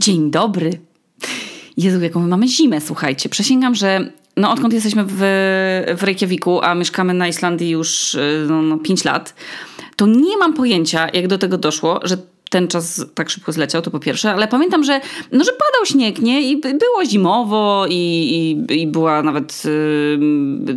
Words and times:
Dzień 0.00 0.30
dobry. 0.30 0.70
Jezu, 1.76 2.00
jaką 2.00 2.20
my 2.20 2.28
mamy 2.28 2.48
zimę, 2.48 2.80
słuchajcie. 2.80 3.28
Przesięgam, 3.28 3.74
że 3.74 4.12
no 4.36 4.52
odkąd 4.52 4.74
jesteśmy 4.74 5.04
w, 5.04 5.16
w 5.96 6.02
Reykjaviku, 6.02 6.62
a 6.62 6.74
mieszkamy 6.74 7.14
na 7.14 7.28
Islandii 7.28 7.70
już 7.70 8.16
no, 8.48 8.62
no, 8.62 8.78
5 8.78 9.04
lat, 9.04 9.34
to 9.96 10.06
nie 10.06 10.36
mam 10.36 10.54
pojęcia, 10.54 11.08
jak 11.08 11.26
do 11.26 11.38
tego 11.38 11.58
doszło, 11.58 12.00
że 12.02 12.16
ten 12.50 12.68
czas 12.68 13.06
tak 13.14 13.30
szybko 13.30 13.52
zleciał, 13.52 13.82
to 13.82 13.90
po 13.90 13.98
pierwsze, 13.98 14.32
ale 14.32 14.48
pamiętam, 14.48 14.84
że, 14.84 15.00
no, 15.32 15.44
że 15.44 15.50
padał 15.52 15.86
śnieg, 15.86 16.18
nie? 16.18 16.50
I 16.50 16.56
było 16.56 17.04
zimowo 17.08 17.86
i, 17.88 17.94
i, 18.70 18.80
i 18.80 18.86
była 18.86 19.22
nawet 19.22 19.62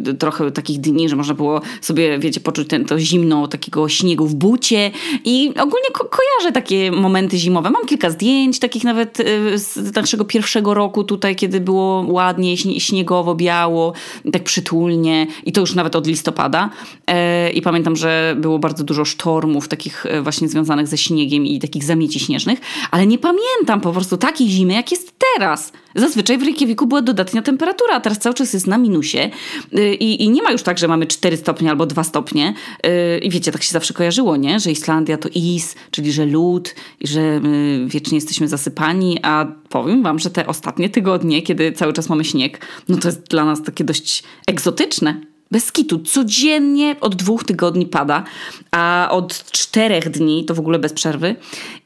y, 0.08 0.14
trochę 0.14 0.52
takich 0.52 0.80
dni, 0.80 1.10
że 1.10 1.16
można 1.16 1.34
było 1.34 1.62
sobie, 1.82 2.20
wiecie, 2.20 2.40
poczuć 2.40 2.68
ten, 2.68 2.86
to 2.86 3.00
zimno 3.00 3.48
takiego 3.48 3.90
śniegu 3.90 4.28
w 4.28 4.36
bucie 4.36 4.92
i 5.26 5.50
ogólnie 5.50 5.90
ko 5.94 6.06
kojarzę 6.06 6.52
takie 6.54 6.92
momenty 6.92 7.38
zimowe. 7.38 7.70
Mam 7.70 7.86
kilka 7.86 8.10
zdjęć 8.10 8.60
takich 8.60 8.84
nawet 8.84 9.20
y, 9.20 9.58
z 9.58 9.96
naszego 9.96 10.26
pierwszego 10.26 10.74
roku 10.74 11.04
tutaj, 11.04 11.36
kiedy 11.36 11.60
było 11.60 12.06
ładnie, 12.08 12.58
śniegowo, 12.58 13.36
biało, 13.36 13.94
tak 14.32 14.44
przytulnie 14.44 15.28
i 15.46 15.52
to 15.52 15.62
już 15.62 15.76
nawet 15.76 15.96
od 15.96 16.08
listopada. 16.08 16.70
E, 17.08 17.52
I 17.52 17.62
pamiętam, 17.62 17.96
że 17.96 18.36
było 18.40 18.60
bardzo 18.60 18.84
dużo 18.84 19.06
sztormów 19.06 19.68
takich 19.68 20.06
e, 20.06 20.22
właśnie 20.22 20.48
związanych 20.48 20.88
ze 20.88 20.98
śniegiem 20.98 21.46
i 21.46 21.63
takich 21.64 21.84
zamieci 21.84 22.20
śnieżnych, 22.20 22.60
ale 22.92 23.08
nie 23.08 23.18
pamiętam 23.18 23.82
po 23.82 23.92
prostu 23.92 24.18
takiej 24.18 24.50
zimy, 24.50 24.74
jak 24.74 24.92
jest 24.92 25.14
teraz. 25.36 25.72
Zazwyczaj 25.96 26.38
w 26.38 26.44
Reykjaviku 26.44 26.88
była 26.88 27.02
dodatnia 27.02 27.42
temperatura, 27.42 27.96
a 27.96 28.00
teraz 28.00 28.20
cały 28.20 28.36
czas 28.36 28.54
jest 28.54 28.68
na 28.68 28.78
minusie 28.78 29.30
y, 29.78 29.96
i, 29.96 30.24
i 30.24 30.30
nie 30.30 30.44
ma 30.44 30.52
już 30.52 30.64
tak, 30.64 30.78
że 30.78 30.88
mamy 30.88 31.08
4 31.08 31.38
stopnie 31.38 31.70
albo 31.70 31.86
2 31.86 32.04
stopnie. 32.04 32.54
Y, 32.86 33.20
I 33.20 33.30
wiecie, 33.30 33.52
tak 33.52 33.64
się 33.64 33.72
zawsze 33.72 33.94
kojarzyło, 33.94 34.38
nie? 34.38 34.60
Że 34.60 34.72
Islandia 34.72 35.18
to 35.18 35.30
is, 35.36 35.76
czyli 35.92 36.12
że 36.12 36.26
lód 36.26 36.76
i 37.00 37.08
że 37.08 37.42
wiecznie 37.86 38.16
jesteśmy 38.18 38.48
zasypani, 38.48 39.20
a 39.22 39.46
powiem 39.70 40.04
wam, 40.04 40.20
że 40.20 40.30
te 40.30 40.48
ostatnie 40.48 40.90
tygodnie, 40.90 41.42
kiedy 41.42 41.72
cały 41.72 41.94
czas 41.94 42.10
mamy 42.10 42.26
śnieg, 42.26 42.66
no 42.90 42.98
to 42.98 43.08
jest 43.08 43.30
dla 43.30 43.46
nas 43.46 43.64
takie 43.64 43.84
dość 43.84 44.24
egzotyczne. 44.48 45.33
Bez 45.54 45.72
kitu. 45.72 46.00
Codziennie 46.00 46.96
od 47.02 47.16
dwóch 47.16 47.44
tygodni 47.44 47.86
pada, 47.86 48.24
a 48.72 49.08
od 49.12 49.52
czterech 49.52 50.10
dni 50.10 50.46
to 50.46 50.54
w 50.54 50.60
ogóle 50.60 50.80
bez 50.80 50.94
przerwy. 50.94 51.36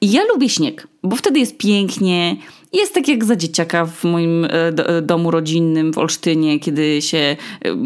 I 0.01 0.11
ja 0.11 0.21
lubię 0.23 0.49
śnieg, 0.49 0.87
bo 1.03 1.15
wtedy 1.15 1.39
jest 1.39 1.57
pięknie. 1.57 2.37
Jest 2.73 2.93
tak 2.93 3.07
jak 3.07 3.25
za 3.25 3.35
dzieciaka 3.35 3.85
w 3.85 4.03
moim 4.03 4.45
e, 4.45 4.49
e, 4.49 5.01
domu 5.01 5.31
rodzinnym 5.31 5.93
w 5.93 5.97
Olsztynie, 5.97 6.59
kiedy 6.59 7.01
się, 7.01 7.17
e, 7.17 7.37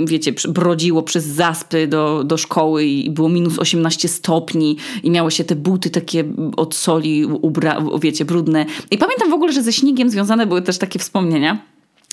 wiecie, 0.06 0.34
brodziło 0.50 1.04
przez 1.04 1.26
zaspy 1.26 1.88
do, 1.88 2.24
do 2.24 2.38
szkoły 2.38 2.86
i 2.86 3.10
było 3.10 3.30
minus 3.30 3.60
18 3.60 4.08
stopni 4.08 4.78
i 5.04 5.12
miało 5.12 5.30
się 5.30 5.44
te 5.44 5.56
buty 5.56 5.90
takie 5.90 6.24
od 6.58 6.76
soli, 6.76 7.26
ubra, 7.26 7.84
wiecie, 8.02 8.26
brudne. 8.26 8.66
I 8.92 8.98
pamiętam 8.98 9.30
w 9.30 9.34
ogóle, 9.34 9.54
że 9.54 9.64
ze 9.64 9.74
śniegiem 9.74 10.10
związane 10.10 10.46
były 10.46 10.62
też 10.62 10.78
takie 10.78 11.00
wspomnienia 11.00 11.71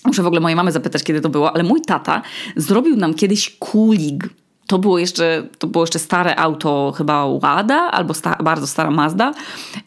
Muszę 0.08 0.22
w 0.22 0.26
ogóle 0.26 0.40
mojej 0.40 0.56
mamy 0.56 0.72
zapytać, 0.72 1.04
kiedy 1.04 1.20
to 1.20 1.28
było, 1.28 1.54
ale 1.54 1.64
mój 1.64 1.80
tata 1.80 2.22
zrobił 2.56 2.96
nam 2.96 3.14
kiedyś 3.14 3.56
kulig. 3.58 4.28
To 4.66 4.78
było 4.78 4.98
jeszcze, 4.98 5.48
to 5.58 5.66
było 5.66 5.84
jeszcze 5.84 5.98
stare 5.98 6.36
auto, 6.36 6.92
chyba 6.96 7.26
Łada 7.26 7.74
albo 7.74 8.14
sta, 8.14 8.36
bardzo 8.42 8.66
stara 8.66 8.90
Mazda. 8.90 9.34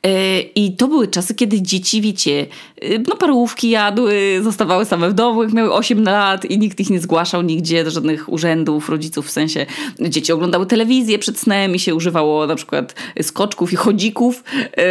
Yy, 0.03 0.11
I 0.55 0.75
to 0.75 0.87
były 0.87 1.07
czasy, 1.07 1.35
kiedy 1.35 1.61
dzieci, 1.61 2.01
wiecie, 2.01 2.47
yy, 2.81 3.03
no 3.07 3.15
parówki 3.15 3.69
jadły, 3.69 4.39
zostawały 4.43 4.85
same 4.85 5.09
w 5.09 5.13
domu, 5.13 5.43
miały 5.53 5.73
8 5.73 6.03
lat 6.03 6.45
i 6.45 6.59
nikt 6.59 6.79
ich 6.79 6.89
nie 6.89 6.99
zgłaszał 6.99 7.41
nigdzie 7.41 7.83
do 7.83 7.91
żadnych 7.91 8.29
urzędów, 8.29 8.89
rodziców, 8.89 9.27
w 9.27 9.31
sensie 9.31 9.65
dzieci 9.99 10.33
oglądały 10.33 10.65
telewizję 10.65 11.19
przed 11.19 11.39
snem 11.39 11.75
i 11.75 11.79
się 11.79 11.95
używało 11.95 12.47
na 12.47 12.55
przykład 12.55 12.95
skoczków 13.21 13.73
i 13.73 13.75
chodzików. 13.75 14.43
Yy, 14.77 14.83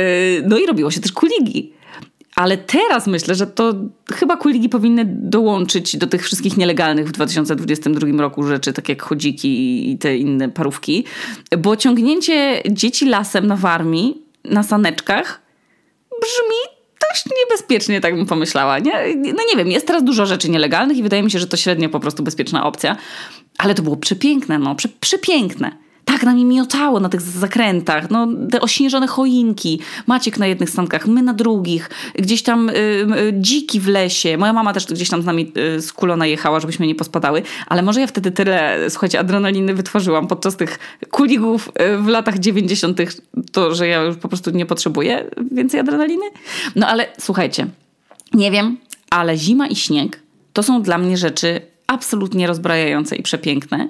no 0.46 0.58
i 0.58 0.66
robiło 0.66 0.90
się 0.90 1.00
też 1.00 1.12
kuligi. 1.12 1.79
Ale 2.40 2.56
teraz 2.56 3.06
myślę, 3.06 3.34
że 3.34 3.46
to 3.46 3.74
chyba 4.12 4.36
kuligi 4.36 4.68
powinny 4.68 5.04
dołączyć 5.08 5.96
do 5.96 6.06
tych 6.06 6.24
wszystkich 6.24 6.56
nielegalnych 6.56 7.08
w 7.08 7.12
2022 7.12 8.22
roku 8.22 8.42
rzeczy, 8.42 8.72
tak 8.72 8.88
jak 8.88 9.02
chodziki 9.02 9.90
i 9.90 9.98
te 9.98 10.16
inne 10.16 10.48
parówki, 10.48 11.04
bo 11.58 11.76
ciągnięcie 11.76 12.62
dzieci 12.70 13.06
lasem 13.06 13.46
na 13.46 13.56
warmii, 13.56 14.22
na 14.44 14.62
saneczkach 14.62 15.42
brzmi 16.20 16.78
dość 17.10 17.24
niebezpiecznie, 17.40 18.00
tak 18.00 18.16
bym 18.16 18.26
pomyślała. 18.26 18.78
Nie? 18.78 18.92
No 19.16 19.42
nie 19.50 19.56
wiem, 19.56 19.70
jest 19.70 19.86
teraz 19.86 20.04
dużo 20.04 20.26
rzeczy 20.26 20.50
nielegalnych 20.50 20.96
i 20.96 21.02
wydaje 21.02 21.22
mi 21.22 21.30
się, 21.30 21.38
że 21.38 21.46
to 21.46 21.56
średnio 21.56 21.88
po 21.88 22.00
prostu 22.00 22.22
bezpieczna 22.22 22.66
opcja, 22.66 22.96
ale 23.58 23.74
to 23.74 23.82
było 23.82 23.96
przepiękne, 23.96 24.58
no, 24.58 24.74
prze, 24.74 24.88
przepiękne 24.88 25.76
tak 26.10 26.22
nami 26.22 26.44
miotało 26.44 27.00
na 27.00 27.08
tych 27.08 27.20
zakrętach, 27.20 28.10
no 28.10 28.28
te 28.50 28.60
ośnieżone 28.60 29.06
choinki, 29.06 29.80
Maciek 30.06 30.38
na 30.38 30.46
jednych 30.46 30.70
stankach, 30.70 31.06
my 31.06 31.22
na 31.22 31.34
drugich, 31.34 31.90
gdzieś 32.14 32.42
tam 32.42 32.68
y, 32.68 32.72
y, 32.72 33.32
dziki 33.34 33.80
w 33.80 33.88
lesie, 33.88 34.38
moja 34.38 34.52
mama 34.52 34.72
też 34.72 34.86
gdzieś 34.86 35.08
tam 35.08 35.22
z 35.22 35.24
nami 35.24 35.52
y, 35.76 35.82
skulona 35.82 36.26
jechała, 36.26 36.60
żebyśmy 36.60 36.86
nie 36.86 36.94
pospadały, 36.94 37.42
ale 37.66 37.82
może 37.82 38.00
ja 38.00 38.06
wtedy 38.06 38.30
tyle, 38.30 38.78
słuchajcie, 38.88 39.20
adrenaliny 39.20 39.74
wytworzyłam 39.74 40.26
podczas 40.26 40.56
tych 40.56 40.78
kuligów 41.10 41.68
y, 41.68 41.98
w 41.98 42.06
latach 42.06 42.38
90., 42.38 43.00
to, 43.52 43.74
że 43.74 43.88
ja 43.88 44.02
już 44.02 44.16
po 44.16 44.28
prostu 44.28 44.50
nie 44.50 44.66
potrzebuję 44.66 45.30
więcej 45.52 45.80
adrenaliny. 45.80 46.24
No 46.76 46.86
ale 46.86 47.06
słuchajcie, 47.18 47.66
nie 48.34 48.50
wiem, 48.50 48.76
ale 49.10 49.36
zima 49.36 49.66
i 49.66 49.76
śnieg 49.76 50.20
to 50.52 50.62
są 50.62 50.82
dla 50.82 50.98
mnie 50.98 51.16
rzeczy 51.16 51.60
absolutnie 51.86 52.46
rozbrajające 52.46 53.16
i 53.16 53.22
przepiękne. 53.22 53.88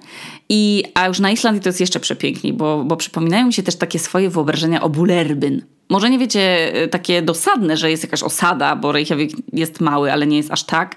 I, 0.52 0.84
a 0.94 1.08
już 1.08 1.18
na 1.20 1.30
Islandii 1.30 1.62
to 1.62 1.68
jest 1.68 1.80
jeszcze 1.80 2.00
przepiękniej, 2.00 2.52
bo, 2.52 2.84
bo 2.84 2.96
przypominają 2.96 3.46
mi 3.46 3.52
się 3.52 3.62
też 3.62 3.76
takie 3.76 3.98
swoje 3.98 4.30
wyobrażenia 4.30 4.82
o 4.82 4.88
Bulerbyn. 4.88 5.62
Może 5.90 6.10
nie 6.10 6.18
wiecie, 6.18 6.74
e, 6.74 6.88
takie 6.88 7.22
dosadne, 7.22 7.76
że 7.76 7.90
jest 7.90 8.02
jakaś 8.02 8.22
osada, 8.22 8.76
bo 8.76 8.92
Reykjavik 8.92 9.30
jest 9.52 9.80
mały, 9.80 10.12
ale 10.12 10.26
nie 10.26 10.36
jest 10.36 10.50
aż 10.50 10.64
tak. 10.64 10.96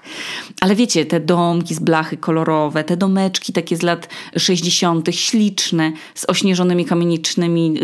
Ale 0.60 0.74
wiecie, 0.74 1.06
te 1.06 1.20
domki 1.20 1.74
z 1.74 1.78
blachy 1.78 2.16
kolorowe, 2.16 2.84
te 2.84 2.96
domeczki 2.96 3.52
takie 3.52 3.76
z 3.76 3.82
lat 3.82 4.08
60., 4.36 5.08
śliczne, 5.10 5.92
z 6.14 6.28
ośnieżonymi 6.28 6.84
kamienicznymi, 6.84 7.78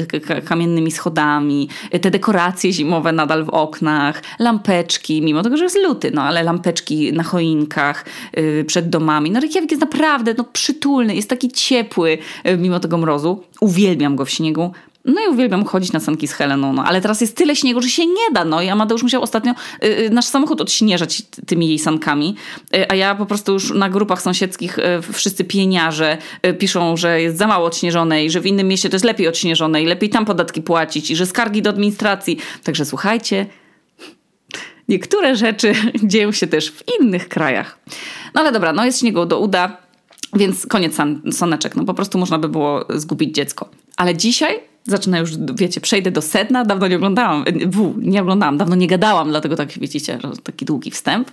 kamiennymi 0.45 0.91
schodami, 0.91 1.69
te 2.01 2.11
dekoracje 2.11 2.73
zimowe 2.73 3.13
nadal 3.13 3.45
w 3.45 3.49
oknach, 3.49 4.23
lampeczki, 4.39 5.23
mimo 5.23 5.43
tego, 5.43 5.57
że 5.57 5.65
jest 5.65 5.79
luty, 5.79 6.11
no 6.15 6.23
ale 6.23 6.43
lampeczki 6.43 7.13
na 7.13 7.23
choinkach, 7.23 8.05
yy, 8.37 8.65
przed 8.65 8.89
domami. 8.89 9.31
No 9.31 9.41
Reykjavik 9.41 9.71
jest 9.71 9.81
naprawdę 9.81 10.35
no, 10.39 10.45
przytulny, 10.45 11.15
jest 11.15 11.31
taki 11.31 11.49
ciepły, 11.63 12.19
yy, 12.45 12.57
mimo 12.57 12.81
tego 12.81 12.99
mrozu. 12.99 13.43
Uwielbiam 13.61 14.17
go 14.17 14.25
w 14.25 14.31
śniegu. 14.31 14.73
No 15.05 15.21
i 15.27 15.29
uwielbiam 15.29 15.65
chodzić 15.65 15.93
na 15.93 16.01
sanki 16.01 16.29
z 16.29 16.33
Heleną, 16.33 16.73
no 16.73 16.85
ale 16.85 17.01
teraz 17.01 17.21
jest 17.21 17.37
tyle 17.37 17.57
śniegu, 17.57 17.83
że 17.83 17.89
się 17.89 18.07
nie 18.07 18.31
da. 18.33 18.45
No 18.45 18.63
i 18.63 18.69
Amadeusz 18.69 19.03
musiał 19.03 19.23
ostatnio 19.23 19.55
y, 19.85 20.11
nasz 20.13 20.25
samochód 20.25 20.61
odśnieżać 20.61 21.23
tymi 21.47 21.69
jej 21.69 21.79
sankami, 21.79 22.35
y, 22.77 22.91
a 22.91 22.95
ja 22.95 23.15
po 23.15 23.27
prostu 23.27 23.53
już 23.53 23.71
na 23.71 23.91
grupach 23.91 24.23
sąsiedzkich 24.23 24.79
y, 24.79 24.83
wszyscy 25.13 25.45
pieniarze 25.45 26.19
piszą, 26.59 26.97
że 26.97 27.23
jest 27.23 27.37
za 27.37 27.47
mało 27.47 27.67
odśnieżone 27.67 28.25
i 28.25 28.31
że 28.31 28.41
w 28.41 28.47
innym 28.47 28.69
mieście 28.69 28.89
to 28.89 28.95
jest 28.95 29.05
lepiej 29.05 29.29
odśnieżone 29.29 29.83
i 29.83 29.87
lepiej 29.87 30.11
tam 30.11 30.25
podatki 30.25 30.63
płacić 30.63 31.11
i 31.11 31.17
że 31.17 31.27
skargi 31.27 31.63
do 31.63 31.71
administracji. 31.71 32.39
Także 32.65 32.85
słuchajcie, 32.85 33.47
niektóre 34.89 35.37
rzeczy 35.37 35.73
dzieją 36.05 36.33
się 36.33 36.47
też 36.47 36.71
w 36.71 36.83
innych 37.01 37.29
krajach. 37.29 37.79
No 38.35 38.41
ale 38.41 38.53
dobra, 38.53 38.73
no 38.73 38.85
jest 38.85 39.01
śniegu 39.01 39.27
do 39.27 39.41
uda, 39.41 39.77
więc 40.37 40.67
koniec 40.67 40.97
soneczek. 41.33 41.77
No 41.77 41.85
po 41.85 41.95
prostu 41.95 42.19
można 42.19 42.39
by 42.39 42.49
było 42.49 42.85
zgubić 42.95 43.35
dziecko. 43.35 43.69
Ale 43.97 44.17
dzisiaj 44.17 44.61
zaczyna 44.85 45.19
już, 45.19 45.31
wiecie, 45.55 45.81
przejdę 45.81 46.11
do 46.11 46.23
sedna, 46.23 46.65
dawno 46.65 46.89
nie 46.89 46.97
oglądałam, 46.97 47.45
w, 47.67 47.95
nie 47.99 48.23
oglądałam, 48.23 48.59
dawno 48.59 48.77
nie 48.77 48.87
gadałam, 48.87 49.29
dlatego 49.29 49.57
tak 49.57 49.79
widzicie, 49.79 50.19
taki 50.43 50.65
długi 50.65 50.91
wstęp. 50.91 51.31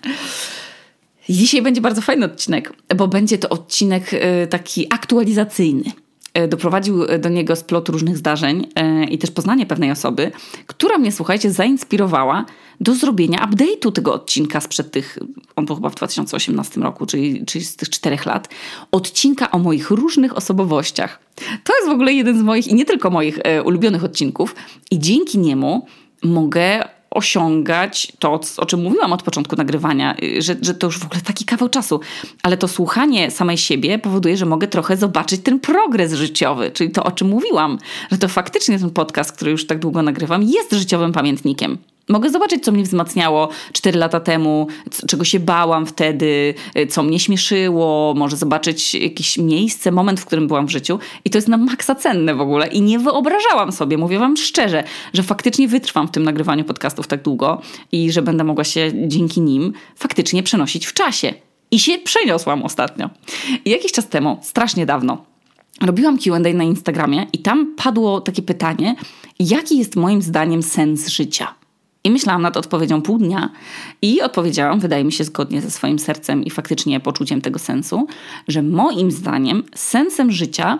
Dzisiaj 1.29 1.61
będzie 1.61 1.81
bardzo 1.81 2.01
fajny 2.01 2.25
odcinek, 2.25 2.73
bo 2.95 3.07
będzie 3.07 3.37
to 3.37 3.49
odcinek 3.49 4.13
y, 4.13 4.47
taki 4.49 4.93
aktualizacyjny. 4.93 5.91
Y, 6.37 6.47
doprowadził 6.47 7.05
do 7.19 7.29
niego 7.29 7.55
splot 7.55 7.89
różnych 7.89 8.17
zdarzeń 8.17 8.67
y, 9.01 9.05
i 9.05 9.17
też 9.17 9.31
poznanie 9.31 9.65
pewnej 9.65 9.91
osoby, 9.91 10.31
która 10.67 10.97
mnie, 10.97 11.11
słuchajcie, 11.11 11.51
zainspirowała 11.51 12.45
do 12.81 12.95
zrobienia 12.95 13.47
update'u 13.47 13.91
tego 13.91 14.13
odcinka 14.13 14.61
sprzed 14.61 14.91
tych, 14.91 15.19
on 15.55 15.65
był 15.65 15.75
chyba 15.75 15.89
w 15.89 15.95
2018 15.95 16.81
roku, 16.81 17.05
czyli, 17.05 17.45
czyli 17.45 17.65
z 17.65 17.75
tych 17.75 17.89
czterech 17.89 18.25
lat, 18.25 18.49
odcinka 18.91 19.51
o 19.51 19.59
moich 19.59 19.89
różnych 19.89 20.37
osobowościach. 20.37 21.19
To 21.63 21.75
jest 21.75 21.87
w 21.87 21.91
ogóle 21.91 22.13
jeden 22.13 22.39
z 22.39 22.41
moich 22.41 22.67
i 22.67 22.75
nie 22.75 22.85
tylko 22.85 23.09
moich 23.09 23.39
e, 23.43 23.63
ulubionych 23.63 24.03
odcinków 24.03 24.55
i 24.91 24.99
dzięki 24.99 25.37
niemu 25.37 25.85
mogę 26.23 26.83
osiągać 27.17 28.11
to, 28.19 28.39
o 28.57 28.65
czym 28.65 28.81
mówiłam 28.83 29.13
od 29.13 29.23
początku 29.23 29.55
nagrywania, 29.55 30.15
y, 30.23 30.41
że, 30.41 30.55
że 30.61 30.73
to 30.73 30.87
już 30.87 30.99
w 30.99 31.05
ogóle 31.05 31.21
taki 31.21 31.45
kawał 31.45 31.69
czasu, 31.69 31.99
ale 32.43 32.57
to 32.57 32.67
słuchanie 32.67 33.31
samej 33.31 33.57
siebie 33.57 33.99
powoduje, 33.99 34.37
że 34.37 34.45
mogę 34.45 34.67
trochę 34.67 34.97
zobaczyć 34.97 35.41
ten 35.41 35.59
progres 35.59 36.13
życiowy, 36.13 36.71
czyli 36.71 36.91
to, 36.91 37.03
o 37.03 37.11
czym 37.11 37.27
mówiłam, 37.27 37.77
że 38.11 38.17
to 38.17 38.27
faktycznie 38.27 38.79
ten 38.79 38.89
podcast, 38.89 39.31
który 39.31 39.51
już 39.51 39.67
tak 39.67 39.79
długo 39.79 40.01
nagrywam, 40.01 40.43
jest 40.43 40.73
życiowym 40.73 41.13
pamiętnikiem. 41.13 41.77
Mogę 42.09 42.29
zobaczyć, 42.29 42.63
co 42.63 42.71
mnie 42.71 42.83
wzmacniało 42.83 43.49
4 43.73 43.99
lata 43.99 44.19
temu, 44.19 44.67
czego 45.07 45.23
się 45.23 45.39
bałam 45.39 45.85
wtedy, 45.85 46.53
y, 46.77 46.87
co 46.87 47.03
mnie 47.03 47.19
śmieszyło, 47.19 48.13
może 48.17 48.37
zobaczyć 48.37 48.95
jakieś 48.95 49.37
miejsce, 49.37 49.91
moment, 49.91 50.19
w 50.19 50.25
którym 50.25 50.47
byłam 50.47 50.67
w 50.67 50.71
życiu. 50.71 50.99
I 51.25 51.29
to 51.29 51.37
jest 51.37 51.47
na 51.47 51.57
maksa 51.57 51.95
cenne 51.95 52.35
w 52.35 52.41
ogóle. 52.41 52.67
I 52.67 52.81
nie 52.81 52.99
wyobrażałam 52.99 53.71
sobie, 53.71 53.97
mówię 53.97 54.19
wam 54.19 54.37
szczerze, 54.37 54.83
że 55.13 55.23
faktycznie 55.23 55.67
wytrwam 55.67 56.07
w 56.07 56.11
tym 56.11 56.23
nagrywaniu 56.23 56.63
podcastów 56.63 57.07
tak 57.07 57.21
długo 57.21 57.61
i 57.91 58.11
że 58.11 58.21
będę 58.21 58.43
mogła 58.43 58.63
się 58.63 58.91
dzięki 59.07 59.41
nim 59.41 59.73
faktycznie 59.95 60.43
przenosić 60.43 60.85
w 60.85 60.93
czasie. 60.93 61.33
I 61.71 61.79
się 61.79 61.97
przeniosłam 61.97 62.63
ostatnio. 62.63 63.09
I 63.65 63.69
jakiś 63.69 63.91
czas 63.91 64.07
temu, 64.07 64.39
strasznie 64.41 64.85
dawno, 64.85 65.25
robiłam 65.81 66.17
QA 66.17 66.39
na 66.39 66.63
Instagramie 66.63 67.27
i 67.33 67.39
tam 67.39 67.75
padło 67.75 68.21
takie 68.21 68.41
pytanie, 68.41 68.95
jaki 69.39 69.77
jest 69.77 69.95
moim 69.95 70.21
zdaniem 70.21 70.63
sens 70.63 71.07
życia? 71.07 71.55
I 72.07 72.11
myślałam 72.11 72.41
nad 72.41 72.57
odpowiedzią 72.57 73.01
pół 73.01 73.17
dnia. 73.17 73.49
I 74.01 74.21
odpowiedziałam, 74.21 74.79
wydaje 74.79 75.03
mi 75.03 75.11
się 75.11 75.23
zgodnie 75.23 75.61
ze 75.61 75.71
swoim 75.71 75.99
sercem 75.99 76.43
i 76.43 76.49
faktycznie 76.49 76.99
poczuciem 76.99 77.41
tego 77.41 77.59
sensu, 77.59 78.07
że 78.47 78.63
moim 78.63 79.11
zdaniem 79.11 79.63
sensem 79.75 80.31
życia 80.31 80.79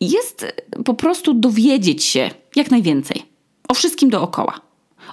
jest 0.00 0.46
po 0.84 0.94
prostu 0.94 1.34
dowiedzieć 1.34 2.04
się 2.04 2.30
jak 2.56 2.70
najwięcej 2.70 3.22
o 3.68 3.74
wszystkim 3.74 4.10
dookoła 4.10 4.60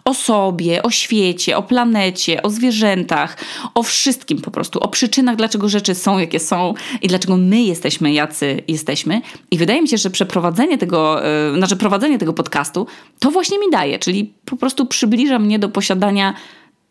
o 0.06 0.14
sobie, 0.14 0.84
o 0.84 0.90
świecie, 0.90 1.58
o 1.58 1.64
planecie, 1.64 2.44
o 2.44 2.50
zwierzętach, 2.50 3.38
o 3.76 3.84
wszystkim 3.84 4.42
po 4.42 4.52
prostu, 4.52 4.80
o 4.80 4.88
przyczynach, 4.88 5.36
dlaczego 5.36 5.70
rzeczy 5.70 5.96
są, 5.96 6.20
jakie 6.20 6.40
są 6.40 6.74
i 7.02 7.08
dlaczego 7.08 7.38
my 7.38 7.62
jesteśmy, 7.62 8.14
jacy 8.14 8.64
jesteśmy. 8.68 9.22
I 9.52 9.58
wydaje 9.58 9.82
mi 9.82 9.88
się, 9.88 9.98
że 9.98 10.10
przeprowadzenie 10.10 10.78
tego, 10.78 11.22
yy, 11.52 11.58
znaczy 11.58 11.76
prowadzenie 11.76 12.18
tego 12.18 12.34
podcastu 12.34 12.88
to 13.20 13.32
właśnie 13.32 13.60
mi 13.60 13.72
daje, 13.72 14.00
czyli 14.00 14.34
po 14.46 14.58
prostu 14.58 14.86
przybliża 14.86 15.40
mnie 15.40 15.60
do 15.60 15.70
posiadania 15.70 16.34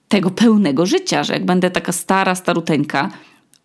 tego 0.09 0.31
pełnego 0.31 0.87
życia, 0.87 1.25
że 1.25 1.33
jak 1.33 1.45
będę 1.45 1.71
taka 1.71 1.93
stara, 1.93 2.35
staruteńka, 2.35 3.11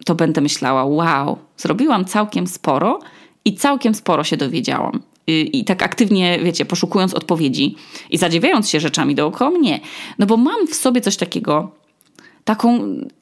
to 0.05 0.15
będę 0.15 0.41
myślała, 0.41 0.85
wow, 0.85 1.37
zrobiłam 1.57 2.05
całkiem 2.05 2.47
sporo 2.47 2.99
i 3.45 3.55
całkiem 3.55 3.95
sporo 3.95 4.23
się 4.23 4.37
dowiedziałam 4.37 5.01
i 5.27 5.65
tak 5.65 5.83
aktywnie, 5.83 6.39
wiecie, 6.43 6.65
poszukując 6.65 7.13
odpowiedzi 7.13 7.75
i 8.09 8.17
zadziwiając 8.17 8.69
się 8.69 8.79
rzeczami 8.79 9.15
dookoła 9.15 9.51
mnie. 9.51 9.79
No 10.19 10.25
bo 10.25 10.37
mam 10.37 10.67
w 10.67 10.75
sobie 10.75 11.01
coś 11.01 11.17
takiego, 11.17 11.71
taką 12.43 12.79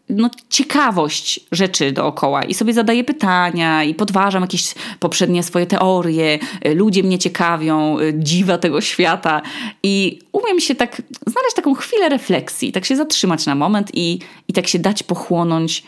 no, 0.10 0.30
ciekawość 0.50 1.40
rzeczy 1.52 1.92
dookoła 1.92 2.44
i 2.44 2.54
sobie 2.54 2.74
zadaję 2.74 3.04
pytania 3.04 3.84
i 3.84 3.96
podważam 3.96 4.42
jakieś 4.42 4.74
poprzednie 5.00 5.44
swoje 5.44 5.66
teorie, 5.66 6.40
ludzie 6.76 7.04
mnie 7.04 7.20
ciekawią, 7.20 7.98
dziwa 8.14 8.58
tego 8.58 8.82
świata 8.82 9.42
i 9.84 10.20
umiem 10.32 10.60
się 10.60 10.76
tak 10.76 11.02
znaleźć 11.28 11.56
taką 11.56 11.74
chwilę 11.74 12.10
refleksji, 12.10 12.72
tak 12.72 12.86
się 12.86 12.96
zatrzymać 12.96 13.46
na 13.46 13.56
moment 13.56 13.92
i, 13.94 14.20
i 14.48 14.54
tak 14.54 14.68
się 14.68 14.80
dać 14.80 15.04
pochłonąć 15.04 15.84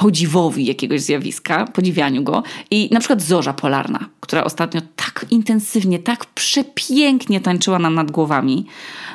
podziwowi 0.00 0.64
jakiegoś 0.66 1.00
zjawiska, 1.00 1.64
podziwianiu 1.64 2.22
go. 2.22 2.42
I 2.70 2.88
na 2.92 3.00
przykład 3.00 3.22
zorza 3.22 3.52
polarna, 3.52 4.08
która 4.20 4.44
ostatnio 4.44 4.80
tak 4.96 5.26
intensywnie, 5.30 5.98
tak 5.98 6.26
przepięknie 6.26 7.40
tańczyła 7.40 7.78
nam 7.78 7.94
nad 7.94 8.10
głowami. 8.10 8.66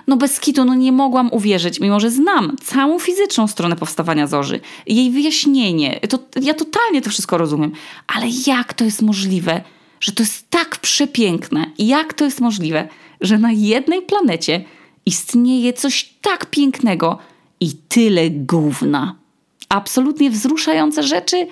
No 0.07 0.17
bez 0.17 0.39
kitu, 0.39 0.65
no 0.65 0.75
nie 0.75 0.91
mogłam 0.91 1.29
uwierzyć, 1.31 1.79
mimo 1.79 1.99
że 1.99 2.11
znam 2.11 2.55
całą 2.63 2.99
fizyczną 2.99 3.47
stronę 3.47 3.75
powstawania 3.75 4.27
zorzy, 4.27 4.59
jej 4.87 5.11
wyjaśnienie. 5.11 5.99
To, 6.09 6.19
ja 6.41 6.53
totalnie 6.53 7.01
to 7.01 7.09
wszystko 7.09 7.37
rozumiem. 7.37 7.71
Ale 8.07 8.25
jak 8.47 8.73
to 8.73 8.85
jest 8.85 9.01
możliwe, 9.01 9.61
że 9.99 10.11
to 10.11 10.23
jest 10.23 10.49
tak 10.49 10.77
przepiękne? 10.77 11.65
Jak 11.77 12.13
to 12.13 12.25
jest 12.25 12.41
możliwe, 12.41 12.87
że 13.21 13.37
na 13.37 13.51
jednej 13.51 14.01
planecie 14.01 14.63
istnieje 15.05 15.73
coś 15.73 16.13
tak 16.21 16.45
pięknego 16.45 17.17
i 17.59 17.71
tyle 17.89 18.29
gówna? 18.29 19.24
Absolutnie 19.69 20.29
wzruszające 20.29 21.03
rzeczy 21.03 21.47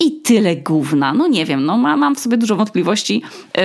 i 0.00 0.20
tyle 0.20 0.56
gówna. 0.56 1.14
No 1.14 1.28
nie 1.28 1.46
wiem, 1.46 1.64
no 1.64 1.78
ma, 1.78 1.96
mam 1.96 2.14
w 2.14 2.20
sobie 2.20 2.36
dużo 2.36 2.56
wątpliwości 2.56 3.22
yy, 3.56 3.62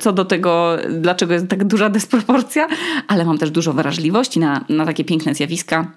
co 0.00 0.12
do 0.12 0.24
tego, 0.24 0.76
dlaczego 0.90 1.34
jest 1.34 1.48
tak 1.48 1.64
duża 1.64 1.88
dysproporcja, 1.88 2.68
ale 3.08 3.24
mam 3.24 3.38
też 3.38 3.50
dużo 3.50 3.72
wrażliwości 3.72 4.40
na, 4.40 4.64
na 4.68 4.86
takie 4.86 5.04
piękne 5.04 5.34
zjawiska 5.34 5.90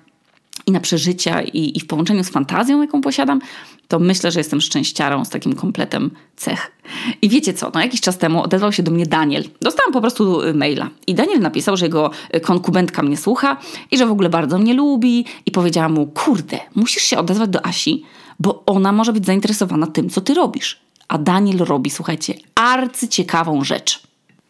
i 0.66 0.72
na 0.72 0.80
przeżycia 0.80 1.42
i, 1.42 1.78
i 1.78 1.80
w 1.80 1.88
połączeniu 1.88 2.24
z 2.24 2.30
fantazją, 2.30 2.82
jaką 2.82 3.02
posiadam, 3.02 3.42
to 3.88 4.00
myślę, 4.00 4.32
że 4.32 4.40
jestem 4.40 4.62
szczęściarą 4.62 5.26
z 5.26 5.30
takim 5.30 5.56
kompletem 5.56 6.12
cech. 6.36 6.72
I 7.22 7.30
wiecie 7.30 7.54
co, 7.54 7.72
no 7.74 7.80
jakiś 7.80 8.02
czas 8.02 8.18
temu 8.18 8.44
odezwał 8.44 8.72
się 8.72 8.84
do 8.84 8.92
mnie 8.92 9.06
Daniel. 9.06 9.44
Dostałam 9.62 9.94
po 9.94 10.02
prostu 10.02 10.42
y, 10.42 10.54
maila. 10.54 10.90
I 11.08 11.16
Daniel 11.16 11.40
napisał, 11.40 11.78
że 11.78 11.86
jego 11.86 12.12
y, 12.36 12.40
konkubentka 12.40 13.02
mnie 13.02 13.18
słucha 13.18 13.58
i 13.92 13.98
że 13.98 14.08
w 14.08 14.12
ogóle 14.12 14.30
bardzo 14.30 14.58
mnie 14.58 14.74
lubi. 14.74 15.26
I 15.46 15.52
powiedziała 15.52 15.90
mu, 15.90 16.08
kurde, 16.08 16.60
musisz 16.76 17.04
się 17.04 17.18
odezwać 17.18 17.50
do 17.50 17.66
Asi, 17.66 18.04
bo 18.40 18.64
ona 18.66 18.92
może 18.92 19.14
być 19.14 19.26
zainteresowana 19.26 19.88
tym, 19.88 20.10
co 20.10 20.22
ty 20.22 20.34
robisz. 20.34 20.80
A 21.08 21.18
Daniel 21.18 21.58
robi, 21.58 21.90
słuchajcie, 21.90 22.34
arcyciekawą 22.56 23.64
rzecz. 23.64 24.02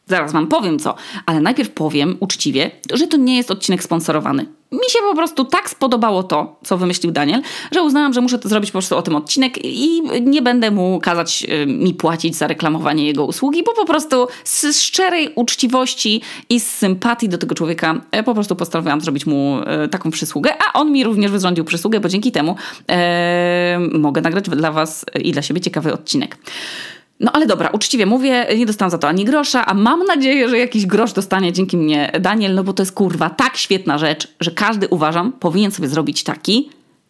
Zaraz 0.08 0.32
wam 0.32 0.48
powiem 0.48 0.80
co, 0.80 0.96
ale 1.26 1.40
najpierw 1.40 1.70
powiem 1.70 2.18
uczciwie, 2.20 2.72
że 2.94 3.08
to 3.08 3.18
nie 3.18 3.38
jest 3.38 3.52
odcinek 3.52 3.84
sponsorowany 3.84 4.46
mi 4.72 4.90
się 4.90 5.00
po 5.10 5.16
prostu 5.16 5.46
tak 5.46 5.70
spodobało 5.70 6.24
to, 6.24 6.56
co 6.64 6.78
wymyślił 6.78 7.12
Daniel, 7.12 7.42
że 7.72 7.82
uznałam, 7.82 8.14
że 8.14 8.22
muszę 8.22 8.40
to 8.40 8.50
zrobić 8.50 8.72
po 8.72 8.80
prostu 8.80 8.98
o 8.98 9.02
tym 9.02 9.16
odcinek 9.16 9.66
i 9.66 10.02
nie 10.22 10.42
będę 10.42 10.72
mu 10.72 11.00
kazać 11.00 11.46
y, 11.50 11.66
mi 11.66 11.94
płacić 11.94 12.36
za 12.36 12.48
reklamowanie 12.48 13.06
jego 13.06 13.26
usługi, 13.26 13.64
bo 13.64 13.74
po 13.74 13.86
prostu 13.86 14.28
z 14.44 14.82
szczerej 14.82 15.30
uczciwości 15.36 16.22
i 16.50 16.60
z 16.60 16.68
sympatii 16.68 17.30
do 17.30 17.38
tego 17.38 17.56
człowieka 17.56 18.02
e, 18.12 18.24
po 18.24 18.34
prostu 18.34 18.56
postanowiłam 18.56 19.02
zrobić 19.02 19.26
mu 19.26 19.58
e, 19.66 19.88
taką 19.88 20.12
przysługę, 20.12 20.54
a 20.68 20.80
on 20.80 20.92
mi 20.92 21.04
również 21.04 21.32
wyrządził 21.32 21.66
przysługę, 21.66 22.00
bo 22.00 22.10
dzięki 22.10 22.32
temu 22.32 22.56
e, 22.90 23.80
mogę 23.92 24.22
nagrać 24.22 24.50
dla 24.50 24.72
Was 24.72 25.06
i 25.22 25.32
dla 25.32 25.42
siebie 25.42 25.62
ciekawy 25.62 25.94
odcinek. 25.94 26.38
No 27.20 27.32
ale 27.32 27.46
dobra, 27.46 27.70
uczciwie 27.70 28.06
mówię, 28.06 28.48
nie 28.58 28.66
dostałam 28.66 28.92
za 28.92 28.98
to 28.98 29.08
ani 29.08 29.26
grosza, 29.26 29.66
a 29.66 29.74
mam 29.74 30.04
nadzieję, 30.04 30.50
że 30.50 30.58
jakiś 30.58 30.86
grosz 30.86 31.14
dostanie 31.14 31.54
dzięki 31.54 31.78
mnie 31.78 32.12
Daniel, 32.20 32.56
no 32.56 32.64
bo 32.64 32.74
to 32.74 32.84
jest 32.84 32.92
kurwa 32.92 33.30
tak 33.30 33.58
świetna 33.58 33.98
rzecz, 33.98 34.28
że 34.40 34.52
każdy 34.52 34.88
uważam 34.88 35.32
powinien 35.32 35.72
sobie 35.72 35.88
zrobić 35.88 36.24
taki 36.24 36.70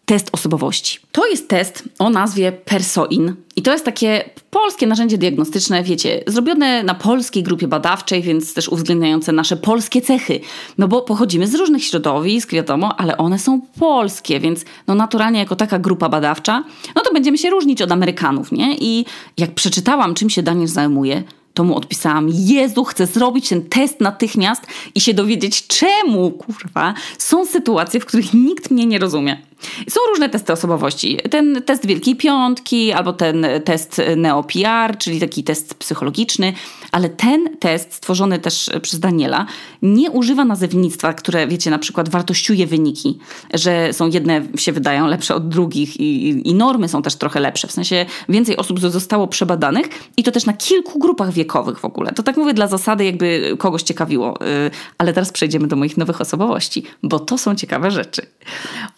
test 0.10 0.30
osobowości. 0.32 1.00
To 1.12 1.28
jest 1.28 1.48
test 1.48 1.84
o 2.00 2.10
nazwie 2.10 2.52
Persoin 2.52 3.36
i 3.56 3.62
to 3.62 3.72
jest 3.72 3.86
takie 3.86 4.30
polskie 4.50 4.88
narzędzie 4.88 5.18
diagnostyczne, 5.18 5.84
wiecie, 5.84 6.24
zrobione 6.28 6.84
na 6.84 6.94
polskiej 6.94 7.44
grupie 7.44 7.68
badawczej, 7.68 8.22
więc 8.22 8.54
też 8.54 8.70
uwzględniające 8.70 9.32
nasze 9.32 9.58
polskie 9.58 10.02
cechy. 10.02 10.40
No 10.78 10.88
bo 10.88 11.02
pochodzimy 11.02 11.48
z 11.48 11.56
różnych 11.56 11.84
środowisk, 11.84 12.52
wiadomo, 12.52 13.00
ale 13.00 13.18
one 13.18 13.40
są 13.40 13.62
polskie, 13.80 14.40
więc 14.40 14.66
no 14.88 14.96
naturalnie 14.96 15.40
jako 15.40 15.56
taka 15.56 15.80
grupa 15.80 16.10
badawcza, 16.10 16.64
no 16.96 17.02
to 17.02 17.14
będziemy 17.14 17.38
się 17.38 17.50
różnić 17.50 17.82
od 17.82 17.92
Amerykanów, 17.92 18.52
nie? 18.52 18.78
I 18.78 19.06
jak 19.38 19.52
przeczytałam, 19.52 20.16
czym 20.16 20.30
się 20.30 20.44
Daniel 20.44 20.68
zajmuje, 20.68 21.24
to 21.54 21.64
mu 21.64 21.76
odpisałam: 21.76 22.28
Jezu, 22.32 22.84
chcę 22.84 23.06
zrobić 23.06 23.50
ten 23.50 23.62
test 23.62 24.02
natychmiast 24.02 24.68
i 24.96 25.02
się 25.02 25.14
dowiedzieć, 25.14 25.68
czemu, 25.68 26.32
kurwa, 26.32 26.94
są 27.18 27.46
sytuacje, 27.46 28.00
w 28.00 28.06
których 28.06 28.34
nikt 28.34 28.72
mnie 28.72 28.86
nie 28.86 29.00
rozumie. 29.00 29.49
Są 29.90 30.00
różne 30.10 30.30
testy 30.30 30.54
osobowości. 30.54 31.18
Ten 31.32 31.62
test 31.66 31.86
Wielkiej 31.86 32.16
Piątki, 32.16 32.92
albo 32.92 33.14
ten 33.14 33.48
test 33.66 34.02
NeoPR, 34.18 34.98
czyli 34.98 35.20
taki 35.20 35.44
test 35.44 35.74
psychologiczny, 35.74 36.54
ale 36.92 37.10
ten 37.10 37.58
test, 37.58 37.94
stworzony 37.94 38.40
też 38.40 38.70
przez 38.82 39.00
Daniela, 39.00 39.46
nie 39.82 40.12
używa 40.12 40.46
nazewnictwa, 40.46 41.14
które, 41.14 41.48
wiecie, 41.48 41.70
na 41.70 41.80
przykład 41.80 42.10
wartościuje 42.10 42.68
wyniki, 42.68 43.20
że 43.54 43.94
są 43.94 44.10
jedne 44.10 44.42
się 44.56 44.72
wydają 44.72 45.08
lepsze 45.08 45.36
od 45.36 45.50
drugich 45.50 46.00
i, 46.00 46.30
i, 46.30 46.50
i 46.50 46.54
normy 46.54 46.90
są 46.90 47.02
też 47.02 47.16
trochę 47.16 47.40
lepsze. 47.40 47.68
W 47.68 47.72
sensie 47.72 48.06
więcej 48.30 48.58
osób 48.58 48.80
zostało 48.80 49.28
przebadanych 49.28 49.86
i 50.18 50.24
to 50.24 50.32
też 50.32 50.46
na 50.46 50.54
kilku 50.54 51.00
grupach 51.00 51.32
wiekowych 51.32 51.80
w 51.80 51.86
ogóle. 51.86 52.12
To 52.12 52.24
tak 52.24 52.38
mówię 52.38 52.54
dla 52.54 52.68
zasady, 52.68 53.06
jakby 53.06 53.56
kogoś 53.58 53.84
ciekawiło. 53.84 54.46
Y, 54.68 54.72
ale 54.98 55.14
teraz 55.14 55.32
przejdziemy 55.32 55.68
do 55.68 55.76
moich 55.76 55.98
nowych 55.98 56.22
osobowości, 56.22 56.84
bo 57.04 57.20
to 57.20 57.38
są 57.38 57.56
ciekawe 57.56 57.92
rzeczy. 57.92 58.22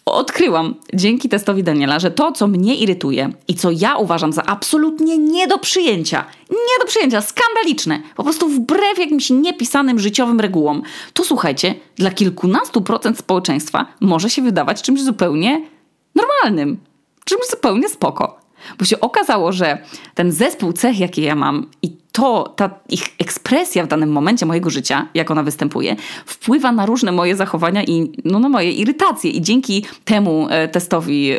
Odkryłam 0.04 0.74
dzięki 0.94 1.28
testowi 1.28 1.62
Daniela, 1.62 1.98
że 1.98 2.10
to, 2.10 2.32
co 2.32 2.46
mnie 2.46 2.74
irytuje 2.74 3.32
i 3.48 3.54
co 3.54 3.70
ja 3.70 3.96
uważam 3.96 4.32
za 4.32 4.42
absolutnie 4.42 5.18
nie 5.18 5.46
do 5.46 5.58
przyjęcia, 5.58 6.24
nie 6.50 6.78
do 6.80 6.86
przyjęcia, 6.86 7.20
skandaliczne, 7.20 8.02
po 8.16 8.22
prostu 8.22 8.48
wbrew 8.48 8.98
jakimś 8.98 9.30
niepisanym 9.30 9.98
życiowym 9.98 10.40
regułom, 10.40 10.82
to 11.12 11.24
słuchajcie, 11.24 11.74
dla 11.96 12.10
kilkunastu 12.10 12.82
procent 12.82 13.18
społeczeństwa 13.18 13.86
może 14.00 14.30
się 14.30 14.42
wydawać 14.42 14.82
czymś 14.82 15.02
zupełnie 15.02 15.66
normalnym, 16.14 16.78
czymś 17.24 17.42
zupełnie 17.50 17.88
spoko. 17.88 18.41
Bo 18.78 18.84
się 18.84 19.00
okazało, 19.00 19.52
że 19.52 19.78
ten 20.14 20.32
zespół 20.32 20.72
cech, 20.72 20.98
jakie 20.98 21.22
ja 21.22 21.34
mam 21.34 21.66
i 21.82 21.96
to, 22.12 22.54
ta 22.56 22.70
ich 22.88 23.04
ekspresja 23.18 23.84
w 23.84 23.88
danym 23.88 24.12
momencie 24.12 24.46
mojego 24.46 24.70
życia, 24.70 25.08
jak 25.14 25.30
ona 25.30 25.42
występuje, 25.42 25.96
wpływa 26.26 26.72
na 26.72 26.86
różne 26.86 27.12
moje 27.12 27.36
zachowania 27.36 27.84
i 27.84 28.12
no, 28.24 28.38
na 28.38 28.48
moje 28.48 28.72
irytacje. 28.72 29.30
I 29.30 29.40
dzięki 29.40 29.84
temu 30.04 30.46
e, 30.50 30.68
testowi 30.68 31.30
e, 31.30 31.38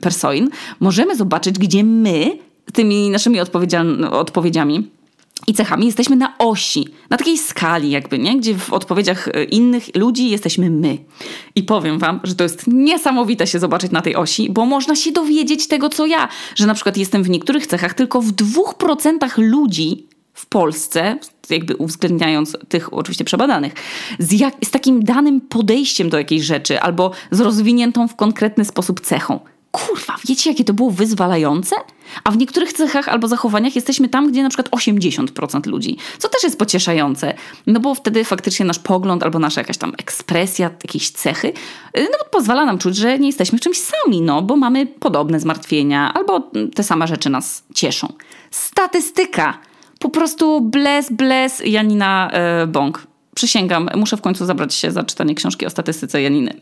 Persoin 0.00 0.50
możemy 0.80 1.16
zobaczyć, 1.16 1.58
gdzie 1.58 1.84
my 1.84 2.38
tymi 2.72 3.10
naszymi 3.10 3.40
odpowiedziami 4.10 4.90
i 5.46 5.54
cechami 5.54 5.86
jesteśmy 5.86 6.16
na 6.16 6.38
osi, 6.38 6.88
na 7.10 7.16
takiej 7.16 7.38
skali 7.38 7.90
jakby, 7.90 8.18
nie? 8.18 8.38
Gdzie 8.38 8.54
w 8.54 8.72
odpowiedziach 8.72 9.28
e, 9.28 9.44
innych 9.44 9.96
ludzi 9.96 10.30
jesteśmy 10.30 10.70
my. 10.70 10.98
I 11.54 11.62
powiem 11.62 11.98
wam, 11.98 12.20
że 12.24 12.34
to 12.34 12.42
jest 12.44 12.66
niesamowite 12.66 13.46
się 13.46 13.58
zobaczyć 13.58 13.92
na 13.92 14.02
tej 14.02 14.16
osi, 14.16 14.50
bo 14.50 14.66
można 14.66 14.96
się 14.96 15.12
dowiedzieć 15.12 15.68
tego, 15.68 15.88
co 15.88 16.06
ja. 16.06 16.28
Że 16.54 16.66
na 16.66 16.74
przykład 16.74 16.96
jestem 16.96 17.22
w 17.22 17.30
niektórych 17.30 17.66
cechach 17.66 17.94
tylko 17.94 18.20
w 18.20 18.32
dwóch 18.32 18.74
procentach 18.74 19.38
ludzi 19.38 20.06
w 20.34 20.46
Polsce, 20.46 21.18
jakby 21.50 21.76
uwzględniając 21.76 22.56
tych 22.68 22.94
oczywiście 22.94 23.24
przebadanych, 23.24 23.72
z, 24.18 24.32
jak, 24.32 24.54
z 24.64 24.70
takim 24.70 25.04
danym 25.04 25.40
podejściem 25.40 26.10
do 26.10 26.18
jakiejś 26.18 26.42
rzeczy 26.42 26.80
albo 26.80 27.10
z 27.30 27.40
rozwiniętą 27.40 28.08
w 28.08 28.16
konkretny 28.16 28.64
sposób 28.64 29.00
cechą. 29.00 29.40
Kurwa, 29.70 30.16
wiecie 30.28 30.50
jakie 30.50 30.64
to 30.64 30.72
było 30.74 30.90
wyzwalające? 30.90 31.76
A 32.24 32.30
w 32.30 32.36
niektórych 32.36 32.72
cechach 32.72 33.08
albo 33.08 33.28
zachowaniach 33.28 33.76
jesteśmy 33.76 34.08
tam, 34.08 34.32
gdzie 34.32 34.42
na 34.42 34.48
przykład 34.48 34.70
80% 34.70 35.66
ludzi, 35.66 35.96
co 36.18 36.28
też 36.28 36.42
jest 36.42 36.58
pocieszające, 36.58 37.34
no 37.66 37.80
bo 37.80 37.94
wtedy 37.94 38.24
faktycznie 38.24 38.66
nasz 38.66 38.78
pogląd 38.78 39.22
albo 39.22 39.38
nasza 39.38 39.60
jakaś 39.60 39.78
tam 39.78 39.92
ekspresja, 39.98 40.70
jakieś 40.82 41.10
cechy, 41.10 41.48
y, 41.98 42.02
no 42.02 42.18
pozwala 42.30 42.64
nam 42.64 42.78
czuć, 42.78 42.96
że 42.96 43.18
nie 43.18 43.26
jesteśmy 43.26 43.58
w 43.58 43.60
czymś 43.60 43.78
sami, 43.78 44.20
no 44.20 44.42
bo 44.42 44.56
mamy 44.56 44.86
podobne 44.86 45.40
zmartwienia 45.40 46.14
albo 46.14 46.50
te 46.74 46.82
same 46.82 47.06
rzeczy 47.06 47.30
nas 47.30 47.64
cieszą. 47.74 48.12
Statystyka! 48.50 49.58
Po 49.98 50.08
prostu 50.08 50.60
bless, 50.60 51.12
bless 51.12 51.62
Janina 51.64 52.30
e, 52.30 52.66
Bąk. 52.66 53.06
Przysięgam, 53.38 53.90
muszę 53.96 54.16
w 54.16 54.20
końcu 54.20 54.46
zabrać 54.46 54.74
się 54.74 54.90
za 54.90 55.04
czytanie 55.04 55.34
książki 55.34 55.66
o 55.66 55.70
statystyce 55.70 56.22
Janiny. 56.22 56.54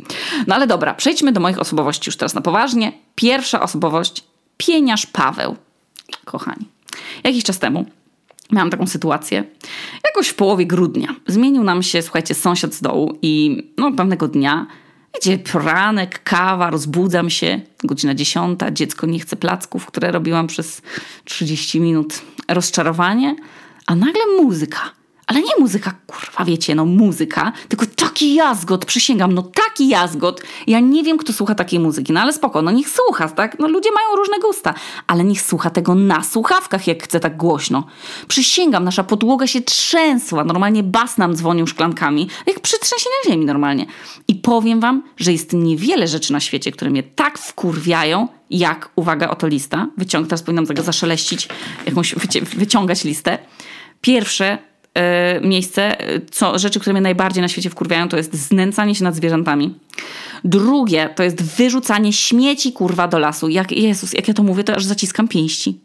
No 0.47 0.55
ale 0.55 0.67
dobra, 0.67 0.95
przejdźmy 0.95 1.33
do 1.33 1.41
moich 1.41 1.59
osobowości 1.59 2.09
już 2.09 2.17
teraz 2.17 2.35
na 2.35 2.41
poważnie. 2.41 2.93
Pierwsza 3.15 3.63
osobowość, 3.63 4.25
pieniarz 4.57 5.07
Paweł. 5.07 5.57
Kochani, 6.25 6.67
jakiś 7.25 7.45
czas 7.45 7.59
temu 7.59 7.87
miałam 8.53 8.71
taką 8.71 8.87
sytuację. 8.87 9.45
Jakoś 10.05 10.29
w 10.29 10.35
połowie 10.35 10.67
grudnia 10.67 11.15
zmienił 11.27 11.65
nam 11.65 11.83
się, 11.83 12.03
słuchajcie, 12.03 12.35
sąsiad 12.35 12.75
z 12.75 12.83
dołu 12.83 13.19
i 13.23 13.63
no 13.79 13.93
pewnego 13.93 14.29
dnia 14.29 14.67
Wiecie, 15.15 15.39
poranek, 15.39 16.23
kawa, 16.23 16.71
rozbudzam 16.71 17.31
się, 17.31 17.61
godzina 17.85 18.15
dziesiąta, 18.15 18.71
dziecko 18.71 19.07
nie 19.07 19.21
chce 19.21 19.37
placków, 19.37 19.87
które 19.87 20.13
robiłam 20.13 20.47
przez 20.47 20.83
30 21.25 21.81
minut, 21.81 22.23
rozczarowanie, 22.49 23.37
a 23.87 23.95
nagle 23.95 24.23
muzyka. 24.43 24.97
Ale 25.27 25.41
nie 25.41 25.57
muzyka, 25.59 25.95
kurwa, 26.07 26.45
wiecie, 26.45 26.75
no 26.75 26.85
muzyka, 26.85 27.53
tylko 27.69 27.87
taki 27.97 28.35
jazgot, 28.35 28.85
przysięgam, 28.85 29.33
no 29.33 29.43
taki 29.43 29.89
jazgot. 29.89 30.43
Ja 30.67 30.81
nie 30.81 31.03
wiem, 31.03 31.19
kto 31.19 31.33
słucha 31.33 31.55
takiej 31.55 31.81
muzyki, 31.81 32.13
no 32.13 32.21
ale 32.21 32.33
spoko, 32.33 32.63
no 32.63 32.71
niech 32.71 32.89
słucha, 32.89 33.29
tak? 33.29 33.59
No 33.59 33.69
ludzie 33.69 33.91
mają 33.93 34.17
różne 34.17 34.39
gusta, 34.39 34.75
ale 35.07 35.25
niech 35.25 35.41
słucha 35.43 35.71
tego 35.71 35.95
na 35.95 36.23
słuchawkach, 36.23 36.87
jak 36.87 37.03
chce 37.03 37.21
tak 37.21 37.37
głośno. 37.37 37.87
Przysięgam, 38.29 38.85
nasza 38.85 39.05
podłoga 39.05 39.47
się 39.47 39.61
trzęsła, 39.61 40.45
normalnie 40.45 40.83
bas 40.83 41.19
nam 41.19 41.35
dzwonił 41.35 41.67
szklankami, 41.67 42.29
jak 42.47 42.61
przy 42.61 42.79
trzęsieniu 42.79 43.17
ziemi 43.27 43.47
normalnie. 43.47 43.87
I 44.29 44.35
powiem 44.35 44.81
wam, 44.81 45.03
że 45.17 45.33
jest 45.33 45.53
niewiele 45.53 46.09
rzeczy 46.09 46.33
na 46.33 46.41
świecie, 46.41 46.73
które 46.73 46.91
mnie 46.91 47.03
tak 47.03 47.39
wkurwiają, 47.39 48.29
jak, 48.51 48.91
uwaga, 48.97 49.31
oto 49.31 49.47
lista, 49.47 49.89
wyciąg, 49.97 50.27
teraz 50.27 50.43
powinnam 50.43 50.67
tego 50.67 50.83
zaszeleścić, 50.83 51.49
jakąś, 51.87 52.15
wyciągać 52.57 53.05
listę. 53.05 53.39
Pierwsze, 54.01 54.59
miejsce, 55.43 55.97
co, 56.31 56.59
rzeczy, 56.59 56.81
które 56.81 56.93
mnie 56.93 57.01
najbardziej 57.01 57.43
na 57.43 57.49
świecie 57.49 57.71
wkurwiają, 57.71 58.09
to 58.09 58.17
jest 58.17 58.35
znęcanie 58.35 58.95
się 58.95 59.05
nad 59.05 59.15
zwierzętami. 59.15 59.75
Drugie 60.45 61.11
to 61.17 61.23
jest 61.23 61.43
wyrzucanie 61.43 62.13
śmieci 62.13 62.73
kurwa 62.73 63.09
do 63.09 63.19
lasu. 63.19 63.49
Jak, 63.49 63.73
Jezus, 63.73 64.13
jak 64.13 64.29
ja 64.29 64.35
to 64.35 64.43
mówię, 64.43 64.65
to 64.65 64.75
aż 64.75 64.85
zaciskam 64.85 65.29
pięści. 65.29 65.81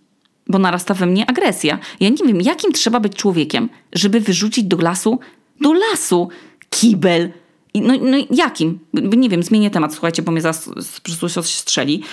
Bo 0.47 0.59
narasta 0.59 0.93
we 0.93 1.05
mnie 1.05 1.29
agresja. 1.29 1.79
Ja 1.99 2.09
nie 2.09 2.27
wiem, 2.27 2.41
jakim 2.41 2.71
trzeba 2.71 2.99
być 2.99 3.15
człowiekiem, 3.15 3.69
żeby 3.93 4.19
wyrzucić 4.19 4.63
do 4.63 4.77
lasu, 4.77 5.19
do 5.61 5.73
lasu 5.73 6.29
kibel. 6.69 7.31
No, 7.75 7.93
no 8.01 8.17
jakim? 8.31 8.79
Nie 8.93 9.29
wiem, 9.29 9.43
zmienię 9.43 9.69
temat, 9.69 9.93
słuchajcie, 9.93 10.21
bo 10.21 10.31
mnie 10.31 10.41
zaraz 10.41 10.69
po 11.21 11.43
strzeli. 11.43 12.03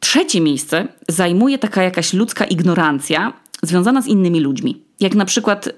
Trzecie 0.00 0.40
miejsce 0.40 0.88
zajmuje 1.08 1.58
taka 1.58 1.82
jakaś 1.82 2.12
ludzka 2.12 2.44
ignorancja 2.44 3.32
związana 3.62 4.02
z 4.02 4.06
innymi 4.06 4.40
ludźmi. 4.40 4.82
Jak 5.00 5.14
na 5.14 5.24
przykład 5.24 5.68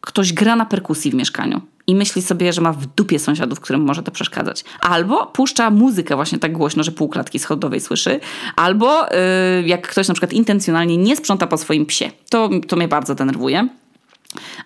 ktoś 0.00 0.32
gra 0.32 0.56
na 0.56 0.66
perkusji 0.66 1.10
w 1.10 1.14
mieszkaniu 1.14 1.60
i 1.86 1.94
myśli 1.94 2.22
sobie, 2.22 2.52
że 2.52 2.60
ma 2.60 2.72
w 2.72 2.86
dupie 2.86 3.18
sąsiadów, 3.18 3.60
którym 3.60 3.82
może 3.82 4.02
to 4.02 4.10
przeszkadzać. 4.10 4.64
Albo 4.80 5.26
puszcza 5.26 5.70
muzykę 5.70 6.16
właśnie 6.16 6.38
tak 6.38 6.52
głośno, 6.52 6.82
że 6.82 6.92
pół 6.92 7.08
klatki 7.08 7.38
schodowej 7.38 7.80
słyszy, 7.80 8.20
albo 8.56 9.02
yy, 9.02 9.68
jak 9.68 9.88
ktoś 9.88 10.08
na 10.08 10.14
przykład 10.14 10.32
intencjonalnie 10.32 10.96
nie 10.96 11.16
sprząta 11.16 11.46
po 11.46 11.58
swoim 11.58 11.86
psie. 11.86 12.10
To, 12.28 12.50
to 12.68 12.76
mnie 12.76 12.88
bardzo 12.88 13.14
denerwuje. 13.14 13.68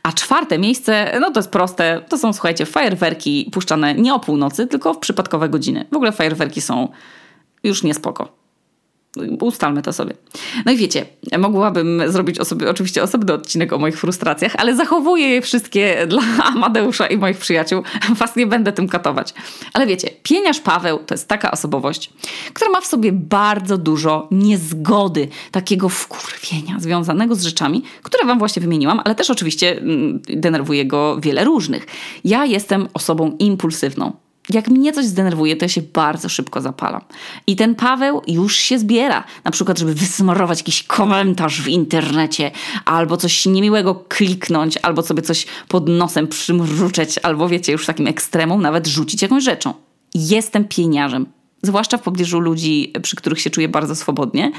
A 0.02 0.12
czwarte 0.12 0.58
miejsce, 0.58 1.18
no 1.20 1.30
to 1.30 1.38
jest 1.38 1.50
proste, 1.50 2.02
to 2.08 2.18
są, 2.18 2.32
słuchajcie, 2.32 2.66
fajerwerki 2.66 3.50
puszczane 3.52 3.94
nie 3.94 4.14
o 4.14 4.20
północy, 4.20 4.66
tylko 4.66 4.94
w 4.94 4.98
przypadkowe 4.98 5.48
godziny. 5.48 5.86
W 5.92 5.96
ogóle 5.96 6.12
fajerwerki 6.12 6.60
są 6.60 6.88
już 7.62 7.82
niespoko. 7.82 8.43
Ustalmy 9.40 9.82
to 9.82 9.92
sobie. 9.92 10.14
No 10.66 10.72
i 10.72 10.76
wiecie, 10.76 11.06
mogłabym 11.38 12.02
zrobić 12.06 12.38
osobie, 12.38 12.70
oczywiście 12.70 13.02
osobny 13.02 13.32
odcinek 13.32 13.72
o 13.72 13.78
moich 13.78 14.00
frustracjach, 14.00 14.52
ale 14.58 14.76
zachowuję 14.76 15.28
je 15.28 15.42
wszystkie 15.42 16.06
dla 16.06 16.22
Amadeusza 16.54 17.06
i 17.06 17.16
moich 17.16 17.38
przyjaciół. 17.38 17.82
Was 18.16 18.36
nie 18.36 18.46
będę 18.46 18.72
tym 18.72 18.88
katować. 18.88 19.34
Ale 19.72 19.86
wiecie, 19.86 20.10
pieniarz 20.22 20.60
Paweł 20.60 20.98
to 20.98 21.14
jest 21.14 21.28
taka 21.28 21.50
osobowość, 21.50 22.10
która 22.54 22.70
ma 22.70 22.80
w 22.80 22.86
sobie 22.86 23.12
bardzo 23.12 23.78
dużo 23.78 24.28
niezgody, 24.30 25.28
takiego 25.50 25.88
wkurwienia 25.88 26.80
związanego 26.80 27.34
z 27.34 27.42
rzeczami, 27.42 27.82
które 28.02 28.26
wam 28.26 28.38
właśnie 28.38 28.62
wymieniłam, 28.62 29.00
ale 29.04 29.14
też 29.14 29.30
oczywiście 29.30 29.78
mm, 29.78 30.20
denerwuje 30.28 30.86
go 30.86 31.20
wiele 31.20 31.44
różnych. 31.44 31.86
Ja 32.24 32.44
jestem 32.44 32.88
osobą 32.94 33.36
impulsywną 33.38 34.23
jak 34.50 34.68
mnie 34.68 34.92
coś 34.92 35.04
zdenerwuje, 35.04 35.56
to 35.56 35.64
ja 35.64 35.68
się 35.68 35.82
bardzo 35.82 36.28
szybko 36.28 36.60
zapalam. 36.60 37.00
I 37.46 37.56
ten 37.56 37.74
Paweł 37.74 38.22
już 38.26 38.56
się 38.56 38.78
zbiera. 38.78 39.24
Na 39.44 39.50
przykład, 39.50 39.78
żeby 39.78 39.94
wysmarować 39.94 40.58
jakiś 40.58 40.82
komentarz 40.82 41.62
w 41.62 41.68
internecie, 41.68 42.50
albo 42.84 43.16
coś 43.16 43.46
niemiłego 43.46 43.94
kliknąć, 43.94 44.78
albo 44.82 45.02
sobie 45.02 45.22
coś 45.22 45.46
pod 45.68 45.88
nosem 45.88 46.28
przymruczeć, 46.28 47.18
albo 47.22 47.48
wiecie, 47.48 47.72
już 47.72 47.86
takim 47.86 48.06
ekstremum 48.06 48.62
nawet 48.62 48.86
rzucić 48.86 49.22
jakąś 49.22 49.44
rzeczą. 49.44 49.74
Jestem 50.14 50.64
pieniarzem. 50.64 51.26
Zwłaszcza 51.62 51.98
w 51.98 52.02
pobliżu 52.02 52.40
ludzi, 52.40 52.92
przy 53.02 53.16
których 53.16 53.40
się 53.40 53.50
czuję 53.50 53.68
bardzo 53.68 53.94
swobodnie. 53.94 54.52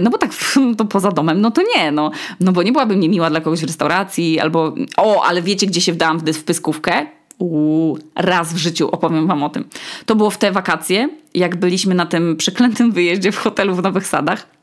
No 0.00 0.10
bo 0.10 0.18
tak, 0.18 0.30
to 0.78 0.84
poza 0.84 1.12
domem, 1.12 1.40
no 1.40 1.50
to 1.50 1.62
nie, 1.76 1.92
no. 1.92 2.10
No 2.40 2.52
bo 2.52 2.62
nie 2.62 2.72
byłabym 2.72 3.00
niemiła 3.00 3.30
dla 3.30 3.40
kogoś 3.40 3.60
w 3.60 3.64
restauracji, 3.64 4.40
albo 4.40 4.74
o, 4.96 5.24
ale 5.24 5.42
wiecie, 5.42 5.66
gdzie 5.66 5.80
się 5.80 5.92
wdałam 5.92 6.18
w 6.18 6.44
pyskówkę? 6.44 7.06
Uuu, 7.38 7.98
raz 8.14 8.54
w 8.54 8.56
życiu 8.56 8.88
opowiem 8.88 9.26
wam 9.26 9.42
o 9.42 9.48
tym. 9.48 9.64
To 10.06 10.16
było 10.16 10.30
w 10.30 10.38
te 10.38 10.52
wakacje, 10.52 11.08
jak 11.34 11.56
byliśmy 11.56 11.94
na 11.94 12.06
tym 12.06 12.36
przeklętym 12.36 12.92
wyjeździe 12.92 13.32
w 13.32 13.36
hotelu 13.36 13.74
w 13.74 13.82
Nowych 13.82 14.06
Sadach 14.06 14.56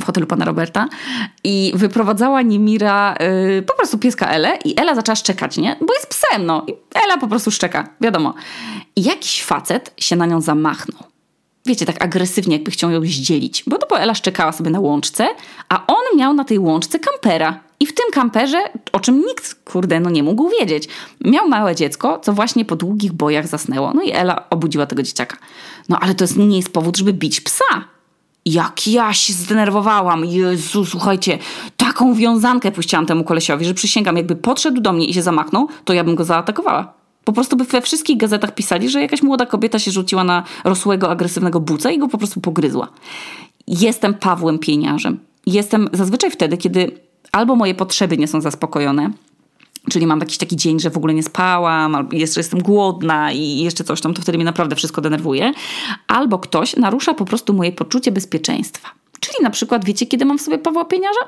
w 0.00 0.04
hotelu 0.04 0.26
pana 0.26 0.44
Roberta 0.44 0.88
i 1.44 1.72
wyprowadzała 1.74 2.42
Nimira 2.42 3.16
yy, 3.20 3.62
po 3.62 3.76
prostu 3.76 3.98
pieska 3.98 4.26
Elę 4.26 4.58
i 4.64 4.80
Ela 4.80 4.94
zaczęła 4.94 5.16
szczekać, 5.16 5.56
nie? 5.56 5.76
Bo 5.80 5.94
jest 5.94 6.06
psem, 6.06 6.46
no. 6.46 6.64
I 6.66 6.74
Ela 7.04 7.18
po 7.18 7.28
prostu 7.28 7.50
szczeka, 7.50 7.88
wiadomo. 8.00 8.34
I 8.96 9.02
jakiś 9.02 9.42
facet 9.42 9.92
się 9.96 10.16
na 10.16 10.26
nią 10.26 10.40
zamachnął. 10.40 11.02
Wiecie, 11.66 11.86
tak 11.86 12.04
agresywnie, 12.04 12.56
jakby 12.56 12.70
chciał 12.70 12.90
ją 12.90 13.00
zdzielić. 13.00 13.64
Bo 13.66 13.78
to 13.78 13.86
bo 13.86 14.00
Ela 14.00 14.14
szczekała 14.14 14.52
sobie 14.52 14.70
na 14.70 14.80
łączce, 14.80 15.28
a 15.68 15.86
on 15.86 16.18
miał 16.18 16.34
na 16.34 16.44
tej 16.44 16.58
łączce 16.58 16.98
kampera. 16.98 17.60
I 17.82 17.86
w 17.86 17.94
tym 17.94 18.04
kamperze, 18.12 18.58
o 18.92 19.00
czym 19.00 19.20
nikt, 19.20 19.54
kurde, 19.64 20.00
no 20.00 20.10
nie 20.10 20.22
mógł 20.22 20.48
wiedzieć, 20.48 20.88
miał 21.20 21.48
małe 21.48 21.74
dziecko, 21.74 22.18
co 22.18 22.32
właśnie 22.32 22.64
po 22.64 22.76
długich 22.76 23.12
bojach 23.12 23.46
zasnęło. 23.48 23.92
No 23.94 24.02
i 24.02 24.12
Ela 24.12 24.50
obudziła 24.50 24.86
tego 24.86 25.02
dzieciaka. 25.02 25.36
No 25.88 25.98
ale 26.00 26.14
to 26.14 26.24
jest, 26.24 26.36
nie 26.36 26.56
jest 26.56 26.72
powód, 26.72 26.96
żeby 26.96 27.12
bić 27.12 27.40
psa. 27.40 27.84
Jak 28.44 28.88
ja 28.88 29.12
się 29.12 29.32
zdenerwowałam. 29.32 30.24
Jezu, 30.24 30.84
słuchajcie, 30.84 31.38
taką 31.76 32.14
wiązankę 32.14 32.72
puściłam 32.72 33.06
temu 33.06 33.24
kolesiowi, 33.24 33.64
że 33.64 33.74
przysięgam, 33.74 34.16
jakby 34.16 34.36
podszedł 34.36 34.80
do 34.80 34.92
mnie 34.92 35.06
i 35.06 35.14
się 35.14 35.22
zamachnął, 35.22 35.68
to 35.84 35.92
ja 35.92 36.04
bym 36.04 36.14
go 36.14 36.24
zaatakowała. 36.24 36.92
Po 37.24 37.32
prostu 37.32 37.56
by 37.56 37.64
we 37.64 37.80
wszystkich 37.80 38.16
gazetach 38.16 38.54
pisali, 38.54 38.88
że 38.88 39.00
jakaś 39.00 39.22
młoda 39.22 39.46
kobieta 39.46 39.78
się 39.78 39.90
rzuciła 39.90 40.24
na 40.24 40.42
rosłego, 40.64 41.10
agresywnego 41.10 41.60
buca 41.60 41.90
i 41.90 41.98
go 41.98 42.08
po 42.08 42.18
prostu 42.18 42.40
pogryzła. 42.40 42.88
Jestem 43.66 44.14
Pawłem 44.14 44.58
Pieniarzem. 44.58 45.18
Jestem 45.46 45.88
zazwyczaj 45.92 46.30
wtedy, 46.30 46.56
kiedy 46.56 47.11
albo 47.32 47.56
moje 47.56 47.74
potrzeby 47.74 48.18
nie 48.18 48.28
są 48.28 48.40
zaspokojone, 48.40 49.10
czyli 49.90 50.06
mam 50.06 50.20
jakiś 50.20 50.38
taki 50.38 50.56
dzień, 50.56 50.80
że 50.80 50.90
w 50.90 50.96
ogóle 50.96 51.14
nie 51.14 51.22
spałam, 51.22 51.94
albo 51.94 52.16
jeszcze 52.16 52.40
jestem 52.40 52.62
głodna 52.62 53.32
i 53.32 53.58
jeszcze 53.58 53.84
coś 53.84 54.00
tam, 54.00 54.14
to 54.14 54.22
wtedy 54.22 54.38
mnie 54.38 54.44
naprawdę 54.44 54.76
wszystko 54.76 55.00
denerwuje, 55.00 55.52
albo 56.06 56.38
ktoś 56.38 56.76
narusza 56.76 57.14
po 57.14 57.24
prostu 57.24 57.52
moje 57.52 57.72
poczucie 57.72 58.12
bezpieczeństwa. 58.12 58.88
Czyli 59.20 59.36
na 59.42 59.50
przykład, 59.50 59.84
wiecie, 59.84 60.06
kiedy 60.06 60.24
mam 60.24 60.38
w 60.38 60.42
sobie 60.42 60.58
Pawła 60.58 60.84
Pieniarza? 60.84 61.20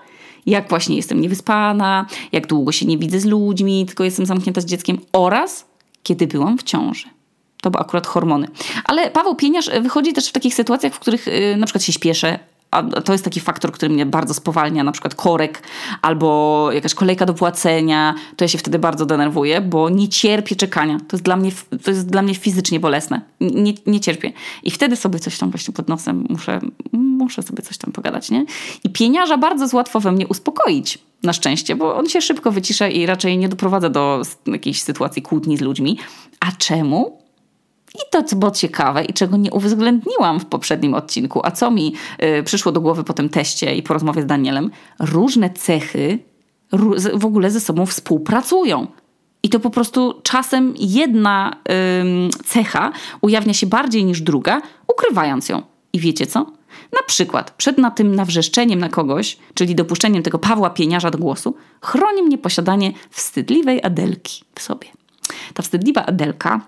Jak 0.47 0.69
właśnie 0.69 0.97
jestem 0.97 1.21
niewyspana, 1.21 2.07
jak 2.33 2.47
długo 2.47 2.73
się 2.73 2.87
nie 2.87 2.99
widzę 2.99 3.21
z 3.21 3.25
ludźmi, 3.25 3.87
tylko 3.87 4.05
jestem 4.05 4.27
zamknięta 4.27 4.61
z 4.61 4.65
dzieckiem 4.65 4.99
oraz 5.13 5.67
kiedy 6.03 6.27
byłam 6.27 6.59
w 6.59 6.63
ciąży. 6.63 7.05
To 7.61 7.71
były 7.71 7.81
akurat 7.81 8.07
hormony. 8.07 8.49
Ale 8.85 9.11
Paweł 9.11 9.35
Pieniarz 9.35 9.71
wychodzi 9.81 10.13
też 10.13 10.29
w 10.29 10.33
takich 10.33 10.55
sytuacjach, 10.55 10.95
w 10.95 10.99
których 10.99 11.27
yy, 11.27 11.57
na 11.57 11.67
przykład 11.67 11.85
się 11.85 11.93
śpieszę, 11.93 12.39
a 12.75 13.01
to 13.01 13.13
jest 13.13 13.25
taki 13.25 13.41
faktor, 13.41 13.73
który 13.73 13.95
mnie 13.95 14.07
bardzo 14.07 14.35
spowalnia, 14.35 14.85
na 14.85 14.93
przykład 14.93 15.15
korek 15.15 15.63
albo 16.03 16.69
jakaś 16.73 16.95
kolejka 16.95 17.27
do 17.27 17.35
płacenia, 17.35 18.15
to 18.37 18.45
ja 18.45 18.49
się 18.49 18.59
wtedy 18.59 18.79
bardzo 18.79 19.07
denerwuję, 19.07 19.61
bo 19.61 19.89
nie 19.89 20.09
cierpię 20.09 20.57
czekania. 20.57 20.99
To 21.09 21.17
jest 21.17 21.25
dla 21.25 21.37
mnie, 21.37 21.51
to 21.85 21.91
jest 21.91 22.11
dla 22.11 22.23
mnie 22.23 22.35
fizycznie 22.35 22.81
bolesne. 22.81 23.21
Nie, 23.41 23.73
nie 23.87 24.01
cierpię. 24.01 24.33
I 24.63 24.71
wtedy 24.71 24.97
sobie 24.97 25.19
coś 25.19 25.39
tam 25.39 25.51
właśnie 25.51 25.75
pod 25.75 25.89
nosem 25.89 26.27
muszę, 26.29 26.61
muszę 26.93 27.43
sobie 27.43 27.63
coś 27.63 27.79
tam 27.79 27.93
pogadać, 27.93 28.31
nie? 28.31 28.45
I 28.85 28.91
pieniarza 28.91 29.39
bardzo 29.39 29.65
jest 29.65 29.75
łatwo 29.75 30.01
we 30.01 30.13
mnie 30.13 30.27
uspokoić. 30.27 30.99
Na 31.23 31.33
szczęście, 31.33 31.77
bo 31.77 31.97
on 31.97 32.09
się 32.09 32.21
szybko 32.21 32.53
wycisza 32.53 32.89
i 32.89 33.07
raczej 33.07 33.39
nie 33.39 33.49
doprowadza 33.49 33.89
do 33.89 34.23
jakiejś 34.47 34.83
sytuacji 34.83 35.23
kłótni 35.23 35.57
z 35.57 35.61
ludźmi. 35.61 35.99
A 36.41 36.53
czemu? 36.53 37.24
I 37.95 37.99
to, 38.11 38.23
co 38.23 38.37
było 38.37 38.51
ciekawe 38.51 39.05
i 39.05 39.13
czego 39.13 39.37
nie 39.37 39.51
uwzględniłam 39.51 40.41
w 40.41 40.47
poprzednim 40.47 40.95
odcinku, 40.95 41.41
a 41.45 41.51
co 41.51 41.71
mi 41.71 41.95
y, 42.39 42.43
przyszło 42.43 42.73
do 42.73 42.81
głowy 42.81 43.05
po 43.05 43.13
tym 43.13 43.29
teście 43.29 43.75
i 43.75 43.83
po 43.83 43.95
rozmowie 43.95 44.23
z 44.23 44.27
Danielem, 44.27 44.71
różne 45.01 45.51
cechy 45.51 46.19
w 47.15 47.25
ogóle 47.25 47.51
ze 47.51 47.61
sobą 47.61 47.87
współpracują. 47.87 48.87
I 49.43 49.49
to 49.49 49.61
po 49.61 49.71
prostu 49.71 50.21
czasem 50.23 50.75
jedna 50.79 51.57
y, 52.37 52.45
cecha 52.45 52.93
ujawnia 53.21 53.55
się 53.55 53.67
bardziej 53.67 54.05
niż 54.05 54.21
druga, 54.21 54.63
ukrywając 54.87 55.49
ją. 55.49 55.63
I 55.93 56.01
wiecie 56.01 56.27
co? 56.27 56.47
Na 56.93 57.03
przykład 57.07 57.51
przed 57.51 57.79
na 57.79 57.91
tym 57.91 58.15
nawrzeszczeniem 58.15 58.79
na 58.79 58.89
kogoś, 58.89 59.39
czyli 59.55 59.75
dopuszczeniem 59.75 60.23
tego 60.23 60.39
Pawła 60.39 60.71
Pieniarza 60.71 61.11
do 61.11 61.19
głosu, 61.19 61.55
chroni 61.83 62.23
mnie 62.23 62.39
posiadanie 62.39 62.93
wstydliwej 63.11 63.83
Adelki 63.83 64.45
w 64.55 64.63
sobie. 64.63 64.87
Ta 65.55 65.63
wstydliwa 65.63 66.07
Adelka 66.07 66.61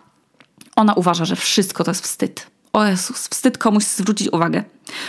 ona 0.77 0.95
uważa, 0.95 1.25
że 1.25 1.37
wszystko 1.37 1.85
to 1.85 1.91
jest 1.91 2.03
wstyd. 2.03 2.47
O 2.73 2.85
Jezus, 2.85 3.29
wstyd 3.29 3.59
komuś 3.59 3.85
zwrócić 3.85 4.33
uwagę. 4.33 4.65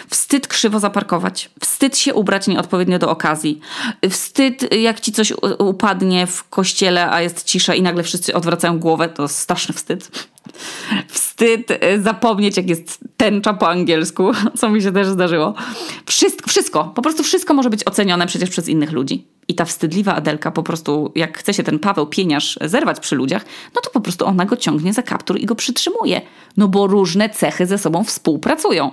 Wstyd 0.10 0.48
krzywo 0.48 0.80
zaparkować. 0.80 1.50
Wstyd 1.60 1.98
się 1.98 2.14
ubrać 2.14 2.48
nieodpowiednio 2.48 3.00
do 3.00 3.10
okazji. 3.10 3.60
Wstyd, 4.10 4.76
jak 4.76 5.00
ci 5.00 5.12
coś 5.12 5.34
upadnie 5.60 6.28
w 6.28 6.50
kościele, 6.50 7.12
a 7.12 7.22
jest 7.22 7.44
cisza 7.44 7.76
i 7.76 7.82
nagle 7.82 8.04
wszyscy 8.04 8.34
odwracają 8.34 8.80
głowę. 8.80 9.10
To 9.10 9.28
straszny 9.28 9.74
wstyd. 9.74 10.28
Wstyd 11.08 11.72
y, 11.72 12.02
zapomnieć, 12.02 12.58
jak 12.58 12.70
jest 12.70 13.00
tęcza 13.18 13.54
po 13.54 13.70
angielsku, 13.70 14.32
co 14.60 14.70
mi 14.70 14.82
się 14.82 14.92
też 14.92 15.08
zdarzyło. 15.08 15.54
Wszystko, 16.06 16.50
wszystko, 16.50 16.84
po 16.96 17.02
prostu 17.02 17.24
wszystko 17.24 17.54
może 17.54 17.70
być 17.70 17.88
ocenione 17.88 18.28
przecież 18.28 18.50
przez 18.50 18.70
innych 18.70 18.92
ludzi. 18.92 19.28
I 19.48 19.56
ta 19.56 19.66
wstydliwa 19.66 20.16
Adelka 20.16 20.52
po 20.52 20.64
prostu, 20.64 21.12
jak 21.16 21.38
chce 21.38 21.54
się 21.54 21.64
ten 21.64 21.80
Paweł 21.80 22.08
pieniarz 22.08 22.60
zerwać 22.62 23.00
przy 23.00 23.16
ludziach, 23.16 23.46
no 23.76 23.82
to 23.82 23.90
po 23.90 24.02
prostu 24.02 24.26
ona 24.26 24.46
go 24.46 24.58
ciągnie 24.58 24.94
za 24.94 25.04
kaptur 25.04 25.40
i 25.40 25.46
go 25.46 25.56
przytrzymuje. 25.56 26.22
No 26.58 26.68
bo 26.68 26.88
różne 26.88 27.30
cechy 27.30 27.66
ze 27.66 27.78
sobą 27.78 28.04
współpracują. 28.04 28.92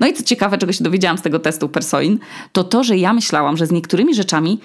No 0.00 0.06
i 0.06 0.12
co 0.12 0.22
ciekawe, 0.22 0.58
czego 0.58 0.72
się 0.72 0.84
dowiedziałam 0.84 1.18
z 1.18 1.22
tego 1.22 1.38
testu 1.38 1.68
Persoin, 1.68 2.18
to 2.52 2.64
to, 2.64 2.84
że 2.84 2.96
ja 2.96 3.12
myślałam, 3.12 3.56
że 3.56 3.66
z 3.66 3.70
niektórymi 3.70 4.14
rzeczami 4.14 4.60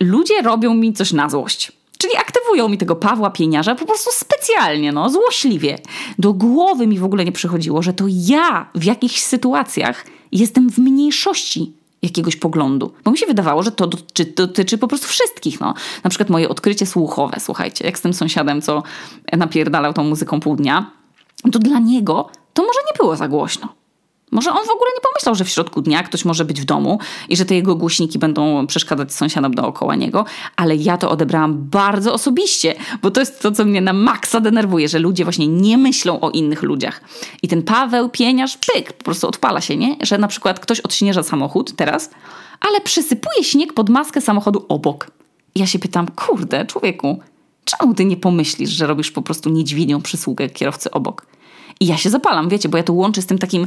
ludzie 0.00 0.42
robią 0.42 0.74
mi 0.74 0.92
coś 0.92 1.12
na 1.12 1.28
złość. 1.28 1.79
Czyli 2.00 2.16
aktywują 2.16 2.68
mi 2.68 2.78
tego 2.78 2.96
Pawła 2.96 3.30
Pieniarza 3.30 3.74
po 3.74 3.86
prostu 3.86 4.10
specjalnie, 4.12 4.92
no, 4.92 5.10
złośliwie. 5.10 5.78
Do 6.18 6.32
głowy 6.32 6.86
mi 6.86 6.98
w 6.98 7.04
ogóle 7.04 7.24
nie 7.24 7.32
przychodziło, 7.32 7.82
że 7.82 7.92
to 7.92 8.04
ja 8.08 8.70
w 8.74 8.84
jakichś 8.84 9.20
sytuacjach 9.20 10.06
jestem 10.32 10.70
w 10.70 10.78
mniejszości 10.78 11.72
jakiegoś 12.02 12.36
poglądu. 12.36 12.92
Bo 13.04 13.10
mi 13.10 13.18
się 13.18 13.26
wydawało, 13.26 13.62
że 13.62 13.72
to 13.72 13.86
dotyczy, 13.86 14.24
dotyczy 14.24 14.78
po 14.78 14.88
prostu 14.88 15.08
wszystkich. 15.08 15.60
No. 15.60 15.74
Na 16.04 16.10
przykład 16.10 16.30
moje 16.30 16.48
odkrycie 16.48 16.86
słuchowe, 16.86 17.36
słuchajcie, 17.40 17.86
jak 17.86 17.98
z 17.98 18.00
tym 18.00 18.14
sąsiadem, 18.14 18.62
co 18.62 18.82
napierdalał 19.32 19.92
tą 19.92 20.04
muzyką 20.04 20.40
pół 20.40 20.56
dnia, 20.56 20.90
to 21.52 21.58
dla 21.58 21.78
niego 21.78 22.30
to 22.54 22.62
może 22.62 22.78
nie 22.86 22.96
było 22.98 23.16
za 23.16 23.28
głośno. 23.28 23.79
Może 24.30 24.50
on 24.50 24.66
w 24.66 24.70
ogóle 24.70 24.90
nie 24.94 25.00
pomyślał, 25.12 25.34
że 25.34 25.44
w 25.44 25.48
środku 25.48 25.82
dnia 25.82 26.02
ktoś 26.02 26.24
może 26.24 26.44
być 26.44 26.60
w 26.60 26.64
domu 26.64 26.98
i 27.28 27.36
że 27.36 27.44
te 27.44 27.54
jego 27.54 27.76
głośniki 27.76 28.18
będą 28.18 28.66
przeszkadzać 28.66 29.14
sąsiadom 29.14 29.54
dookoła 29.54 29.94
niego, 29.94 30.24
ale 30.56 30.76
ja 30.76 30.98
to 30.98 31.10
odebrałam 31.10 31.64
bardzo 31.68 32.12
osobiście, 32.12 32.74
bo 33.02 33.10
to 33.10 33.20
jest 33.20 33.42
to, 33.42 33.52
co 33.52 33.64
mnie 33.64 33.80
na 33.80 33.92
maksa 33.92 34.40
denerwuje, 34.40 34.88
że 34.88 34.98
ludzie 34.98 35.24
właśnie 35.24 35.48
nie 35.48 35.78
myślą 35.78 36.20
o 36.20 36.30
innych 36.30 36.62
ludziach. 36.62 37.00
I 37.42 37.48
ten 37.48 37.62
Paweł, 37.62 38.08
pieniarz, 38.08 38.58
pyk, 38.74 38.92
po 38.92 39.04
prostu 39.04 39.28
odpala 39.28 39.60
się, 39.60 39.76
nie? 39.76 39.96
Że 40.02 40.18
na 40.18 40.28
przykład 40.28 40.60
ktoś 40.60 40.80
odśnieża 40.80 41.22
samochód 41.22 41.76
teraz, 41.76 42.10
ale 42.60 42.80
przysypuje 42.80 43.44
śnieg 43.44 43.72
pod 43.72 43.88
maskę 43.88 44.20
samochodu 44.20 44.66
obok. 44.68 45.10
I 45.54 45.60
ja 45.60 45.66
się 45.66 45.78
pytam, 45.78 46.06
kurde, 46.08 46.66
człowieku, 46.66 47.20
czemu 47.64 47.94
ty 47.94 48.04
nie 48.04 48.16
pomyślisz, 48.16 48.70
że 48.70 48.86
robisz 48.86 49.10
po 49.10 49.22
prostu 49.22 49.50
niedźwiedzią 49.50 50.02
przysługę 50.02 50.48
kierowcy 50.48 50.90
obok? 50.90 51.26
I 51.80 51.86
ja 51.86 51.96
się 51.96 52.10
zapalam, 52.10 52.48
wiecie, 52.48 52.68
bo 52.68 52.76
ja 52.76 52.82
to 52.82 52.92
łączę 52.92 53.22
z 53.22 53.26
tym 53.26 53.38
takim. 53.38 53.66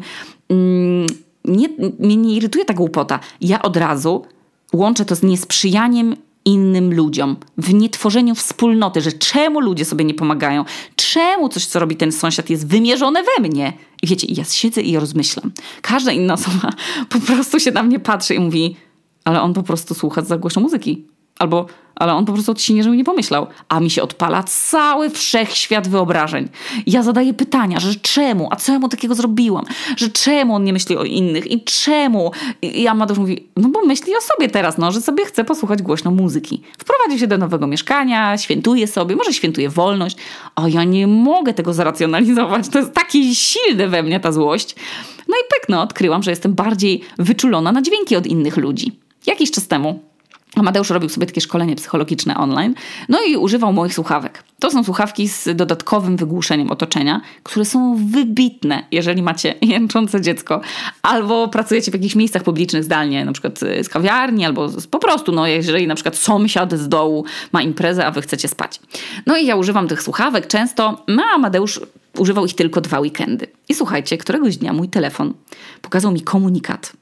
Mm, 0.49 1.07
nie, 1.45 1.69
mnie 1.99 2.17
nie 2.17 2.35
irytuje 2.35 2.65
ta 2.65 2.73
głupota. 2.73 3.19
Ja 3.41 3.61
od 3.61 3.77
razu 3.77 4.25
łączę 4.73 5.05
to 5.05 5.15
z 5.15 5.23
niesprzyjaniem 5.23 6.15
innym 6.45 6.93
ludziom, 6.93 7.35
w 7.57 7.73
nietworzeniu 7.73 8.35
wspólnoty, 8.35 9.01
że 9.01 9.11
czemu 9.11 9.59
ludzie 9.59 9.85
sobie 9.85 10.05
nie 10.05 10.13
pomagają, 10.13 10.65
czemu 10.95 11.49
coś, 11.49 11.65
co 11.65 11.79
robi 11.79 11.95
ten 11.95 12.11
sąsiad, 12.11 12.49
jest 12.49 12.67
wymierzone 12.67 13.23
we 13.23 13.49
mnie. 13.49 13.73
I 14.01 14.07
wiecie, 14.07 14.27
ja 14.29 14.43
siedzę 14.43 14.81
i 14.81 14.97
rozmyślam. 14.97 15.51
Każda 15.81 16.11
inna 16.11 16.33
osoba 16.33 16.69
po 17.09 17.19
prostu 17.19 17.59
się 17.59 17.71
na 17.71 17.83
mnie 17.83 17.99
patrzy 17.99 18.35
i 18.35 18.39
mówi, 18.39 18.75
ale 19.23 19.41
on 19.41 19.53
po 19.53 19.63
prostu 19.63 19.93
słucha 19.93 20.21
za 20.21 20.37
głośno 20.37 20.61
muzyki. 20.61 21.05
Albo, 21.39 21.65
ale 21.95 22.13
on 22.13 22.25
po 22.25 22.33
prostu 22.33 22.51
odcinie, 22.51 22.83
żeby 22.83 22.97
nie 22.97 23.03
pomyślał. 23.03 23.47
A 23.69 23.79
mi 23.79 23.89
się 23.89 24.03
odpala 24.03 24.43
cały 24.43 25.09
wszechświat 25.09 25.87
wyobrażeń. 25.87 26.49
Ja 26.87 27.03
zadaję 27.03 27.33
pytania, 27.33 27.79
że 27.79 27.95
czemu, 27.95 28.47
a 28.51 28.55
co 28.55 28.71
ja 28.71 28.79
mu 28.79 28.89
takiego 28.89 29.15
zrobiłam, 29.15 29.65
że 29.97 30.09
czemu 30.09 30.55
on 30.55 30.63
nie 30.63 30.73
myśli 30.73 30.97
o 30.97 31.03
innych 31.03 31.51
i 31.51 31.63
czemu. 31.63 32.31
I 32.61 32.87
Amadeusz 32.87 33.19
mówi, 33.19 33.47
no 33.57 33.69
bo 33.69 33.85
myśli 33.85 34.13
o 34.15 34.21
sobie 34.21 34.49
teraz, 34.49 34.77
no, 34.77 34.91
że 34.91 35.01
sobie 35.01 35.25
chce 35.25 35.43
posłuchać 35.43 35.81
głośno 35.81 36.11
muzyki. 36.11 36.61
Wprowadził 36.77 37.19
się 37.19 37.27
do 37.27 37.37
nowego 37.37 37.67
mieszkania, 37.67 38.37
świętuje 38.37 38.87
sobie, 38.87 39.15
może 39.15 39.33
świętuje 39.33 39.69
wolność. 39.69 40.17
A 40.55 40.67
ja 40.67 40.83
nie 40.83 41.07
mogę 41.07 41.53
tego 41.53 41.73
zaracjonalizować. 41.73 42.69
To 42.69 42.79
jest 42.79 42.93
takie 42.93 43.35
silne 43.35 43.87
we 43.87 44.03
mnie 44.03 44.19
ta 44.19 44.31
złość. 44.31 44.75
No 45.27 45.35
i 45.35 45.43
pek, 45.49 45.69
no, 45.69 45.81
odkryłam, 45.81 46.23
że 46.23 46.31
jestem 46.31 46.53
bardziej 46.53 47.01
wyczulona 47.17 47.71
na 47.71 47.81
dźwięki 47.81 48.15
od 48.15 48.27
innych 48.27 48.57
ludzi. 48.57 48.91
Jakiś 49.25 49.51
czas 49.51 49.67
temu 49.67 49.99
Amadeusz 50.55 50.89
robił 50.89 51.09
sobie 51.09 51.27
takie 51.27 51.41
szkolenie 51.41 51.75
psychologiczne 51.75 52.37
online, 52.37 52.75
no 53.09 53.19
i 53.27 53.37
używał 53.37 53.73
moich 53.73 53.93
słuchawek. 53.93 54.43
To 54.59 54.71
są 54.71 54.83
słuchawki 54.83 55.27
z 55.27 55.49
dodatkowym 55.55 56.17
wygłuszeniem 56.17 56.71
otoczenia, 56.71 57.21
które 57.43 57.65
są 57.65 57.95
wybitne, 58.11 58.83
jeżeli 58.91 59.21
macie 59.21 59.55
jęczące 59.73 60.21
dziecko, 60.21 60.61
albo 61.01 61.47
pracujecie 61.47 61.91
w 61.91 61.93
jakichś 61.93 62.15
miejscach 62.15 62.43
publicznych 62.43 62.83
zdalnie, 62.83 63.25
na 63.25 63.31
przykład 63.31 63.59
z 63.59 63.89
kawiarni, 63.89 64.45
albo 64.45 64.69
po 64.91 64.99
prostu, 64.99 65.31
no 65.31 65.47
jeżeli 65.47 65.87
na 65.87 65.95
przykład 65.95 66.15
sąsiad 66.15 66.73
z 66.73 66.89
dołu 66.89 67.25
ma 67.51 67.61
imprezę, 67.61 68.05
a 68.05 68.11
wy 68.11 68.21
chcecie 68.21 68.47
spać. 68.47 68.79
No 69.25 69.37
i 69.37 69.45
ja 69.45 69.55
używam 69.55 69.87
tych 69.87 70.01
słuchawek 70.01 70.47
często, 70.47 71.03
no 71.07 71.23
a 71.31 71.35
Amadeusz 71.35 71.79
używał 72.17 72.45
ich 72.45 72.55
tylko 72.55 72.81
dwa 72.81 72.99
weekendy. 72.99 73.47
I 73.69 73.73
słuchajcie, 73.73 74.17
któregoś 74.17 74.57
dnia 74.57 74.73
mój 74.73 74.89
telefon 74.89 75.33
pokazał 75.81 76.11
mi 76.11 76.21
komunikat 76.21 76.93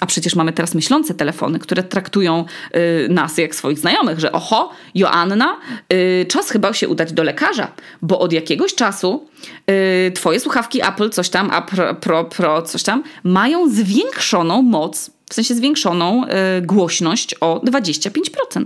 a 0.00 0.06
przecież 0.06 0.34
mamy 0.34 0.52
teraz 0.52 0.74
myślące 0.74 1.14
telefony, 1.14 1.58
które 1.58 1.82
traktują 1.82 2.44
y, 2.76 3.08
nas 3.08 3.38
jak 3.38 3.54
swoich 3.54 3.78
znajomych, 3.78 4.20
że 4.20 4.32
oho, 4.32 4.70
Joanna, 4.94 5.56
y, 5.92 6.26
czas 6.28 6.50
chyba 6.50 6.72
się 6.72 6.88
udać 6.88 7.12
do 7.12 7.22
lekarza, 7.22 7.72
bo 8.02 8.18
od 8.18 8.32
jakiegoś 8.32 8.74
czasu 8.74 9.26
y, 9.70 10.12
twoje 10.12 10.40
słuchawki 10.40 10.82
Apple, 10.82 11.10
coś 11.10 11.28
tam, 11.28 11.50
a 11.50 11.62
pro, 11.62 11.94
pro, 11.94 12.24
pro, 12.24 12.62
coś 12.62 12.82
tam, 12.82 13.02
mają 13.24 13.70
zwiększoną 13.70 14.62
moc, 14.62 15.10
w 15.30 15.34
sensie 15.34 15.54
zwiększoną 15.54 16.24
y, 16.24 16.62
głośność 16.62 17.34
o 17.40 17.60
25%. 17.64 18.64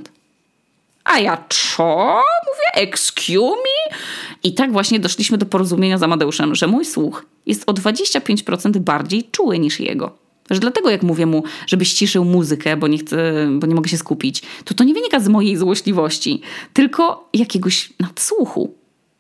A 1.05 1.19
ja 1.19 1.45
co? 1.49 2.23
Mówię, 2.47 2.89
excuse 2.89 3.57
me? 3.57 3.97
I 4.43 4.55
tak 4.55 4.73
właśnie 4.73 5.01
doszliśmy 5.01 5.39
do 5.39 5.47
porozumienia 5.47 5.99
z 5.99 6.03
Amadeuszem, 6.03 6.55
że 6.55 6.67
mój 6.67 6.85
słuch 6.85 7.27
jest 7.47 7.63
o 7.67 7.73
25% 7.73 8.79
bardziej 8.79 9.25
czuły 9.33 9.59
niż 9.59 9.81
jego. 9.81 10.24
Że 10.51 10.61
dlatego 10.61 10.91
jak 10.91 11.03
mówię 11.03 11.27
mu, 11.27 11.43
żeby 11.67 11.85
ściszył 11.85 12.25
muzykę, 12.25 12.77
bo 12.77 12.89
nie 12.89 12.99
chcę, 12.99 13.49
bo 13.59 13.67
nie 13.67 13.75
mogę 13.75 13.89
się 13.89 13.99
skupić, 13.99 14.43
to 14.65 14.75
to 14.75 14.85
nie 14.85 14.95
wynika 14.95 15.21
z 15.21 15.29
mojej 15.29 15.57
złośliwości, 15.57 16.41
tylko 16.73 17.29
jakiegoś 17.33 17.93
nadsłuchu. 18.01 18.75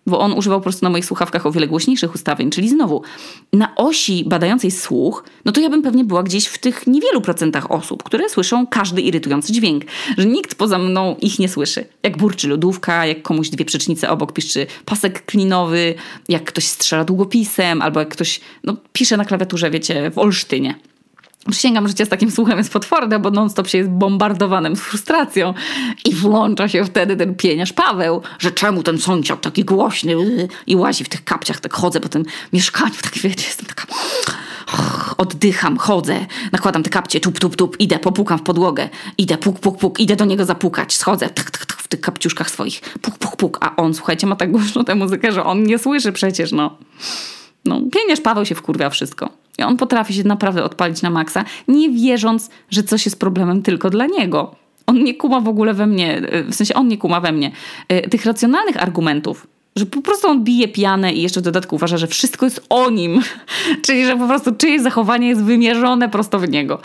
Bo 0.06 0.20
on 0.20 0.32
używał 0.32 0.58
po 0.58 0.62
prostu 0.62 0.86
na 0.86 0.90
moich 0.90 1.04
słuchawkach 1.04 1.46
o 1.46 1.52
wiele 1.52 1.66
głośniejszych 1.66 2.14
ustawień, 2.14 2.50
czyli 2.50 2.68
znowu 2.68 3.02
na 3.52 3.74
osi 3.74 4.24
badającej 4.26 4.70
słuch, 4.70 5.24
no 5.44 5.52
to 5.52 5.60
ja 5.60 5.70
bym 5.70 5.82
pewnie 5.82 6.04
była 6.04 6.22
gdzieś 6.22 6.46
w 6.46 6.58
tych 6.58 6.86
niewielu 6.86 7.20
procentach 7.20 7.70
osób, 7.70 8.02
które 8.02 8.28
słyszą 8.28 8.66
każdy 8.66 9.02
irytujący 9.02 9.52
dźwięk, 9.52 9.84
że 10.18 10.26
nikt 10.26 10.54
poza 10.54 10.78
mną 10.78 11.16
ich 11.20 11.38
nie 11.38 11.48
słyszy. 11.48 11.84
Jak 12.02 12.16
burczy 12.16 12.48
lodówka, 12.48 13.06
jak 13.06 13.22
komuś 13.22 13.48
dwie 13.48 13.64
przecznice 13.64 14.10
obok 14.10 14.32
piszczy 14.32 14.66
pasek 14.84 15.24
klinowy, 15.24 15.94
jak 16.28 16.44
ktoś 16.44 16.64
strzela 16.64 17.04
długopisem, 17.04 17.82
albo 17.82 18.00
jak 18.00 18.08
ktoś 18.08 18.40
no, 18.64 18.76
pisze 18.92 19.16
na 19.16 19.24
klawiaturze, 19.24 19.70
wiecie, 19.70 20.10
w 20.10 20.18
Olsztynie. 20.18 20.74
Przysięgam, 21.50 21.88
życie 21.88 22.06
z 22.06 22.08
takim 22.08 22.30
słuchem 22.30 22.58
jest 22.58 22.72
potworne, 22.72 23.18
bo 23.18 23.30
non-stop 23.30 23.68
się 23.68 23.78
jest 23.78 23.90
bombardowanym 23.90 24.76
z 24.76 24.80
frustracją. 24.80 25.54
I 26.04 26.14
włącza 26.14 26.68
się 26.68 26.84
wtedy 26.84 27.16
ten 27.16 27.34
pieniarz 27.34 27.72
Paweł, 27.72 28.22
że 28.38 28.52
czemu 28.52 28.82
ten 28.82 28.98
sąsiad 28.98 29.40
taki 29.40 29.64
głośny 29.64 30.14
i 30.66 30.76
łazi 30.76 31.04
w 31.04 31.08
tych 31.08 31.24
kapciach, 31.24 31.60
tak 31.60 31.74
chodzę 31.74 32.00
po 32.00 32.08
tym 32.08 32.24
mieszkaniu, 32.52 32.94
tak 33.02 33.18
wiecie, 33.18 33.46
jestem 33.46 33.66
taka 33.66 33.86
Wdycham, 35.44 35.76
chodzę, 35.76 36.26
nakładam 36.52 36.82
te 36.82 36.90
kapcie, 36.90 37.20
tup, 37.20 37.38
tup, 37.38 37.56
tup, 37.56 37.80
idę, 37.80 37.98
popukam 37.98 38.38
w 38.38 38.42
podłogę, 38.42 38.88
idę, 39.18 39.38
puk, 39.38 39.60
puk, 39.60 39.78
puk, 39.78 40.00
idę 40.00 40.16
do 40.16 40.24
niego 40.24 40.44
zapukać, 40.44 40.94
schodzę, 40.94 41.28
tak, 41.28 41.50
tak, 41.50 41.66
tak, 41.66 41.82
w 41.82 41.88
tych 41.88 42.00
kapciuszkach 42.00 42.50
swoich, 42.50 42.80
puk, 42.80 43.18
puk, 43.18 43.36
puk, 43.36 43.58
a 43.60 43.76
on, 43.76 43.94
słuchajcie, 43.94 44.26
ma 44.26 44.36
tak 44.36 44.50
głośno 44.50 44.84
tę 44.84 44.94
muzykę, 44.94 45.32
że 45.32 45.44
on 45.44 45.62
nie 45.62 45.78
słyszy 45.78 46.12
przecież, 46.12 46.52
no. 46.52 46.78
No, 47.64 47.80
pieniarz 47.92 48.20
Paweł 48.20 48.44
się 48.44 48.54
wkurwia 48.54 48.90
wszystko. 48.90 49.43
I 49.58 49.62
on 49.62 49.76
potrafi 49.76 50.14
się 50.14 50.24
naprawdę 50.24 50.64
odpalić 50.64 51.02
na 51.02 51.10
maksa, 51.10 51.44
nie 51.68 51.90
wierząc, 51.90 52.50
że 52.70 52.82
coś 52.82 53.04
jest 53.04 53.20
problemem 53.20 53.62
tylko 53.62 53.90
dla 53.90 54.06
niego. 54.06 54.54
On 54.86 55.04
nie 55.04 55.14
kuma 55.14 55.40
w 55.40 55.48
ogóle 55.48 55.74
we 55.74 55.86
mnie, 55.86 56.22
w 56.48 56.54
sensie 56.54 56.74
on 56.74 56.88
nie 56.88 56.98
kuma 56.98 57.20
we 57.20 57.32
mnie 57.32 57.50
tych 58.10 58.26
racjonalnych 58.26 58.82
argumentów, 58.82 59.46
że 59.76 59.86
po 59.86 60.02
prostu 60.02 60.28
on 60.28 60.44
bije 60.44 60.68
pianę 60.68 61.12
i 61.12 61.22
jeszcze 61.22 61.40
w 61.40 61.42
dodatku 61.42 61.76
uważa, 61.76 61.96
że 61.96 62.06
wszystko 62.06 62.46
jest 62.46 62.66
o 62.68 62.90
nim. 62.90 63.22
Czyli, 63.86 64.06
że 64.06 64.16
po 64.16 64.26
prostu 64.26 64.54
czyjeś 64.54 64.82
zachowanie 64.82 65.28
jest 65.28 65.42
wymierzone 65.42 66.08
prosto 66.08 66.38
w 66.38 66.48
niego. 66.48 66.78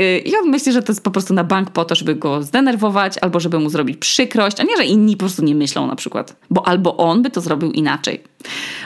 Y, 0.00 0.18
I 0.18 0.36
on 0.36 0.50
myśli, 0.50 0.72
że 0.72 0.82
to 0.82 0.92
jest 0.92 1.04
po 1.04 1.10
prostu 1.10 1.34
na 1.34 1.44
bank 1.44 1.70
po 1.70 1.84
to, 1.84 1.94
żeby 1.94 2.14
go 2.14 2.42
zdenerwować 2.42 3.18
albo 3.18 3.40
żeby 3.40 3.58
mu 3.58 3.70
zrobić 3.70 3.98
przykrość, 3.98 4.60
a 4.60 4.62
nie, 4.62 4.76
że 4.76 4.84
inni 4.84 5.16
po 5.16 5.18
prostu 5.18 5.44
nie 5.44 5.54
myślą 5.54 5.86
na 5.86 5.96
przykład. 5.96 6.36
Bo 6.50 6.68
albo 6.68 6.96
on 6.96 7.22
by 7.22 7.30
to 7.30 7.40
zrobił 7.40 7.72
inaczej. 7.72 8.22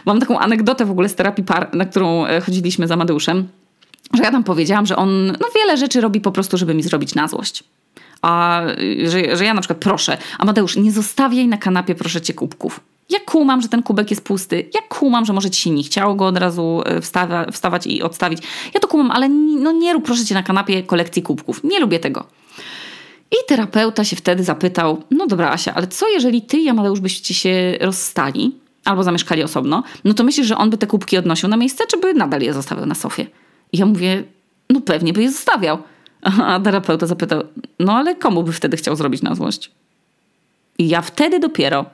Mam 0.07 0.21
taką 0.21 0.39
anegdotę 0.39 0.85
w 0.85 0.91
ogóle 0.91 1.09
z 1.09 1.15
terapii 1.15 1.45
par, 1.45 1.75
na 1.75 1.85
którą 1.85 2.27
e, 2.27 2.41
chodziliśmy 2.41 2.89
z 2.89 2.91
Amadeuszem, 2.91 3.49
że 4.15 4.23
ja 4.23 4.31
tam 4.31 4.45
powiedziałam, 4.45 4.87
że 4.87 4.97
on 4.97 5.27
no, 5.27 5.49
wiele 5.55 5.77
rzeczy 5.77 6.01
robi 6.01 6.21
po 6.21 6.33
prostu, 6.33 6.59
żeby 6.59 6.75
mi 6.75 6.83
zrobić 6.83 7.15
na 7.15 7.29
złość. 7.29 7.65
A 8.23 8.63
że, 9.05 9.37
że 9.37 9.45
ja 9.45 9.55
na 9.55 9.61
przykład 9.61 9.79
proszę, 9.79 10.19
Amadeusz, 10.39 10.77
nie 10.77 10.93
zostawiaj 10.93 11.49
na 11.49 11.57
kanapie, 11.57 11.95
proszę 11.95 12.21
cię, 12.21 12.35
kubków. 12.35 12.81
Ja 13.11 13.19
kumam, 13.27 13.63
że 13.63 13.69
ten 13.69 13.83
kubek 13.83 14.11
jest 14.11 14.25
pusty. 14.25 14.69
Ja 14.75 14.81
kumam, 14.89 15.25
że 15.25 15.33
może 15.33 15.51
ci 15.51 15.61
się 15.61 15.71
nie 15.71 15.83
chciało 15.83 16.15
go 16.15 16.27
od 16.27 16.39
razu 16.39 16.83
e, 16.87 17.01
wstawa, 17.01 17.51
wstawać 17.51 17.87
i 17.87 18.03
odstawić. 18.03 18.43
Ja 18.75 18.81
to 18.81 18.89
kumam, 18.89 19.11
ale 19.11 19.29
no 19.29 19.73
nie 19.73 19.93
rób 19.93 20.05
proszę 20.05 20.25
cię 20.25 20.35
na 20.35 20.43
kanapie 20.43 20.83
kolekcji 20.83 21.23
kubków. 21.23 21.65
Nie 21.65 21.81
lubię 21.81 21.99
tego. 21.99 22.27
I 23.31 23.37
terapeuta 23.49 24.05
się 24.05 24.17
wtedy 24.17 24.45
zapytał, 24.45 25.03
no 25.11 25.27
dobra 25.27 25.51
Asia, 25.51 25.75
ale 25.75 25.87
co 25.87 26.09
jeżeli 26.09 26.43
ty 26.43 26.59
i 26.59 26.69
Amadeusz 26.69 27.01
byście 27.01 27.35
się 27.35 27.79
rozstali 27.81 28.55
albo 28.85 29.03
zamieszkali 29.03 29.43
osobno, 29.43 29.83
no 30.05 30.15
to 30.15 30.25
myślisz, 30.25 30.47
że 30.47 30.57
on 30.57 30.71
by 30.71 30.79
te 30.79 30.87
kubki 30.87 31.19
odnosił 31.19 31.49
na 31.49 31.57
miejsce, 31.57 31.87
czy 31.87 31.97
by 31.97 32.15
nadal 32.15 32.41
je 32.41 32.55
zostawiał 32.55 32.87
na 32.87 32.95
sofie? 32.95 33.27
I 33.73 33.79
ja 33.79 33.87
mówię, 33.87 34.25
no 34.71 34.81
pewnie 34.81 35.13
by 35.13 35.23
je 35.23 35.31
zostawiał. 35.31 35.79
A 36.45 36.61
terapeuta 36.61 37.07
zapytał, 37.07 37.43
no 37.79 37.97
ale 37.97 38.15
komu 38.15 38.43
by 38.43 38.53
wtedy 38.53 38.77
chciał 38.77 38.97
zrobić 38.97 39.23
na 39.23 39.35
złość? 39.35 39.71
I 40.79 40.89
ja 40.89 41.03
wtedy 41.03 41.41
dopiero 41.41 41.87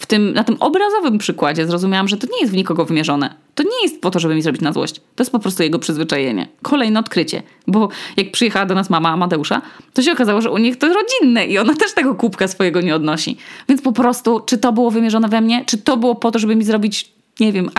w 0.00 0.06
tym, 0.06 0.32
na 0.32 0.44
tym 0.44 0.56
obrazowym 0.60 1.18
przykładzie 1.18 1.66
zrozumiałam, 1.66 2.08
że 2.08 2.16
to 2.16 2.26
nie 2.32 2.40
jest 2.40 2.52
w 2.52 2.56
nikogo 2.56 2.84
wymierzone. 2.84 3.34
To 3.54 3.62
nie 3.62 3.82
jest 3.82 4.00
po 4.00 4.10
to, 4.10 4.18
żeby 4.18 4.34
mi 4.34 4.42
zrobić 4.42 4.62
na 4.62 4.72
złość. 4.72 4.94
To 4.94 5.22
jest 5.22 5.32
po 5.32 5.38
prostu 5.38 5.62
jego 5.62 5.78
przyzwyczajenie. 5.78 6.48
Kolejne 6.62 7.00
odkrycie. 7.00 7.42
Bo 7.66 7.88
jak 8.16 8.32
przyjechała 8.32 8.66
do 8.66 8.74
nas 8.74 8.90
mama 8.90 9.08
Amadeusza, 9.08 9.62
to 9.94 10.02
się 10.02 10.12
okazało, 10.12 10.40
że 10.40 10.50
u 10.50 10.58
nich 10.58 10.78
to 10.78 10.88
rodzinne 10.88 11.46
i 11.46 11.58
ona 11.58 11.74
też 11.74 11.94
tego 11.94 12.14
kubka 12.14 12.48
swojego 12.48 12.80
nie 12.80 12.94
odnosi. 12.94 13.36
Więc 13.68 13.82
po 13.82 13.92
prostu, 13.92 14.40
czy 14.40 14.58
to 14.58 14.72
było 14.72 14.90
wymierzone 14.90 15.28
we 15.28 15.40
mnie, 15.40 15.64
czy 15.66 15.78
to 15.78 15.96
było 15.96 16.14
po 16.14 16.30
to, 16.30 16.38
żeby 16.38 16.56
mi 16.56 16.64
zrobić, 16.64 17.12
nie 17.40 17.52
wiem, 17.52 17.70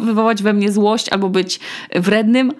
wywołać 0.00 0.42
we 0.42 0.52
mnie 0.52 0.72
złość 0.72 1.08
albo 1.08 1.28
być 1.28 1.60
wrednym, 1.94 2.52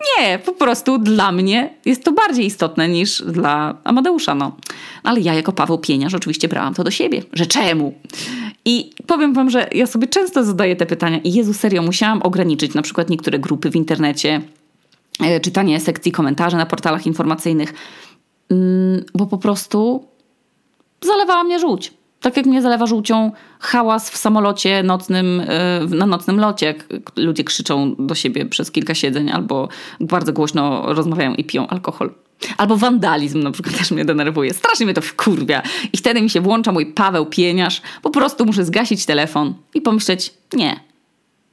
nie, 0.00 0.38
po 0.38 0.52
prostu 0.52 0.98
dla 0.98 1.32
mnie 1.32 1.74
jest 1.84 2.04
to 2.04 2.12
bardziej 2.12 2.46
istotne 2.46 2.88
niż 2.88 3.22
dla 3.22 3.74
Amadeusza. 3.84 4.34
No. 4.34 4.56
Ale 5.02 5.20
ja 5.20 5.34
jako 5.34 5.52
Paweł 5.52 5.78
Pieniarz 5.78 6.14
oczywiście 6.14 6.48
brałam 6.48 6.74
to 6.74 6.84
do 6.84 6.90
siebie, 6.90 7.22
że 7.32 7.46
czemu? 7.46 7.94
I 8.64 8.90
powiem 9.06 9.34
wam, 9.34 9.50
że 9.50 9.68
ja 9.72 9.86
sobie 9.86 10.06
często 10.06 10.44
zadaję 10.44 10.76
te 10.76 10.86
pytania 10.86 11.18
i 11.18 11.32
Jezu, 11.32 11.54
serio, 11.54 11.82
musiałam 11.82 12.22
ograniczyć 12.22 12.74
na 12.74 12.82
przykład 12.82 13.10
niektóre 13.10 13.38
grupy 13.38 13.70
w 13.70 13.76
internecie, 13.76 14.40
e, 15.20 15.40
czytanie 15.40 15.80
sekcji 15.80 16.12
komentarzy 16.12 16.56
na 16.56 16.66
portalach 16.66 17.06
informacyjnych, 17.06 17.74
mm, 18.50 19.04
bo 19.14 19.26
po 19.26 19.38
prostu 19.38 20.04
zalewała 21.02 21.44
mnie 21.44 21.58
żółć. 21.58 21.92
Tak 22.24 22.36
jak 22.36 22.46
mnie 22.46 22.62
zalewa 22.62 22.86
żółcią 22.86 23.32
hałas 23.60 24.10
w 24.10 24.16
samolocie 24.16 24.82
nocnym, 24.82 25.42
e, 25.46 25.96
na 25.96 26.06
nocnym 26.06 26.40
locie, 26.40 26.74
ludzie 27.16 27.44
krzyczą 27.44 27.94
do 27.98 28.14
siebie 28.14 28.46
przez 28.46 28.70
kilka 28.70 28.94
siedzeń 28.94 29.30
albo 29.30 29.68
bardzo 30.00 30.32
głośno 30.32 30.94
rozmawiają 30.94 31.34
i 31.34 31.44
piją 31.44 31.66
alkohol. 31.66 32.10
Albo 32.56 32.76
wandalizm 32.76 33.42
na 33.42 33.50
przykład 33.50 33.78
też 33.78 33.90
mnie 33.90 34.04
denerwuje. 34.04 34.54
Strasznie 34.54 34.86
mnie 34.86 34.94
to 34.94 35.00
wkurwia. 35.00 35.62
I 35.92 35.96
wtedy 35.96 36.22
mi 36.22 36.30
się 36.30 36.40
włącza 36.40 36.72
mój 36.72 36.86
Paweł 36.86 37.26
Pieniarz. 37.26 37.82
Po 38.02 38.10
prostu 38.10 38.46
muszę 38.46 38.64
zgasić 38.64 39.06
telefon 39.06 39.54
i 39.74 39.80
pomyśleć, 39.80 40.34
nie, 40.52 40.80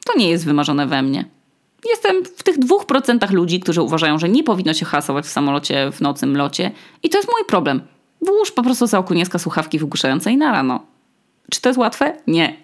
to 0.06 0.18
nie 0.18 0.30
jest 0.30 0.46
wymarzone 0.46 0.88
we 0.88 1.02
mnie. 1.02 1.26
Jestem 1.90 2.26
w 2.38 2.44
tych 2.44 2.60
dwóch 2.60 2.86
procentach 2.86 3.32
ludzi, 3.32 3.60
którzy 3.60 3.82
uważają, 3.82 4.20
że 4.20 4.30
nie 4.30 4.44
powinno 4.44 4.74
się 4.74 4.86
hasować 4.86 5.26
w 5.26 5.30
samolocie 5.30 5.92
w 5.92 6.02
nocnym 6.02 6.38
locie. 6.38 6.72
I 7.04 7.10
to 7.10 7.18
jest 7.18 7.30
mój 7.30 7.46
problem. 7.48 7.82
Włóż 8.22 8.52
po 8.52 8.64
prostu 8.64 8.88
za 8.88 9.00
okunieska 9.00 9.40
słuchawki 9.40 9.80
wygłuszające 9.80 10.32
i 10.32 10.38
na 10.38 10.52
rano. 10.52 10.86
Czy 11.52 11.62
to 11.62 11.70
jest 11.70 11.80
łatwe? 11.80 12.18
Nie. 12.28 12.58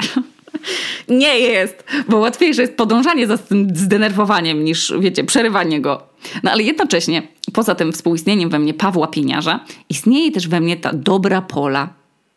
Nie 1.08 1.39
jest, 1.39 1.84
bo 2.10 2.17
łatwiejsze 2.17 2.62
jest 2.62 2.78
podążanie 2.78 3.28
za 3.28 3.38
tym 3.38 3.67
zdenerwowaniem 3.76 4.63
niż, 4.63 4.93
wiecie, 5.00 5.24
przerywanie 5.24 5.82
go. 5.82 6.04
No 6.43 6.52
ale 6.52 6.63
jednocześnie, 6.63 7.28
poza 7.54 7.76
tym 7.76 7.93
współistnieniem 7.93 8.50
we 8.50 8.60
mnie 8.60 8.74
Pawła 8.74 9.08
Pieniarza, 9.08 9.60
istnieje 9.89 10.32
też 10.32 10.48
we 10.48 10.62
mnie 10.62 10.78
ta 10.78 10.93
dobra 10.93 11.41
pola. 11.41 11.89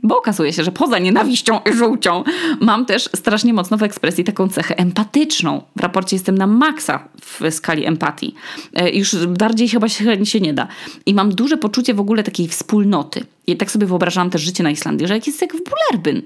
Bo 0.03 0.19
okazuje 0.19 0.53
się, 0.53 0.65
że 0.65 0.73
poza 0.73 0.99
nienawiścią 0.99 1.61
i 1.71 1.77
żółcią 1.77 2.25
mam 2.61 2.87
też 2.87 3.09
strasznie 3.17 3.55
mocno 3.55 3.77
w 3.77 3.83
ekspresji 3.83 4.25
taką 4.25 4.49
cechę 4.49 4.79
empatyczną. 4.79 5.63
W 5.77 5.81
raporcie 5.81 6.17
jestem 6.17 6.39
na 6.39 6.47
maksa 6.47 7.09
w 7.21 7.41
skali 7.51 7.87
empatii. 7.87 8.35
E, 8.75 8.91
już 8.91 9.27
bardziej 9.27 9.69
chyba 9.69 9.89
się, 9.89 10.27
się 10.27 10.41
nie 10.41 10.55
da. 10.55 10.69
I 11.07 11.15
mam 11.15 11.35
duże 11.35 11.57
poczucie 11.57 11.95
w 11.95 12.01
ogóle 12.01 12.23
takiej 12.23 12.49
wspólnoty. 12.49 13.25
I 13.47 13.57
tak 13.57 13.71
sobie 13.71 13.87
wyobrażałam 13.87 14.31
też 14.31 14.43
życie 14.43 14.63
na 14.63 14.71
Islandii, 14.71 15.09
że 15.09 15.15
jak 15.15 15.27
jest 15.27 15.41
jak 15.41 15.53
w 15.53 15.61
Bulerbyn. 15.65 16.23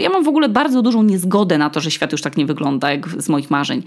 Ja 0.00 0.10
mam 0.10 0.24
w 0.24 0.28
ogóle 0.28 0.48
bardzo 0.48 0.82
dużą 0.82 1.02
niezgodę 1.02 1.58
na 1.58 1.70
to, 1.70 1.80
że 1.80 1.90
świat 1.90 2.12
już 2.12 2.22
tak 2.22 2.36
nie 2.36 2.46
wygląda, 2.46 2.90
jak 2.90 3.08
z 3.22 3.28
moich 3.28 3.50
marzeń 3.50 3.82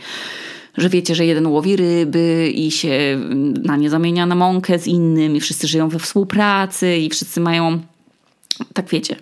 że 0.78 0.90
wiecie, 0.90 1.16
że 1.16 1.26
jeden 1.26 1.48
łowi 1.48 1.76
ryby 1.76 2.52
i 2.56 2.72
się 2.72 3.20
na 3.64 3.78
nie 3.78 3.90
zamienia 3.90 4.26
na 4.26 4.36
mąkę 4.36 4.80
z 4.80 4.88
innym 4.88 5.36
i 5.36 5.40
wszyscy 5.40 5.68
żyją 5.68 5.90
we 5.90 6.00
współpracy 6.00 6.98
i 6.98 7.10
wszyscy 7.10 7.40
mają, 7.40 7.80
tak 8.74 8.90
wiecie, 8.90 9.16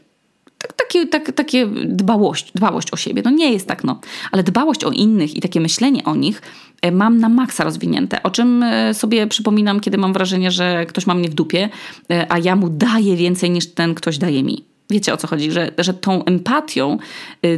takie, 0.76 1.08
tak, 1.08 1.32
takie 1.32 1.68
dbałość, 1.86 2.52
dbałość 2.56 2.92
o 2.92 2.98
siebie. 2.98 3.22
No 3.26 3.32
nie 3.32 3.54
jest 3.54 3.68
tak, 3.68 3.84
no. 3.84 4.00
Ale 4.32 4.44
dbałość 4.44 4.84
o 4.84 4.92
innych 4.92 5.36
i 5.36 5.42
takie 5.42 5.60
myślenie 5.60 6.04
o 6.04 6.16
nich 6.16 6.42
e, 6.82 6.92
mam 6.92 7.18
na 7.18 7.30
maksa 7.30 7.64
rozwinięte. 7.64 8.24
O 8.24 8.30
czym 8.30 8.64
e, 8.64 8.94
sobie 8.94 9.28
przypominam, 9.28 9.80
kiedy 9.80 9.98
mam 9.98 10.14
wrażenie, 10.14 10.52
że 10.52 10.86
ktoś 10.86 11.08
ma 11.08 11.14
mnie 11.14 11.30
w 11.30 11.34
dupie, 11.34 11.70
e, 12.12 12.32
a 12.32 12.38
ja 12.38 12.56
mu 12.56 12.70
daję 12.70 13.16
więcej 13.16 13.50
niż 13.50 13.68
ten 13.68 13.96
ktoś 13.96 14.18
daje 14.18 14.44
mi. 14.44 14.64
Wiecie 14.90 15.14
o 15.14 15.18
co 15.18 15.28
chodzi, 15.28 15.52
że, 15.52 15.72
że 15.78 15.94
tą 15.94 16.26
empatią 16.26 16.98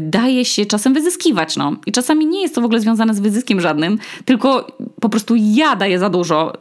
daje 0.02 0.46
się 0.46 0.66
czasem 0.66 0.94
wyzyskiwać. 0.94 1.58
No. 1.58 1.76
I 1.86 1.92
czasami 1.92 2.26
nie 2.26 2.42
jest 2.42 2.56
to 2.56 2.62
w 2.62 2.66
ogóle 2.66 2.80
związane 2.80 3.14
z 3.14 3.20
wyzyskiem 3.20 3.62
żadnym, 3.62 4.00
tylko 4.26 4.78
po 5.02 5.10
prostu 5.10 5.36
ja 5.38 5.76
daję 5.76 6.00
za 6.00 6.10
dużo, 6.10 6.54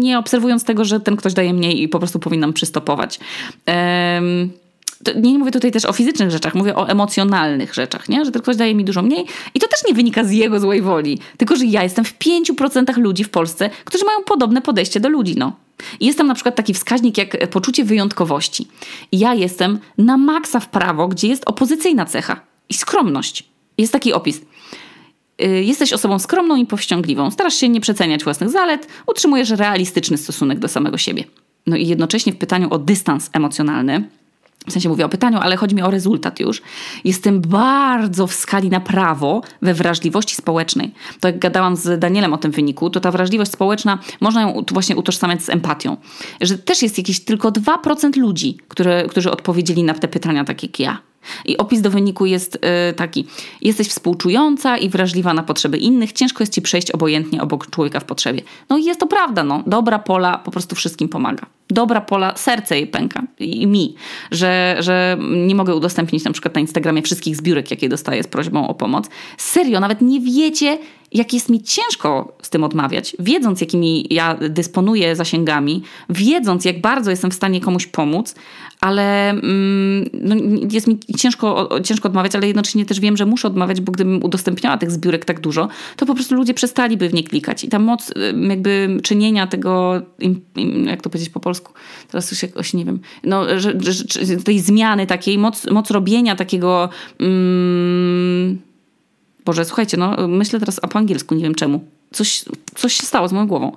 nie 0.00 0.18
obserwując 0.18 0.64
tego, 0.64 0.84
że 0.84 1.00
ten 1.00 1.16
ktoś 1.16 1.34
daje 1.34 1.54
mniej 1.54 1.82
i 1.82 1.88
po 1.88 1.98
prostu 1.98 2.18
powinnam 2.18 2.52
przystopować. 2.52 3.20
Um, 3.66 4.50
nie 5.16 5.38
mówię 5.38 5.50
tutaj 5.50 5.72
też 5.72 5.84
o 5.84 5.92
fizycznych 5.92 6.30
rzeczach, 6.30 6.54
mówię 6.54 6.76
o 6.76 6.88
emocjonalnych 6.88 7.74
rzeczach, 7.74 8.08
nie? 8.08 8.24
że 8.24 8.30
ktoś 8.30 8.56
daje 8.56 8.74
mi 8.74 8.84
dużo 8.84 9.02
mniej 9.02 9.26
i 9.54 9.60
to 9.60 9.68
też 9.68 9.80
nie 9.88 9.94
wynika 9.94 10.24
z 10.24 10.30
jego 10.30 10.60
złej 10.60 10.82
woli, 10.82 11.18
tylko 11.36 11.56
że 11.56 11.64
ja 11.64 11.82
jestem 11.82 12.04
w 12.04 12.18
5% 12.18 12.98
ludzi 12.98 13.24
w 13.24 13.30
Polsce, 13.30 13.70
którzy 13.84 14.04
mają 14.04 14.18
podobne 14.24 14.62
podejście 14.62 15.00
do 15.00 15.08
ludzi. 15.08 15.34
No. 15.38 15.52
I 16.00 16.06
jest 16.06 16.18
tam 16.18 16.26
na 16.26 16.34
przykład 16.34 16.56
taki 16.56 16.74
wskaźnik 16.74 17.18
jak 17.18 17.50
poczucie 17.50 17.84
wyjątkowości. 17.84 18.68
Ja 19.12 19.34
jestem 19.34 19.78
na 19.98 20.16
maksa 20.16 20.60
w 20.60 20.68
prawo, 20.68 21.08
gdzie 21.08 21.28
jest 21.28 21.42
opozycyjna 21.46 22.04
cecha 22.04 22.40
i 22.68 22.74
skromność. 22.74 23.44
Jest 23.78 23.92
taki 23.92 24.12
opis. 24.12 24.40
Y, 25.44 25.64
jesteś 25.64 25.92
osobą 25.92 26.18
skromną 26.18 26.56
i 26.56 26.66
powściągliwą, 26.66 27.30
starasz 27.30 27.54
się 27.54 27.68
nie 27.68 27.80
przeceniać 27.80 28.24
własnych 28.24 28.50
zalet, 28.50 28.86
utrzymujesz 29.06 29.50
realistyczny 29.50 30.18
stosunek 30.18 30.58
do 30.58 30.68
samego 30.68 30.98
siebie. 30.98 31.24
No 31.66 31.76
i 31.76 31.86
jednocześnie 31.86 32.32
w 32.32 32.36
pytaniu 32.36 32.68
o 32.70 32.78
dystans 32.78 33.30
emocjonalny, 33.32 34.08
w 34.66 34.72
sensie 34.72 34.88
mówię 34.88 35.04
o 35.04 35.08
pytaniu, 35.08 35.38
ale 35.38 35.56
chodzi 35.56 35.74
mi 35.74 35.82
o 35.82 35.90
rezultat 35.90 36.40
już. 36.40 36.62
Jestem 37.04 37.40
bardzo 37.40 38.26
w 38.26 38.34
skali 38.34 38.70
na 38.70 38.80
prawo 38.80 39.42
we 39.62 39.74
wrażliwości 39.74 40.36
społecznej. 40.36 40.94
To 41.20 41.28
jak 41.28 41.38
gadałam 41.38 41.76
z 41.76 42.00
Danielem 42.00 42.32
o 42.32 42.38
tym 42.38 42.50
wyniku, 42.50 42.90
to 42.90 43.00
ta 43.00 43.10
wrażliwość 43.10 43.50
społeczna 43.50 43.98
można 44.20 44.42
ją 44.42 44.64
właśnie 44.72 44.96
utożsamiać 44.96 45.42
z 45.42 45.48
empatią. 45.48 45.96
Że 46.40 46.58
też 46.58 46.82
jest 46.82 46.98
jakieś 46.98 47.20
tylko 47.20 47.50
2% 47.50 48.16
ludzi, 48.16 48.58
które, 48.68 49.06
którzy 49.08 49.30
odpowiedzieli 49.30 49.82
na 49.82 49.94
te 49.94 50.08
pytania 50.08 50.44
tak 50.44 50.62
jak 50.62 50.80
ja. 50.80 51.09
I 51.44 51.56
opis 51.56 51.80
do 51.80 51.90
wyniku 51.90 52.26
jest 52.26 52.58
yy, 52.62 52.92
taki: 52.92 53.26
jesteś 53.62 53.88
współczująca 53.88 54.78
i 54.78 54.88
wrażliwa 54.88 55.34
na 55.34 55.42
potrzeby 55.42 55.78
innych, 55.78 56.12
ciężko 56.12 56.42
jest 56.42 56.54
ci 56.54 56.62
przejść 56.62 56.90
obojętnie 56.90 57.42
obok 57.42 57.70
człowieka 57.70 58.00
w 58.00 58.04
potrzebie. 58.04 58.42
No 58.68 58.78
i 58.78 58.84
jest 58.84 59.00
to 59.00 59.06
prawda, 59.06 59.44
no. 59.44 59.62
Dobra 59.66 59.98
pola 59.98 60.38
po 60.38 60.50
prostu 60.50 60.76
wszystkim 60.76 61.08
pomaga. 61.08 61.46
Dobra 61.70 62.00
pola, 62.00 62.36
serce 62.36 62.76
jej 62.76 62.86
pęka 62.86 63.22
i 63.38 63.66
mi, 63.66 63.94
że, 64.30 64.76
że 64.78 65.18
nie 65.30 65.54
mogę 65.54 65.74
udostępnić 65.74 66.24
na 66.24 66.32
przykład 66.32 66.54
na 66.54 66.60
Instagramie 66.60 67.02
wszystkich 67.02 67.36
zbiórek, 67.36 67.70
jakie 67.70 67.88
dostaję 67.88 68.22
z 68.22 68.26
prośbą 68.26 68.68
o 68.68 68.74
pomoc. 68.74 69.08
Serio, 69.36 69.80
nawet 69.80 70.00
nie 70.00 70.20
wiecie, 70.20 70.78
jak 71.12 71.32
jest 71.32 71.48
mi 71.48 71.62
ciężko 71.62 72.36
z 72.42 72.50
tym 72.50 72.64
odmawiać, 72.64 73.16
wiedząc, 73.18 73.60
jakimi 73.60 74.06
ja 74.10 74.34
dysponuję 74.34 75.16
zasięgami, 75.16 75.82
wiedząc, 76.10 76.64
jak 76.64 76.80
bardzo 76.80 77.10
jestem 77.10 77.30
w 77.30 77.34
stanie 77.34 77.60
komuś 77.60 77.86
pomóc, 77.86 78.34
ale 78.80 79.30
mm, 79.30 80.10
no, 80.12 80.34
jest 80.70 80.86
mi 80.86 80.98
ciężko, 81.18 81.68
ciężko 81.84 82.08
odmawiać, 82.08 82.34
ale 82.34 82.46
jednocześnie 82.46 82.86
też 82.86 83.00
wiem, 83.00 83.16
że 83.16 83.26
muszę 83.26 83.48
odmawiać, 83.48 83.80
bo 83.80 83.92
gdybym 83.92 84.24
udostępniała 84.24 84.78
tych 84.78 84.90
zbiórek 84.90 85.24
tak 85.24 85.40
dużo, 85.40 85.68
to 85.96 86.06
po 86.06 86.14
prostu 86.14 86.34
ludzie 86.34 86.54
przestaliby 86.54 87.08
w 87.08 87.14
nie 87.14 87.24
klikać. 87.24 87.64
I 87.64 87.68
ta 87.68 87.78
moc 87.78 88.12
jakby 88.48 88.98
czynienia 89.02 89.46
tego, 89.46 90.02
jak 90.84 91.02
to 91.02 91.10
powiedzieć 91.10 91.30
po 91.30 91.40
polsku, 91.40 91.72
teraz 92.08 92.30
już 92.30 92.42
jakoś 92.42 92.74
nie 92.74 92.84
wiem, 92.84 93.00
no, 93.24 93.44
że, 93.60 93.72
że, 93.80 94.36
tej 94.44 94.60
zmiany 94.60 95.06
takiej, 95.06 95.38
moc, 95.38 95.70
moc 95.70 95.90
robienia 95.90 96.36
takiego. 96.36 96.88
Mm, 97.20 98.69
Boże, 99.44 99.64
słuchajcie, 99.64 99.96
no 99.96 100.28
myślę 100.28 100.60
teraz 100.60 100.80
po 100.80 100.98
angielsku, 100.98 101.34
nie 101.34 101.42
wiem 101.42 101.54
czemu. 101.54 101.84
Coś, 102.12 102.44
coś 102.74 102.92
się 102.92 103.02
stało 103.02 103.28
z 103.28 103.32
moją 103.32 103.46
głową. 103.46 103.72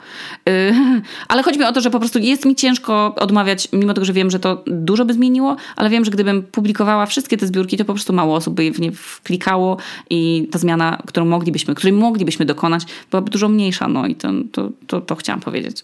Yy, 0.45 0.73
ale 1.28 1.43
chodzi 1.43 1.60
mi 1.60 1.65
o 1.65 1.71
to, 1.71 1.82
że 1.82 1.91
po 1.91 1.99
prostu 1.99 2.19
jest 2.19 2.45
mi 2.45 2.56
ciężko 2.56 3.15
odmawiać, 3.15 3.67
mimo 3.73 3.93
tego, 3.93 4.06
że 4.06 4.13
wiem, 4.13 4.32
że 4.32 4.39
to 4.39 4.63
dużo 4.67 5.06
by 5.06 5.13
zmieniło, 5.13 5.56
ale 5.76 5.89
wiem, 5.89 6.06
że 6.06 6.12
gdybym 6.12 6.43
publikowała 6.43 7.06
wszystkie 7.06 7.38
te 7.38 7.47
zbiórki, 7.47 7.78
to 7.78 7.86
po 7.86 7.93
prostu 7.93 8.13
mało 8.13 8.36
osób 8.36 8.54
by 8.54 8.71
w 8.71 8.80
nie 8.80 8.91
wklikało 8.91 9.78
i 10.10 10.47
ta 10.52 10.60
zmiana, 10.60 11.02
którą 11.08 11.26
moglibyśmy, 11.26 11.76
której 11.76 11.93
moglibyśmy 11.93 12.45
dokonać, 12.45 12.84
byłaby 13.12 13.32
dużo 13.32 13.49
mniejsza. 13.49 13.88
No 13.88 14.08
i 14.08 14.15
to, 14.15 14.30
to, 14.52 14.69
to, 14.88 15.02
to 15.02 15.15
chciałam 15.15 15.41
powiedzieć. 15.41 15.84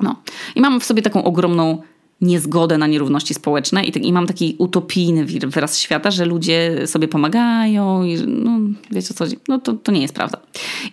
No. 0.00 0.16
I 0.54 0.60
mam 0.60 0.80
w 0.80 0.84
sobie 0.84 1.02
taką 1.02 1.24
ogromną 1.24 1.82
niezgodę 2.22 2.78
na 2.78 2.86
nierówności 2.86 3.34
społeczne 3.34 3.84
i, 3.84 4.08
i 4.08 4.12
mam 4.12 4.26
taki 4.26 4.56
utopijny 4.58 5.24
wyraz 5.24 5.78
świata, 5.78 6.10
że 6.10 6.24
ludzie 6.24 6.86
sobie 6.86 7.08
pomagają 7.08 8.04
i 8.04 8.16
no, 8.26 8.58
wiecie 8.90 9.14
co, 9.14 9.24
no 9.48 9.58
to, 9.58 9.72
to 9.72 9.92
nie 9.92 10.02
jest 10.02 10.14
prawda. 10.14 10.40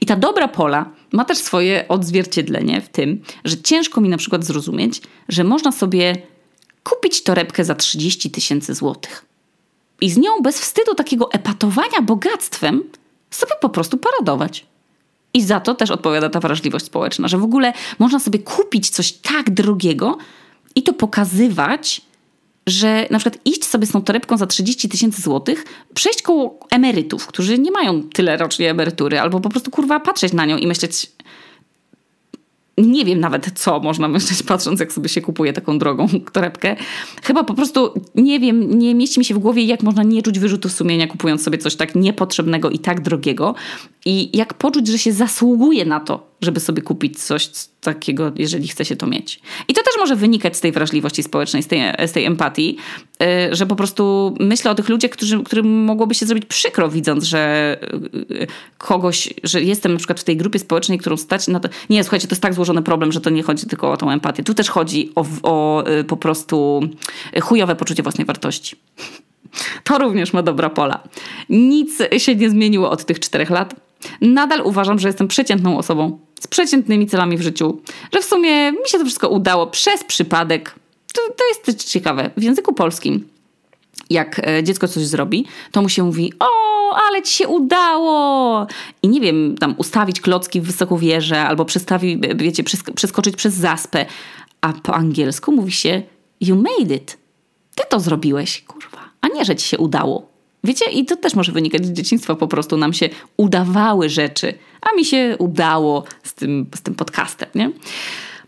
I 0.01 0.05
ta 0.05 0.15
dobra 0.15 0.47
pola 0.47 0.89
ma 1.13 1.25
też 1.25 1.37
swoje 1.37 1.87
odzwierciedlenie 1.87 2.81
w 2.81 2.89
tym, 2.89 3.21
że 3.45 3.57
ciężko 3.57 4.01
mi 4.01 4.09
na 4.09 4.17
przykład 4.17 4.45
zrozumieć, 4.45 5.01
że 5.29 5.43
można 5.43 5.71
sobie 5.71 6.21
kupić 6.83 7.23
torebkę 7.23 7.65
za 7.65 7.75
30 7.75 8.31
tysięcy 8.31 8.73
złotych 8.73 9.25
i 10.01 10.09
z 10.09 10.17
nią 10.17 10.41
bez 10.41 10.59
wstydu 10.59 10.95
takiego 10.95 11.31
epatowania 11.31 12.01
bogactwem 12.01 12.83
sobie 13.29 13.53
po 13.61 13.69
prostu 13.69 13.97
paradować. 13.97 14.65
I 15.33 15.41
za 15.41 15.59
to 15.59 15.75
też 15.75 15.91
odpowiada 15.91 16.29
ta 16.29 16.39
wrażliwość 16.39 16.85
społeczna, 16.85 17.27
że 17.27 17.37
w 17.37 17.43
ogóle 17.43 17.73
można 17.99 18.19
sobie 18.19 18.39
kupić 18.39 18.89
coś 18.89 19.11
tak 19.11 19.49
drogiego, 19.49 20.17
i 20.75 20.83
to 20.83 20.93
pokazywać, 20.93 22.01
że 22.67 23.07
na 23.11 23.19
przykład 23.19 23.41
iść 23.45 23.65
sobie 23.65 23.85
z 23.85 23.91
tą 23.91 24.01
torebką 24.01 24.37
za 24.37 24.47
30 24.47 24.89
tysięcy 24.89 25.21
złotych, 25.21 25.65
przejść 25.93 26.21
koło 26.21 26.59
emerytów, 26.71 27.27
którzy 27.27 27.59
nie 27.59 27.71
mają 27.71 28.03
tyle 28.03 28.37
rocznie 28.37 28.69
emerytury, 28.69 29.19
albo 29.19 29.39
po 29.39 29.49
prostu 29.49 29.71
kurwa 29.71 29.99
patrzeć 29.99 30.33
na 30.33 30.45
nią 30.45 30.57
i 30.57 30.67
myśleć, 30.67 31.11
nie 32.77 33.05
wiem 33.05 33.19
nawet 33.19 33.59
co 33.59 33.79
można 33.79 34.07
myśleć, 34.07 34.43
patrząc 34.43 34.79
jak 34.79 34.93
sobie 34.93 35.09
się 35.09 35.21
kupuje 35.21 35.53
taką 35.53 35.79
drogą 35.79 36.07
torebkę. 36.33 36.75
Chyba 37.23 37.43
po 37.43 37.53
prostu 37.53 37.93
nie 38.15 38.39
wiem, 38.39 38.79
nie 38.79 38.95
mieści 38.95 39.19
mi 39.19 39.25
się 39.25 39.33
w 39.33 39.39
głowie, 39.39 39.63
jak 39.63 39.83
można 39.83 40.03
nie 40.03 40.21
czuć 40.21 40.39
wyrzutu 40.39 40.69
sumienia, 40.69 41.07
kupując 41.07 41.43
sobie 41.43 41.57
coś 41.57 41.75
tak 41.75 41.95
niepotrzebnego 41.95 42.69
i 42.69 42.79
tak 42.79 43.01
drogiego. 43.01 43.55
I 44.05 44.37
jak 44.37 44.53
poczuć, 44.53 44.87
że 44.87 44.97
się 44.97 45.13
zasługuje 45.13 45.85
na 45.85 45.99
to, 45.99 46.28
żeby 46.41 46.59
sobie 46.59 46.81
kupić 46.81 47.23
coś 47.23 47.49
takiego, 47.81 48.31
jeżeli 48.35 48.67
chce 48.67 48.85
się 48.85 48.95
to 48.95 49.07
mieć. 49.07 49.39
I 49.67 49.73
to 49.73 49.83
też 49.83 49.93
może 49.97 50.15
wynikać 50.15 50.57
z 50.57 50.61
tej 50.61 50.71
wrażliwości 50.71 51.23
społecznej, 51.23 51.63
z 51.63 51.67
tej, 51.67 51.81
z 52.07 52.11
tej 52.11 52.25
empatii, 52.25 52.77
y, 53.23 53.55
że 53.55 53.65
po 53.65 53.75
prostu 53.75 54.35
myślę 54.39 54.71
o 54.71 54.75
tych 54.75 54.89
ludziach, 54.89 55.11
którzy, 55.11 55.43
którym 55.43 55.83
mogłoby 55.83 56.15
się 56.15 56.25
zrobić 56.25 56.45
przykro, 56.45 56.89
widząc, 56.89 57.23
że 57.23 57.77
y, 58.31 58.47
kogoś, 58.77 59.33
że 59.43 59.61
jestem 59.61 59.91
na 59.91 59.97
przykład 59.97 60.19
w 60.19 60.23
tej 60.23 60.37
grupie 60.37 60.59
społecznej, 60.59 60.97
którą 60.97 61.17
stać 61.17 61.47
na 61.47 61.59
to. 61.59 61.69
Nie, 61.89 62.03
słuchajcie, 62.03 62.27
to 62.27 62.33
jest 62.33 62.41
tak 62.41 62.53
złożony 62.53 62.81
problem, 62.81 63.11
że 63.11 63.21
to 63.21 63.29
nie 63.29 63.43
chodzi 63.43 63.65
tylko 63.65 63.91
o 63.91 63.97
tą 63.97 64.11
empatię. 64.11 64.43
Tu 64.43 64.53
też 64.53 64.69
chodzi 64.69 65.11
o, 65.15 65.25
o 65.43 65.87
y, 65.89 66.03
po 66.03 66.17
prostu 66.17 66.81
chujowe 67.41 67.75
poczucie 67.75 68.03
własnej 68.03 68.25
wartości. 68.25 68.75
To 69.83 69.97
również 69.97 70.33
ma 70.33 70.43
dobra 70.43 70.69
pola. 70.69 71.03
Nic 71.49 71.97
się 72.17 72.35
nie 72.35 72.49
zmieniło 72.49 72.91
od 72.91 73.05
tych 73.05 73.19
czterech 73.19 73.49
lat 73.49 73.75
Nadal 74.21 74.61
uważam, 74.61 74.99
że 74.99 75.07
jestem 75.07 75.27
przeciętną 75.27 75.77
osobą 75.77 76.19
z 76.39 76.47
przeciętnymi 76.47 77.07
celami 77.07 77.37
w 77.37 77.41
życiu, 77.41 77.81
że 78.13 78.21
w 78.21 78.25
sumie 78.25 78.71
mi 78.71 78.87
się 78.87 78.97
to 78.97 79.05
wszystko 79.05 79.29
udało 79.29 79.67
przez 79.67 80.03
przypadek. 80.03 80.75
To, 81.13 81.21
to 81.37 81.47
jest 81.49 81.63
też 81.63 81.75
ciekawe. 81.75 82.31
W 82.37 82.43
języku 82.43 82.73
polskim, 82.73 83.27
jak 84.09 84.47
e, 84.47 84.63
dziecko 84.63 84.87
coś 84.87 85.03
zrobi, 85.03 85.45
to 85.71 85.81
mu 85.81 85.89
się 85.89 86.03
mówi: 86.03 86.33
O, 86.39 86.45
ale 87.07 87.21
ci 87.21 87.33
się 87.33 87.47
udało! 87.47 88.67
I 89.03 89.07
nie 89.07 89.21
wiem, 89.21 89.55
tam 89.59 89.75
ustawić 89.77 90.21
klocki 90.21 90.61
w 90.61 90.63
wysoką 90.63 90.97
wieżę 90.97 91.41
albo 91.41 91.65
przestawić, 91.65 92.19
wiecie, 92.35 92.63
przeskoczyć 92.95 93.35
przez 93.35 93.53
zaspę. 93.53 94.05
A 94.61 94.73
po 94.73 94.95
angielsku 94.95 95.51
mówi 95.51 95.71
się: 95.71 96.01
You 96.41 96.55
made 96.55 96.95
it. 96.95 97.17
Ty 97.75 97.83
to 97.89 97.99
zrobiłeś, 97.99 98.61
kurwa. 98.61 98.99
A 99.21 99.27
nie, 99.27 99.45
że 99.45 99.55
ci 99.55 99.67
się 99.67 99.77
udało. 99.77 100.28
Wiecie, 100.63 100.85
i 100.85 101.05
to 101.05 101.15
też 101.15 101.35
może 101.35 101.51
wynikać 101.51 101.85
z 101.85 101.91
dzieciństwa, 101.91 102.35
po 102.35 102.47
prostu 102.47 102.77
nam 102.77 102.93
się 102.93 103.09
udawały 103.37 104.09
rzeczy, 104.09 104.53
a 104.81 104.95
mi 104.95 105.05
się 105.05 105.35
udało 105.39 106.03
z 106.23 106.33
tym, 106.33 106.65
z 106.75 106.81
tym 106.81 106.95
podcastem, 106.95 107.49
nie? 107.55 107.71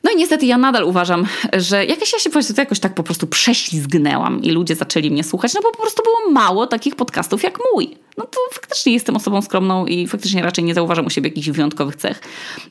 No 0.03 0.11
i 0.11 0.15
niestety 0.15 0.45
ja 0.45 0.57
nadal 0.57 0.83
uważam, 0.83 1.25
że 1.53 1.85
jakaś 1.85 2.13
ja 2.13 2.19
się 2.19 2.29
po 2.29 2.39
jakoś 2.57 2.79
tak 2.79 2.95
po 2.95 3.03
prostu 3.03 3.27
prześlizgnęłam 3.27 4.41
i 4.43 4.51
ludzie 4.51 4.75
zaczęli 4.75 5.11
mnie 5.11 5.23
słuchać, 5.23 5.53
no 5.53 5.61
bo 5.61 5.71
po 5.71 5.81
prostu 5.81 6.03
było 6.03 6.33
mało 6.33 6.67
takich 6.67 6.95
podcastów 6.95 7.43
jak 7.43 7.59
mój. 7.73 7.97
No 8.17 8.25
to 8.25 8.39
faktycznie 8.53 8.93
jestem 8.93 9.15
osobą 9.15 9.41
skromną 9.41 9.85
i 9.85 10.07
faktycznie 10.07 10.43
raczej 10.43 10.63
nie 10.63 10.73
zauważam 10.73 11.05
u 11.05 11.09
siebie 11.09 11.29
jakichś 11.29 11.49
wyjątkowych 11.49 11.95
cech. 11.95 12.21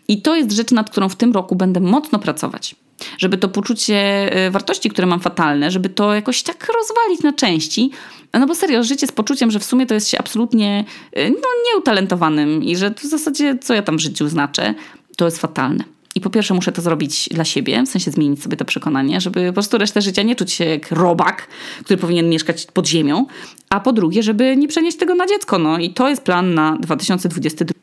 I 0.08 0.22
to 0.22 0.36
jest 0.36 0.52
rzecz, 0.52 0.70
nad 0.70 0.90
którą 0.90 1.08
w 1.08 1.16
tym 1.16 1.32
roku 1.32 1.56
będę 1.56 1.80
mocno 1.80 2.18
pracować. 2.18 2.76
Żeby 3.18 3.38
to 3.38 3.48
poczucie 3.48 4.30
y, 4.46 4.50
wartości, 4.50 4.90
które 4.90 5.06
mam 5.06 5.20
fatalne, 5.20 5.70
żeby 5.70 5.88
to 5.88 6.14
jakoś 6.14 6.42
tak 6.42 6.68
rozwalić 6.78 7.22
na 7.22 7.32
części, 7.32 7.90
no 8.38 8.46
bo 8.46 8.54
serio, 8.54 8.84
życie 8.84 9.06
z 9.06 9.12
poczuciem, 9.12 9.50
że 9.50 9.58
w 9.58 9.64
sumie 9.64 9.86
to 9.86 9.94
jest 9.94 10.08
się 10.08 10.18
absolutnie 10.18 10.84
y, 11.18 11.30
no, 11.30 11.48
nieutalentowanym 11.66 12.64
i 12.64 12.76
że 12.76 12.90
w 12.90 13.02
zasadzie 13.02 13.58
co 13.60 13.74
ja 13.74 13.82
tam 13.82 13.96
w 13.96 14.00
życiu 14.00 14.28
znaczę, 14.28 14.74
to 15.16 15.24
jest 15.24 15.38
fatalne. 15.38 15.84
I 16.14 16.20
po 16.20 16.30
pierwsze 16.30 16.54
muszę 16.54 16.72
to 16.72 16.82
zrobić 16.82 17.28
dla 17.28 17.44
siebie, 17.44 17.82
w 17.86 17.88
sensie 17.88 18.10
zmienić 18.10 18.42
sobie 18.42 18.56
to 18.56 18.64
przekonanie, 18.64 19.20
żeby 19.20 19.46
po 19.46 19.52
prostu 19.52 19.78
resztę 19.78 20.02
życia 20.02 20.22
nie 20.22 20.36
czuć 20.36 20.52
się 20.52 20.64
jak 20.64 20.90
robak, 20.90 21.46
który 21.84 21.96
powinien 21.96 22.28
mieszkać 22.28 22.66
pod 22.66 22.88
ziemią, 22.88 23.26
a 23.70 23.80
po 23.80 23.92
drugie, 23.92 24.22
żeby 24.22 24.56
nie 24.56 24.68
przenieść 24.68 24.96
tego 24.96 25.14
na 25.14 25.26
dziecko. 25.26 25.58
No 25.58 25.78
i 25.78 25.90
to 25.90 26.08
jest 26.08 26.22
plan 26.22 26.54
na 26.54 26.76
2022. 26.80 27.80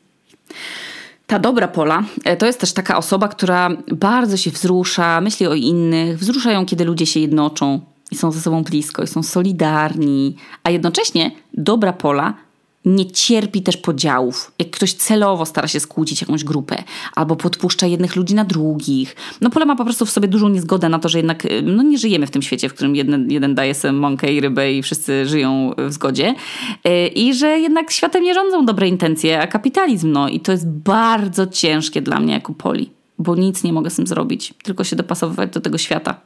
Ta 1.26 1.38
dobra 1.38 1.68
Pola 1.68 2.04
e, 2.24 2.36
to 2.36 2.46
jest 2.46 2.60
też 2.60 2.72
taka 2.72 2.96
osoba, 2.96 3.28
która 3.28 3.70
bardzo 3.92 4.36
się 4.36 4.50
wzrusza, 4.50 5.20
myśli 5.20 5.46
o 5.46 5.54
innych, 5.54 6.18
wzrusza 6.18 6.52
ją, 6.52 6.66
kiedy 6.66 6.84
ludzie 6.84 7.06
się 7.06 7.20
jednoczą 7.20 7.80
i 8.10 8.16
są 8.16 8.32
ze 8.32 8.40
sobą 8.40 8.62
blisko 8.62 9.02
i 9.02 9.06
są 9.06 9.22
solidarni, 9.22 10.36
a 10.64 10.70
jednocześnie 10.70 11.30
dobra 11.54 11.92
Pola 11.92 12.34
nie 12.84 13.10
cierpi 13.10 13.62
też 13.62 13.76
podziałów. 13.76 14.52
Jak 14.58 14.70
ktoś 14.70 14.92
celowo 14.92 15.46
stara 15.46 15.68
się 15.68 15.80
skłócić 15.80 16.20
jakąś 16.20 16.44
grupę 16.44 16.82
albo 17.14 17.36
podpuszcza 17.36 17.86
jednych 17.86 18.16
ludzi 18.16 18.34
na 18.34 18.44
drugich. 18.44 19.16
No 19.40 19.50
Pola 19.50 19.66
ma 19.66 19.76
po 19.76 19.84
prostu 19.84 20.06
w 20.06 20.10
sobie 20.10 20.28
dużą 20.28 20.48
niezgodę 20.48 20.88
na 20.88 20.98
to, 20.98 21.08
że 21.08 21.18
jednak 21.18 21.44
y, 21.44 21.62
no, 21.62 21.82
nie 21.82 21.98
żyjemy 21.98 22.26
w 22.26 22.30
tym 22.30 22.42
świecie, 22.42 22.68
w 22.68 22.74
którym 22.74 22.96
jeden, 22.96 23.30
jeden 23.30 23.54
daje 23.54 23.74
sobie 23.74 23.92
mąkę 23.92 24.32
i 24.32 24.40
rybę 24.40 24.72
i 24.72 24.82
wszyscy 24.82 25.26
żyją 25.26 25.74
w 25.78 25.92
zgodzie. 25.92 26.34
Y, 26.86 27.08
I 27.08 27.34
że 27.34 27.58
jednak 27.58 27.90
światem 27.90 28.24
nie 28.24 28.34
rządzą 28.34 28.66
dobre 28.66 28.88
intencje, 28.88 29.40
a 29.40 29.46
kapitalizm. 29.46 30.12
No 30.12 30.28
i 30.28 30.40
to 30.40 30.52
jest 30.52 30.68
bardzo 30.68 31.46
ciężkie 31.46 32.02
dla 32.02 32.20
mnie 32.20 32.32
jako 32.32 32.54
Poli 32.54 32.97
bo 33.18 33.36
nic 33.36 33.64
nie 33.64 33.72
mogę 33.72 33.90
z 33.90 33.96
tym 33.96 34.06
zrobić, 34.06 34.54
tylko 34.62 34.84
się 34.84 34.96
dopasowywać 34.96 35.50
do 35.50 35.60
tego 35.60 35.78
świata. 35.78 36.20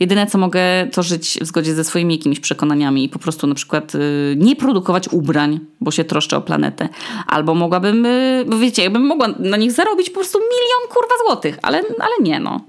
Jedyne, 0.00 0.26
co 0.26 0.38
mogę, 0.38 0.60
to 0.92 1.02
żyć 1.02 1.38
w 1.40 1.46
zgodzie 1.46 1.74
ze 1.74 1.84
swoimi 1.84 2.14
jakimiś 2.14 2.40
przekonaniami 2.40 3.04
i 3.04 3.08
po 3.08 3.18
prostu 3.18 3.46
na 3.46 3.54
przykład 3.54 3.94
y, 3.94 3.98
nie 4.38 4.56
produkować 4.56 5.08
ubrań, 5.08 5.60
bo 5.80 5.90
się 5.90 6.04
troszczę 6.04 6.36
o 6.36 6.40
planetę. 6.40 6.88
Albo 7.26 7.54
mogłabym, 7.54 8.06
y, 8.06 8.44
bo 8.48 8.58
wiecie, 8.58 8.82
jakbym 8.82 9.06
mogła 9.06 9.28
na 9.38 9.56
nich 9.56 9.72
zarobić 9.72 10.10
po 10.10 10.14
prostu 10.14 10.38
milion 10.38 10.88
kurwa 10.88 11.14
złotych, 11.26 11.58
ale, 11.62 11.78
ale 11.78 12.12
nie 12.22 12.40
no. 12.40 12.60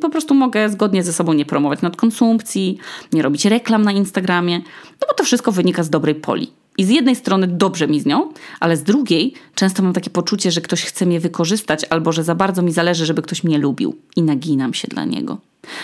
Po 0.00 0.10
prostu 0.10 0.34
mogę 0.34 0.68
zgodnie 0.68 1.02
ze 1.02 1.12
sobą 1.12 1.32
nie 1.32 1.44
promować 1.44 1.82
nadkonsumpcji, 1.82 2.78
nie 3.12 3.22
robić 3.22 3.44
reklam 3.44 3.82
na 3.82 3.92
Instagramie, 3.92 4.58
no 5.00 5.06
bo 5.08 5.14
to 5.14 5.24
wszystko 5.24 5.52
wynika 5.52 5.82
z 5.82 5.90
dobrej 5.90 6.14
poli. 6.14 6.52
I 6.78 6.84
z 6.84 6.88
jednej 6.88 7.16
strony 7.16 7.46
dobrze 7.46 7.88
mi 7.88 8.00
z 8.00 8.06
nią, 8.06 8.32
ale 8.60 8.76
z 8.76 8.82
drugiej 8.82 9.34
często 9.54 9.82
mam 9.82 9.92
takie 9.92 10.10
poczucie, 10.10 10.50
że 10.50 10.60
ktoś 10.60 10.84
chce 10.84 11.06
mnie 11.06 11.20
wykorzystać 11.20 11.84
albo 11.90 12.12
że 12.12 12.24
za 12.24 12.34
bardzo 12.34 12.62
mi 12.62 12.72
zależy, 12.72 13.06
żeby 13.06 13.22
ktoś 13.22 13.44
mnie 13.44 13.58
lubił 13.58 13.96
i 14.16 14.22
naginam 14.22 14.74
się 14.74 14.88
dla 14.88 15.04
niego. 15.04 15.38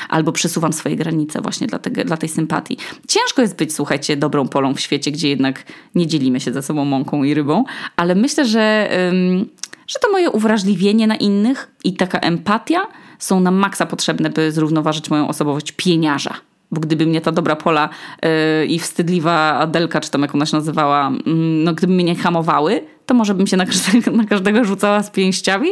Albo 0.08 0.32
przesuwam 0.32 0.72
swoje 0.72 0.96
granice 0.96 1.40
właśnie 1.40 1.66
dla, 1.66 1.78
tego, 1.78 2.04
dla 2.04 2.16
tej 2.16 2.28
sympatii. 2.28 2.76
Ciężko 3.08 3.42
jest 3.42 3.56
być, 3.56 3.74
słuchajcie, 3.74 4.16
dobrą 4.16 4.48
polą 4.48 4.74
w 4.74 4.80
świecie, 4.80 5.10
gdzie 5.10 5.28
jednak 5.28 5.64
nie 5.94 6.06
dzielimy 6.06 6.40
się 6.40 6.52
ze 6.52 6.62
sobą 6.62 6.84
mąką 6.84 7.24
i 7.24 7.34
rybą, 7.34 7.64
ale 7.96 8.14
myślę, 8.14 8.44
że, 8.44 8.90
ym, 9.10 9.48
że 9.86 9.98
to 9.98 10.12
moje 10.12 10.30
uwrażliwienie 10.30 11.06
na 11.06 11.16
innych 11.16 11.70
i 11.84 11.94
taka 11.94 12.18
empatia 12.18 12.86
są 13.18 13.40
na 13.40 13.50
maksa 13.50 13.86
potrzebne, 13.86 14.30
by 14.30 14.52
zrównoważyć 14.52 15.10
moją 15.10 15.28
osobowość 15.28 15.72
pieniarza 15.72 16.34
bo 16.74 16.80
gdyby 16.80 17.06
mnie 17.06 17.20
ta 17.20 17.32
dobra 17.32 17.56
Pola 17.56 17.88
yy, 18.22 18.66
i 18.66 18.78
wstydliwa 18.78 19.58
Adelka, 19.58 20.00
czy 20.00 20.10
tam 20.10 20.22
jak 20.22 20.34
ona 20.34 20.46
się 20.46 20.56
nazywała, 20.56 21.12
yy, 21.26 21.32
no 21.36 21.74
gdyby 21.74 21.92
mnie 21.92 22.04
nie 22.04 22.16
hamowały, 22.16 22.80
to 23.06 23.14
może 23.14 23.34
bym 23.34 23.46
się 23.46 23.56
na 23.56 23.66
każdego, 23.66 24.10
na 24.22 24.24
każdego 24.24 24.64
rzucała 24.64 25.02
z 25.02 25.10
pięściami? 25.10 25.68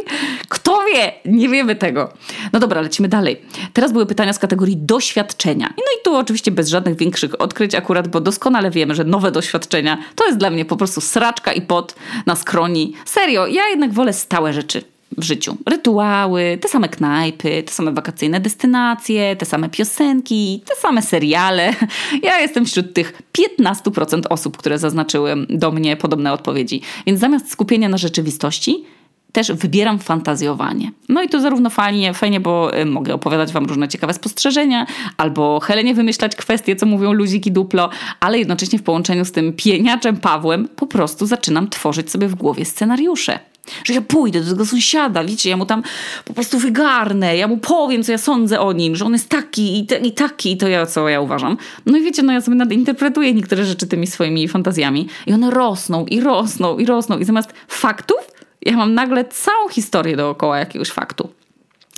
Kto 0.49 0.79
wie? 0.93 1.13
Nie 1.25 1.49
wiemy 1.49 1.75
tego. 1.75 2.13
No 2.53 2.59
dobra, 2.59 2.81
lecimy 2.81 3.07
dalej. 3.07 3.41
Teraz 3.73 3.91
były 3.91 4.05
pytania 4.05 4.33
z 4.33 4.39
kategorii 4.39 4.77
doświadczenia. 4.77 5.73
No 5.77 5.83
i 5.83 6.03
tu 6.03 6.15
oczywiście 6.15 6.51
bez 6.51 6.69
żadnych 6.69 6.97
większych 6.97 7.41
odkryć 7.41 7.75
akurat, 7.75 8.07
bo 8.07 8.21
doskonale 8.21 8.71
wiemy, 8.71 8.95
że 8.95 9.03
nowe 9.03 9.31
doświadczenia 9.31 9.97
to 10.15 10.25
jest 10.25 10.37
dla 10.37 10.49
mnie 10.49 10.65
po 10.65 10.77
prostu 10.77 11.01
sraczka 11.01 11.53
i 11.53 11.61
pot 11.61 11.95
na 12.25 12.35
skroni. 12.35 12.93
Serio, 13.05 13.47
ja 13.47 13.67
jednak 13.69 13.93
wolę 13.93 14.13
stałe 14.13 14.53
rzeczy 14.53 14.92
w 15.17 15.23
życiu. 15.23 15.57
Rytuały, 15.65 16.57
te 16.61 16.67
same 16.67 16.89
knajpy, 16.89 17.63
te 17.63 17.73
same 17.73 17.91
wakacyjne 17.91 18.39
destynacje, 18.39 19.35
te 19.35 19.45
same 19.45 19.69
piosenki, 19.69 20.61
te 20.65 20.75
same 20.75 21.01
seriale. 21.01 21.73
Ja 22.23 22.39
jestem 22.39 22.65
wśród 22.65 22.93
tych 22.93 23.21
15% 23.37 24.21
osób, 24.29 24.57
które 24.57 24.79
zaznaczyły 24.79 25.35
do 25.49 25.71
mnie 25.71 25.97
podobne 25.97 26.33
odpowiedzi. 26.33 26.81
Więc 27.05 27.19
zamiast 27.19 27.51
skupienia 27.51 27.89
na 27.89 27.97
rzeczywistości, 27.97 28.85
też 29.33 29.51
wybieram 29.51 29.99
fantazjowanie. 29.99 30.91
No 31.09 31.23
i 31.23 31.29
to 31.29 31.41
zarówno 31.41 31.69
fajnie, 31.69 32.13
fajnie, 32.13 32.39
bo 32.39 32.77
y, 32.79 32.85
mogę 32.85 33.13
opowiadać 33.13 33.53
wam 33.53 33.65
różne 33.65 33.87
ciekawe 33.87 34.13
spostrzeżenia, 34.13 34.85
albo 35.17 35.59
Helenie 35.59 35.93
wymyślać 35.93 36.35
kwestie, 36.35 36.75
co 36.75 36.85
mówią 36.85 37.13
luziki 37.13 37.51
duplo, 37.51 37.89
ale 38.19 38.39
jednocześnie 38.39 38.79
w 38.79 38.83
połączeniu 38.83 39.25
z 39.25 39.31
tym 39.31 39.53
pieniaczem 39.53 40.17
Pawłem 40.17 40.67
po 40.75 40.87
prostu 40.87 41.25
zaczynam 41.25 41.69
tworzyć 41.69 42.11
sobie 42.11 42.27
w 42.27 42.35
głowie 42.35 42.65
scenariusze. 42.65 43.39
Że 43.83 43.93
ja 43.93 44.01
pójdę 44.01 44.41
do 44.41 44.51
tego 44.51 44.65
sąsiada, 44.65 45.23
wiecie, 45.23 45.49
ja 45.49 45.57
mu 45.57 45.65
tam 45.65 45.83
po 46.25 46.33
prostu 46.33 46.59
wygarnę, 46.59 47.37
ja 47.37 47.47
mu 47.47 47.57
powiem, 47.57 48.03
co 48.03 48.11
ja 48.11 48.17
sądzę 48.17 48.59
o 48.59 48.73
nim, 48.73 48.95
że 48.95 49.05
on 49.05 49.13
jest 49.13 49.29
taki 49.29 49.79
i, 49.79 49.85
te, 49.85 49.97
i 49.97 50.11
taki, 50.11 50.51
i 50.51 50.57
to 50.57 50.67
ja, 50.67 50.85
co 50.85 51.09
ja 51.09 51.21
uważam. 51.21 51.57
No 51.85 51.97
i 51.97 52.01
wiecie, 52.01 52.23
no 52.23 52.33
ja 52.33 52.41
sobie 52.41 52.57
nadinterpretuję 52.57 53.33
niektóre 53.33 53.65
rzeczy 53.65 53.87
tymi 53.87 54.07
swoimi 54.07 54.47
fantazjami 54.47 55.07
i 55.27 55.33
one 55.33 55.51
rosną 55.51 56.05
i 56.05 56.21
rosną 56.21 56.77
i 56.77 56.85
rosną 56.85 57.17
i 57.17 57.25
zamiast 57.25 57.53
faktów 57.67 58.32
ja 58.65 58.77
mam 58.77 58.93
nagle 58.93 59.25
całą 59.25 59.69
historię 59.69 60.17
dookoła 60.17 60.59
jakiegoś 60.59 60.91
faktu. 60.91 61.29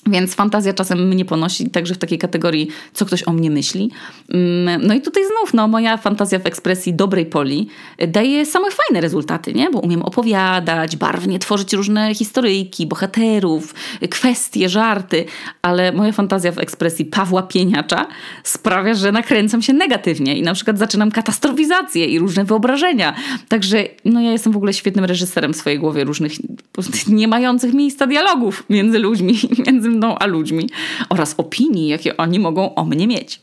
Więc 0.08 0.36
fantazja 0.36 0.74
czasem 0.74 1.08
mnie 1.08 1.26
ponosi 1.26 1.70
także 1.70 1.96
w 1.96 1.98
takiej 1.98 2.18
kategorii, 2.18 2.68
co 2.94 3.06
ktoś 3.06 3.28
o 3.28 3.34
mnie 3.34 3.52
myśli. 3.52 3.92
Mm, 4.30 4.88
no 4.88 4.94
i 4.94 5.02
tutaj 5.02 5.24
znów, 5.24 5.54
no, 5.54 5.68
moja 5.68 5.98
fantazja 5.98 6.40
w 6.40 6.46
ekspresji 6.46 6.94
dobrej 6.94 7.26
poli 7.26 7.68
daje 8.08 8.46
same 8.46 8.68
fajne 8.72 9.02
rezultaty, 9.02 9.54
nie? 9.54 9.72
Bo 9.72 9.80
umiem 9.80 10.02
opowiadać, 10.02 10.96
barwnie 10.96 11.40
tworzyć 11.40 11.74
różne 11.74 12.16
historyjki, 12.16 12.88
bohaterów, 12.88 13.74
kwestie, 14.10 14.70
żarty, 14.70 15.26
ale 15.62 15.92
moja 15.92 16.12
fantazja 16.12 16.52
w 16.52 16.58
ekspresji 16.58 17.06
Pawła 17.06 17.44
Pieniacza 17.44 18.08
sprawia, 18.44 18.94
że 18.94 19.12
nakręcam 19.12 19.62
się 19.62 19.74
negatywnie 19.74 20.38
i 20.38 20.42
na 20.42 20.54
przykład 20.54 20.80
zaczynam 20.80 21.12
katastrofizację 21.12 22.06
i 22.06 22.20
różne 22.20 22.46
wyobrażenia. 22.46 23.16
Także 23.48 23.84
no, 24.06 24.22
ja 24.22 24.32
jestem 24.32 24.54
w 24.54 24.58
ogóle 24.58 24.74
świetnym 24.74 25.06
reżyserem 25.06 25.54
w 25.54 25.58
swojej 25.58 25.80
głowie 25.80 26.04
różnych 26.04 26.32
nie 27.08 27.28
mających 27.28 27.74
miejsca 27.74 28.08
dialogów 28.08 28.64
między 28.70 29.00
ludźmi, 29.00 29.40
między 29.68 29.95
mną 29.96 30.18
a 30.18 30.26
ludźmi 30.26 30.70
oraz 31.10 31.36
opinii, 31.38 31.88
jakie 31.88 32.18
oni 32.18 32.40
mogą 32.40 32.76
o 32.76 32.86
mnie 32.86 33.08
mieć. 33.08 33.42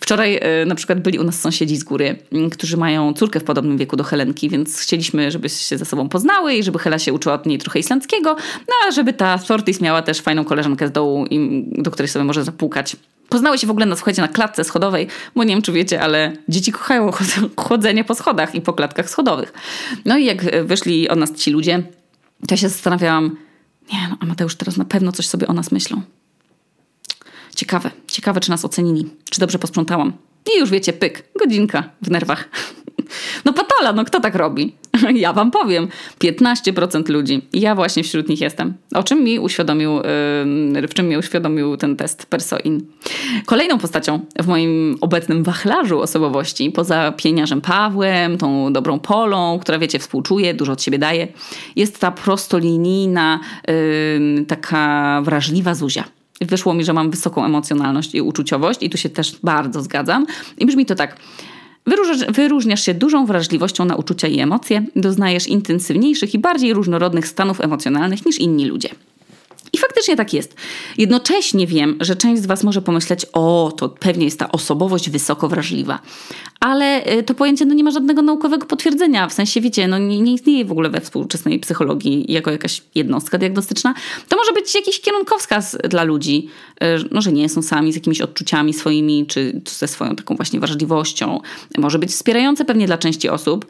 Wczoraj 0.00 0.38
e, 0.42 0.64
na 0.66 0.74
przykład 0.74 1.00
byli 1.00 1.18
u 1.18 1.24
nas 1.24 1.40
sąsiedzi 1.40 1.76
z 1.76 1.84
góry, 1.84 2.16
którzy 2.52 2.76
mają 2.76 3.14
córkę 3.14 3.40
w 3.40 3.44
podobnym 3.44 3.78
wieku 3.78 3.96
do 3.96 4.04
Helenki, 4.04 4.48
więc 4.48 4.80
chcieliśmy, 4.80 5.30
żeby 5.30 5.48
się 5.48 5.78
ze 5.78 5.84
sobą 5.84 6.08
poznały 6.08 6.54
i 6.54 6.62
żeby 6.62 6.78
Hela 6.78 6.98
się 6.98 7.12
uczyła 7.12 7.34
od 7.34 7.46
niej 7.46 7.58
trochę 7.58 7.78
islandzkiego, 7.78 8.36
no 8.68 8.74
a 8.88 8.90
żeby 8.90 9.12
ta 9.12 9.38
Sortis 9.38 9.80
miała 9.80 10.02
też 10.02 10.20
fajną 10.20 10.44
koleżankę 10.44 10.88
z 10.88 10.92
dołu, 10.92 11.26
do 11.72 11.90
której 11.90 12.08
sobie 12.08 12.24
może 12.24 12.44
zapukać. 12.44 12.96
Poznały 13.28 13.58
się 13.58 13.66
w 13.66 13.70
ogóle 13.70 13.86
na, 13.86 13.96
słuchajcie, 13.96 14.22
na 14.22 14.28
klatce 14.28 14.64
schodowej, 14.64 15.06
bo 15.36 15.44
nie 15.44 15.54
wiem, 15.54 15.62
czy 15.62 15.72
wiecie, 15.72 16.02
ale 16.02 16.32
dzieci 16.48 16.72
kochają 16.72 17.10
chodzenie 17.56 18.04
po 18.04 18.14
schodach 18.14 18.54
i 18.54 18.60
po 18.60 18.72
klatkach 18.72 19.10
schodowych. 19.10 19.52
No 20.04 20.18
i 20.18 20.24
jak 20.24 20.66
wyszli 20.66 21.08
od 21.08 21.18
nas 21.18 21.34
ci 21.34 21.50
ludzie, 21.50 21.82
to 22.40 22.46
ja 22.50 22.56
się 22.56 22.68
zastanawiałam, 22.68 23.36
nie 23.92 24.08
no, 24.10 24.16
a 24.20 24.26
Mateusz 24.26 24.56
teraz 24.56 24.76
na 24.76 24.84
pewno 24.84 25.12
coś 25.12 25.28
sobie 25.28 25.46
o 25.46 25.52
nas 25.52 25.72
myślą. 25.72 26.02
Ciekawe, 27.56 27.90
ciekawe, 28.06 28.40
czy 28.40 28.50
nas 28.50 28.64
ocenili, 28.64 29.10
czy 29.30 29.40
dobrze 29.40 29.58
posprzątałam. 29.58 30.12
I 30.54 30.58
już 30.58 30.70
wiecie, 30.70 30.92
pyk, 30.92 31.28
godzinka 31.38 31.90
w 32.02 32.10
nerwach. 32.10 32.48
No 33.44 33.52
patola, 33.52 33.92
no 33.92 34.04
kto 34.04 34.20
tak 34.20 34.34
robi? 34.34 34.76
Ja 35.14 35.32
wam 35.32 35.50
powiem, 35.50 35.88
15% 36.20 37.08
ludzi. 37.10 37.42
Ja 37.52 37.74
właśnie 37.74 38.04
wśród 38.04 38.28
nich 38.28 38.40
jestem. 38.40 38.74
O 38.94 39.02
czym 39.02 39.24
mi 39.24 39.38
uświadomił, 39.38 39.90
w 40.88 40.94
czym 40.94 41.08
mi 41.08 41.16
uświadomił 41.16 41.76
ten 41.76 41.96
test 41.96 42.26
Persoin. 42.26 42.80
Kolejną 43.46 43.78
postacią 43.78 44.20
w 44.38 44.46
moim 44.46 44.96
obecnym 45.00 45.42
wachlarzu 45.42 46.00
osobowości, 46.00 46.70
poza 46.70 47.12
pieniarzem 47.12 47.60
Pawłem, 47.60 48.38
tą 48.38 48.72
dobrą 48.72 48.98
Polą, 48.98 49.58
która 49.62 49.78
wiecie, 49.78 49.98
współczuje, 49.98 50.54
dużo 50.54 50.72
od 50.72 50.82
siebie 50.82 50.98
daje, 50.98 51.28
jest 51.76 52.00
ta 52.00 52.10
prostolinijna, 52.10 53.40
taka 54.48 55.22
wrażliwa 55.24 55.74
Zuzia. 55.74 56.04
Wyszło 56.40 56.74
mi, 56.74 56.84
że 56.84 56.92
mam 56.92 57.10
wysoką 57.10 57.44
emocjonalność 57.44 58.14
i 58.14 58.20
uczuciowość 58.20 58.82
i 58.82 58.90
tu 58.90 58.98
się 58.98 59.08
też 59.08 59.36
bardzo 59.42 59.82
zgadzam. 59.82 60.26
I 60.58 60.66
brzmi 60.66 60.86
to 60.86 60.94
tak. 60.94 61.16
Wyróżniasz 62.28 62.84
się 62.84 62.94
dużą 62.94 63.26
wrażliwością 63.26 63.84
na 63.84 63.96
uczucia 63.96 64.28
i 64.28 64.40
emocje, 64.40 64.86
doznajesz 64.96 65.46
intensywniejszych 65.46 66.34
i 66.34 66.38
bardziej 66.38 66.74
różnorodnych 66.74 67.28
stanów 67.28 67.60
emocjonalnych 67.60 68.26
niż 68.26 68.38
inni 68.38 68.66
ludzie. 68.66 68.88
I 69.72 69.78
faktycznie 69.78 70.16
tak 70.16 70.34
jest. 70.34 70.54
Jednocześnie 70.98 71.66
wiem, 71.66 71.96
że 72.00 72.16
część 72.16 72.42
z 72.42 72.46
Was 72.46 72.64
może 72.64 72.82
pomyśleć, 72.82 73.26
o, 73.32 73.72
to 73.76 73.88
pewnie 73.88 74.24
jest 74.24 74.38
ta 74.38 74.52
osobowość 74.52 75.10
wysoko 75.10 75.48
wrażliwa. 75.48 75.98
Ale 76.60 77.12
y, 77.18 77.22
to 77.22 77.34
pojęcie 77.34 77.64
no, 77.64 77.74
nie 77.74 77.84
ma 77.84 77.90
żadnego 77.90 78.22
naukowego 78.22 78.66
potwierdzenia. 78.66 79.28
W 79.28 79.32
sensie, 79.32 79.60
wiecie, 79.60 79.88
no, 79.88 79.98
nie, 79.98 80.20
nie 80.20 80.34
istnieje 80.34 80.64
w 80.64 80.72
ogóle 80.72 80.90
we 80.90 81.00
współczesnej 81.00 81.58
psychologii 81.58 82.32
jako 82.32 82.50
jakaś 82.50 82.82
jednostka 82.94 83.38
diagnostyczna. 83.38 83.94
To 84.28 84.36
może 84.36 84.52
być 84.52 84.74
jakiś 84.74 85.00
kierunkowskaz 85.00 85.78
dla 85.88 86.02
ludzi, 86.02 86.48
y, 86.82 86.86
no, 87.10 87.20
że 87.20 87.32
nie 87.32 87.48
są 87.48 87.62
sami 87.62 87.92
z 87.92 87.94
jakimiś 87.94 88.20
odczuciami 88.20 88.74
swoimi, 88.74 89.26
czy 89.26 89.60
ze 89.66 89.88
swoją 89.88 90.16
taką 90.16 90.36
właśnie 90.36 90.60
wrażliwością. 90.60 91.40
Może 91.78 91.98
być 91.98 92.10
wspierające 92.10 92.64
pewnie 92.64 92.86
dla 92.86 92.98
części 92.98 93.28
osób, 93.28 93.66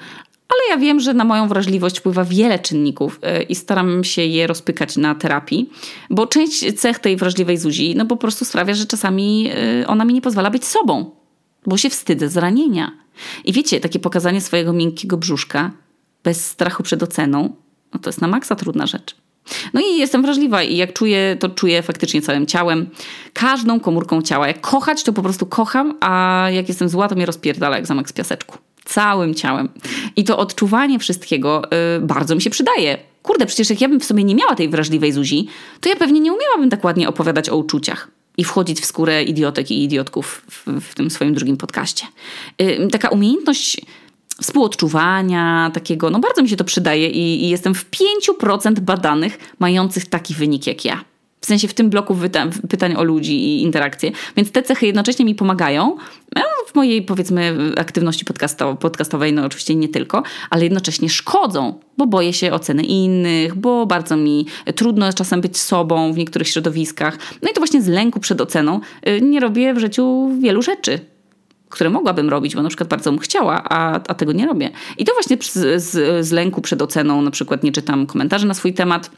ale 0.51 0.71
ja 0.71 0.77
wiem, 0.77 1.01
że 1.01 1.15
na 1.15 1.25
moją 1.25 1.49
wrażliwość 1.49 1.99
wpływa 1.99 2.25
wiele 2.25 2.59
czynników 2.59 3.21
y, 3.41 3.43
i 3.43 3.55
staram 3.55 4.05
się 4.05 4.23
je 4.23 4.47
rozpykać 4.47 4.97
na 4.97 5.15
terapii, 5.15 5.71
bo 6.11 6.27
część 6.27 6.81
cech 6.81 6.99
tej 6.99 7.17
wrażliwej 7.17 7.59
Zuzi 7.59 7.95
no 7.97 8.07
po 8.07 8.17
prostu 8.17 8.45
sprawia, 8.45 8.75
że 8.75 8.87
czasami 8.87 9.51
y, 9.83 9.87
ona 9.87 10.05
mi 10.05 10.15
nie 10.15 10.23
pozwala 10.23 10.51
być 10.51 10.65
sobą, 10.65 11.11
bo 11.67 11.77
się 11.77 11.91
wstydzę 11.91 12.29
zranienia. 12.29 12.93
I 13.45 13.53
wiecie, 13.53 13.81
takie 13.81 13.99
pokazanie 13.99 14.41
swojego 14.41 14.73
miękkiego 14.73 15.17
brzuszka 15.17 15.71
bez 16.25 16.47
strachu 16.47 16.83
przed 16.83 17.03
oceną, 17.03 17.57
no 17.95 18.01
to 18.01 18.11
jest 18.11 18.21
na 18.21 18.29
maksa 18.29 18.57
trudna 18.57 18.87
rzecz. 18.87 19.17
No 19.75 19.81
i 19.81 19.99
jestem 19.99 20.23
wrażliwa 20.23 20.63
i 20.63 20.77
jak 20.77 20.93
czuję, 20.93 21.37
to 21.41 21.49
czuję 21.49 21.83
faktycznie 21.83 22.23
całym 22.23 22.47
ciałem, 22.47 22.91
każdą 23.33 23.81
komórką 23.81 24.23
ciała. 24.23 24.49
Jak 24.49 24.61
kochać, 24.61 25.03
to 25.03 25.13
po 25.13 25.23
prostu 25.23 25.47
kocham, 25.47 25.99
a 26.01 26.47
jak 26.53 26.69
jestem 26.69 26.89
zła, 26.89 27.09
to 27.09 27.15
mnie 27.15 27.27
rozpierdala 27.27 27.77
jak 27.77 27.87
zamek 27.87 28.09
z 28.09 28.13
piaseczku 28.13 28.59
całym 28.85 29.35
ciałem. 29.35 29.69
I 30.16 30.25
to 30.25 30.38
odczuwanie 30.38 30.99
wszystkiego 30.99 31.62
yy, 31.71 32.07
bardzo 32.07 32.35
mi 32.35 32.43
się 32.43 32.51
przydaje. 32.51 32.99
Kurde, 33.23 33.47
przecież 33.47 33.71
jak 33.71 33.81
ja 33.81 33.88
bym 33.88 34.01
w 34.01 34.05
sobie 34.05 34.25
nie 34.25 34.35
miała 34.35 34.55
tej 34.55 34.69
wrażliwej 34.69 35.12
Zuzi, 35.12 35.49
to 35.81 35.88
ja 35.88 35.97
pewnie 35.97 36.21
nie 36.21 36.33
umiałabym 36.33 36.71
tak 36.71 36.85
ładnie 36.85 37.09
opowiadać 37.09 37.49
o 37.49 37.57
uczuciach 37.57 38.09
i 38.37 38.45
wchodzić 38.45 38.81
w 38.81 38.85
skórę 38.85 39.23
idiotek 39.23 39.71
i 39.71 39.85
idiotków 39.85 40.43
w, 40.51 40.81
w 40.81 40.95
tym 40.95 41.11
swoim 41.11 41.35
drugim 41.35 41.57
podcaście. 41.57 42.07
Yy, 42.59 42.88
taka 42.88 43.09
umiejętność 43.09 43.81
współodczuwania, 44.43 45.71
takiego, 45.75 46.11
no 46.11 46.19
bardzo 46.19 46.43
mi 46.43 46.49
się 46.49 46.57
to 46.57 46.64
przydaje 46.64 47.09
i, 47.09 47.45
i 47.45 47.49
jestem 47.49 47.75
w 47.75 47.90
5% 48.31 48.81
badanych 48.81 49.38
mających 49.59 50.07
taki 50.07 50.35
wynik 50.35 50.66
jak 50.66 50.85
ja. 50.85 51.05
W 51.40 51.46
sensie 51.46 51.68
w 51.68 51.74
tym 51.74 51.90
bloku 51.90 52.16
pytań 52.68 52.94
o 52.96 53.05
ludzi 53.05 53.44
i 53.44 53.62
interakcje. 53.62 54.11
Więc 54.37 54.50
te 54.53 54.62
cechy 54.62 54.87
jednocześnie 54.87 55.24
mi 55.24 55.35
pomagają 55.35 55.96
no, 56.37 56.42
w 56.66 56.74
mojej, 56.74 57.03
powiedzmy, 57.03 57.57
aktywności 57.76 58.24
podcastowej, 58.81 59.33
no 59.33 59.44
oczywiście 59.44 59.74
nie 59.74 59.88
tylko, 59.88 60.22
ale 60.50 60.64
jednocześnie 60.64 61.09
szkodzą, 61.09 61.81
bo 61.98 62.07
boję 62.07 62.33
się 62.33 62.53
oceny 62.53 62.83
innych, 62.83 63.55
bo 63.55 63.87
bardzo 63.87 64.16
mi 64.16 64.46
trudno 64.76 65.12
czasem 65.12 65.40
być 65.40 65.59
sobą 65.59 66.12
w 66.12 66.16
niektórych 66.16 66.48
środowiskach. 66.48 67.18
No 67.42 67.50
i 67.50 67.53
to 67.55 67.61
właśnie 67.61 67.83
z 67.83 67.88
lęku 67.88 68.20
przed 68.20 68.40
oceną 68.40 68.81
y, 69.09 69.20
nie 69.20 69.40
robię 69.40 69.74
w 69.74 69.79
życiu 69.79 70.31
wielu 70.40 70.62
rzeczy 70.62 71.00
które 71.70 71.90
mogłabym 71.90 72.29
robić, 72.29 72.55
bo 72.55 72.62
na 72.62 72.68
przykład 72.68 72.88
bardzo 72.88 73.11
bym 73.11 73.20
chciała, 73.20 73.64
a, 73.64 73.92
a 74.09 74.14
tego 74.14 74.33
nie 74.33 74.46
robię. 74.46 74.70
I 74.98 75.05
to 75.05 75.12
właśnie 75.12 75.37
z, 75.42 75.83
z, 75.83 76.26
z 76.26 76.31
lęku 76.31 76.61
przed 76.61 76.83
oceną, 76.83 77.22
na 77.22 77.31
przykład 77.31 77.62
nie 77.62 77.72
czytam 77.72 78.07
komentarzy 78.07 78.46
na 78.46 78.55
swój 78.55 78.74
temat, 78.74 79.11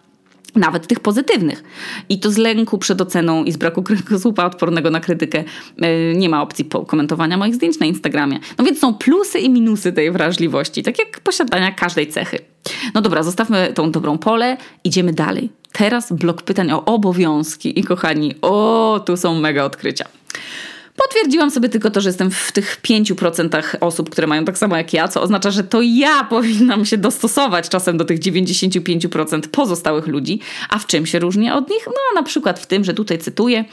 nawet 0.55 0.87
tych 0.87 1.01
pozytywnych. 1.01 1.65
I 2.09 2.21
to 2.21 2.31
z 2.31 2.37
lęku 2.37 2.79
przed 2.79 3.01
oceną 3.01 3.45
i 3.45 3.53
z 3.53 3.57
braku 3.57 3.83
kręgosłupa 3.89 4.45
odpornego 4.45 4.91
na 4.91 5.01
krytykę 5.01 5.45
yy, 5.79 6.15
nie 6.17 6.29
ma 6.29 6.43
opcji 6.43 6.69
komentowania 6.87 7.37
moich 7.37 7.55
zdjęć 7.55 7.79
na 7.79 7.87
Instagramie. 7.87 8.39
No 8.59 8.65
więc 8.65 8.79
są 8.79 8.95
plusy 8.95 9.39
i 9.39 9.51
minusy 9.51 9.93
tej 9.93 10.11
wrażliwości, 10.11 10.83
tak 10.83 10.99
jak 10.99 11.21
posiadania 11.21 11.73
każdej 11.73 12.07
cechy. 12.07 12.39
No 12.95 13.01
dobra, 13.01 13.23
zostawmy 13.23 13.73
tą 13.75 13.91
dobrą 13.91 14.19
pole, 14.19 14.57
idziemy 14.85 15.13
dalej. 15.13 15.51
Teraz 15.73 16.13
blok 16.13 16.43
pytań 16.43 16.73
o 16.73 16.85
obowiązki 16.85 17.81
i 17.81 17.85
kochani, 17.85 18.35
o, 18.43 19.01
tu 19.07 19.17
są 19.17 19.41
mega 19.41 19.65
odkrycia. 19.65 20.05
Potwierdziłam 20.97 21.51
sobie 21.51 21.69
tylko 21.69 21.91
to, 21.91 22.01
że 22.01 22.09
jestem 22.09 22.31
w 22.31 22.53
tych 22.53 22.81
5% 22.83 23.77
osób, 23.81 24.11
które 24.11 24.27
mają 24.27 24.45
tak 24.45 24.59
samo 24.59 24.77
jak 24.77 24.93
ja, 24.93 25.09
co 25.09 25.23
oznacza, 25.23 25.51
że 25.51 25.65
to 25.65 25.81
ja 25.83 26.25
powinnam 26.31 26.85
się 26.85 26.99
dostosować 26.99 27.69
czasem 27.69 27.97
do 27.97 28.05
tych 28.05 28.21
95% 28.21 29.49
pozostałych 29.49 30.07
ludzi. 30.07 30.41
A 30.69 30.79
w 30.79 30.87
czym 30.87 31.07
się 31.07 31.19
różnię 31.19 31.55
od 31.55 31.71
nich? 31.71 31.87
No, 31.87 32.21
na 32.21 32.23
przykład 32.23 32.61
w 32.61 32.67
tym, 32.67 32.85
że 32.85 32.95
tutaj 32.95 33.19
cytuję. 33.19 33.65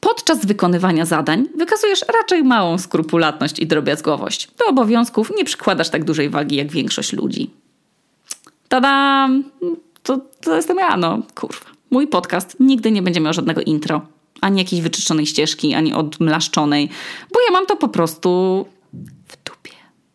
Podczas 0.00 0.46
wykonywania 0.46 1.06
zadań 1.06 1.46
wykazujesz 1.56 2.04
raczej 2.20 2.44
małą 2.44 2.78
skrupulatność 2.78 3.58
i 3.58 3.66
drobiazgowość. 3.66 4.48
Do 4.58 4.66
obowiązków 4.66 5.32
nie 5.36 5.44
przykładasz 5.44 5.88
tak 5.90 6.04
dużej 6.04 6.30
wagi 6.30 6.56
jak 6.56 6.72
większość 6.72 7.12
ludzi. 7.12 7.50
Tada! 8.68 9.28
To, 10.02 10.20
to 10.40 10.56
jestem 10.56 10.76
ja, 10.76 10.96
no 10.96 11.22
kurwa. 11.34 11.66
Mój 11.90 12.06
podcast 12.06 12.56
nigdy 12.60 12.90
nie 12.90 13.02
będzie 13.02 13.20
miał 13.20 13.32
żadnego 13.32 13.60
intro 13.60 14.02
ani 14.40 14.58
jakiejś 14.58 14.82
wyczyszczonej 14.82 15.26
ścieżki, 15.26 15.74
ani 15.74 15.94
odmlaszczonej, 15.94 16.88
bo 17.32 17.40
ja 17.40 17.52
mam 17.52 17.66
to 17.66 17.76
po 17.76 17.88
prostu 17.88 18.66
w 19.28 19.36
dupie. 19.44 19.72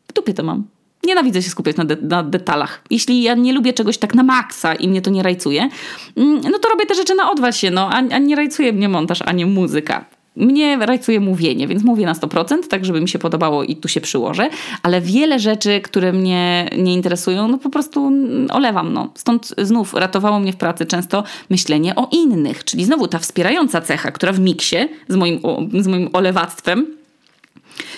W 0.08 0.14
dupie 0.14 0.34
to 0.34 0.44
mam. 0.44 0.64
Nienawidzę 1.04 1.42
się 1.42 1.50
skupiać 1.50 1.76
na, 1.76 1.86
de 1.86 1.98
na, 2.02 2.24
detalach. 2.24 2.82
Jeśli 2.90 3.24
ja 3.24 3.36
nie 3.36 3.54
lubię 3.54 3.74
czegoś 3.74 3.98
tak 3.98 4.16
na 4.16 4.24
maksa 4.24 4.76
i 4.76 4.88
mnie 4.88 5.02
to 5.02 5.10
nie 5.10 5.24
rajcuje, 5.24 5.70
mm, 6.18 6.42
no 6.52 6.60
to 6.60 6.70
robię 6.70 6.86
te 6.86 6.96
rzeczy 6.96 7.16
na 7.16 7.32
odwal 7.32 7.54
się, 7.54 7.72
no, 7.72 7.90
a, 7.90 7.96
a 7.96 8.18
nie 8.18 8.36
rajcuje 8.36 8.74
mnie 8.74 8.90
montaż, 8.90 9.22
ani 9.22 9.46
muzyka. 9.46 10.06
Mnie 10.36 10.78
rajcuje 10.78 11.20
mówienie, 11.20 11.68
więc 11.68 11.84
mówię 11.84 12.06
na 12.06 12.14
100%, 12.14 12.68
tak 12.70 12.86
żeby 12.86 13.02
mi 13.02 13.10
się 13.10 13.20
podobało 13.20 13.64
i 13.64 13.76
tu 13.76 13.88
się 13.88 14.02
przyłożę, 14.02 14.50
ale 14.84 15.02
wiele 15.02 15.40
rzeczy, 15.40 15.82
które 15.82 16.14
mnie 16.14 16.70
nie 16.78 16.94
interesują, 16.94 17.48
no 17.48 17.58
po 17.58 17.70
prostu 17.70 18.12
olewam. 18.52 18.94
No. 18.94 19.12
Stąd 19.16 19.54
znów 19.58 19.94
ratowało 19.94 20.40
mnie 20.40 20.54
w 20.54 20.58
pracy 20.58 20.86
często 20.86 21.24
myślenie 21.50 21.96
o 21.96 22.10
innych, 22.12 22.64
czyli 22.64 22.86
znowu 22.86 23.08
ta 23.08 23.20
wspierająca 23.20 23.82
cecha, 23.82 24.12
która 24.12 24.34
w 24.34 24.40
miksie 24.40 24.78
z 25.08 25.16
moim, 25.16 25.40
z 25.80 25.88
moim 25.88 26.10
olewactwem 26.14 26.88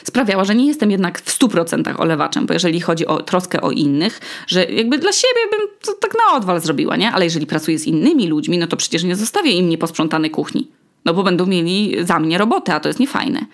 sprawiała, 0.03 0.43
że 0.45 0.55
nie 0.55 0.67
jestem 0.67 0.91
jednak 0.91 1.21
w 1.21 1.39
100% 1.39 2.01
olewaczem, 2.01 2.45
bo 2.45 2.53
jeżeli 2.53 2.81
chodzi 2.81 3.07
o 3.07 3.21
troskę 3.21 3.61
o 3.61 3.71
innych, 3.71 4.19
że 4.47 4.65
jakby 4.65 4.97
dla 4.97 5.11
siebie 5.11 5.41
bym 5.51 5.59
to 5.85 5.93
tak 6.01 6.11
na 6.13 6.37
odwal 6.37 6.61
zrobiła, 6.61 6.95
nie? 6.95 7.11
Ale 7.11 7.25
jeżeli 7.25 7.47
pracuję 7.47 7.79
z 7.79 7.85
innymi 7.85 8.27
ludźmi, 8.27 8.57
no 8.57 8.67
to 8.67 8.77
przecież 8.77 9.03
nie 9.03 9.15
zostawię 9.15 9.51
im 9.51 9.69
nieposprzątanej 9.69 10.31
kuchni. 10.31 10.67
No 11.05 11.13
bo 11.13 11.23
będą 11.23 11.45
mieli 11.45 11.95
za 12.05 12.19
mnie 12.19 12.37
robotę, 12.37 12.73
a 12.73 12.79
to 12.79 12.89
jest 12.89 12.99
niefajne. 12.99 13.45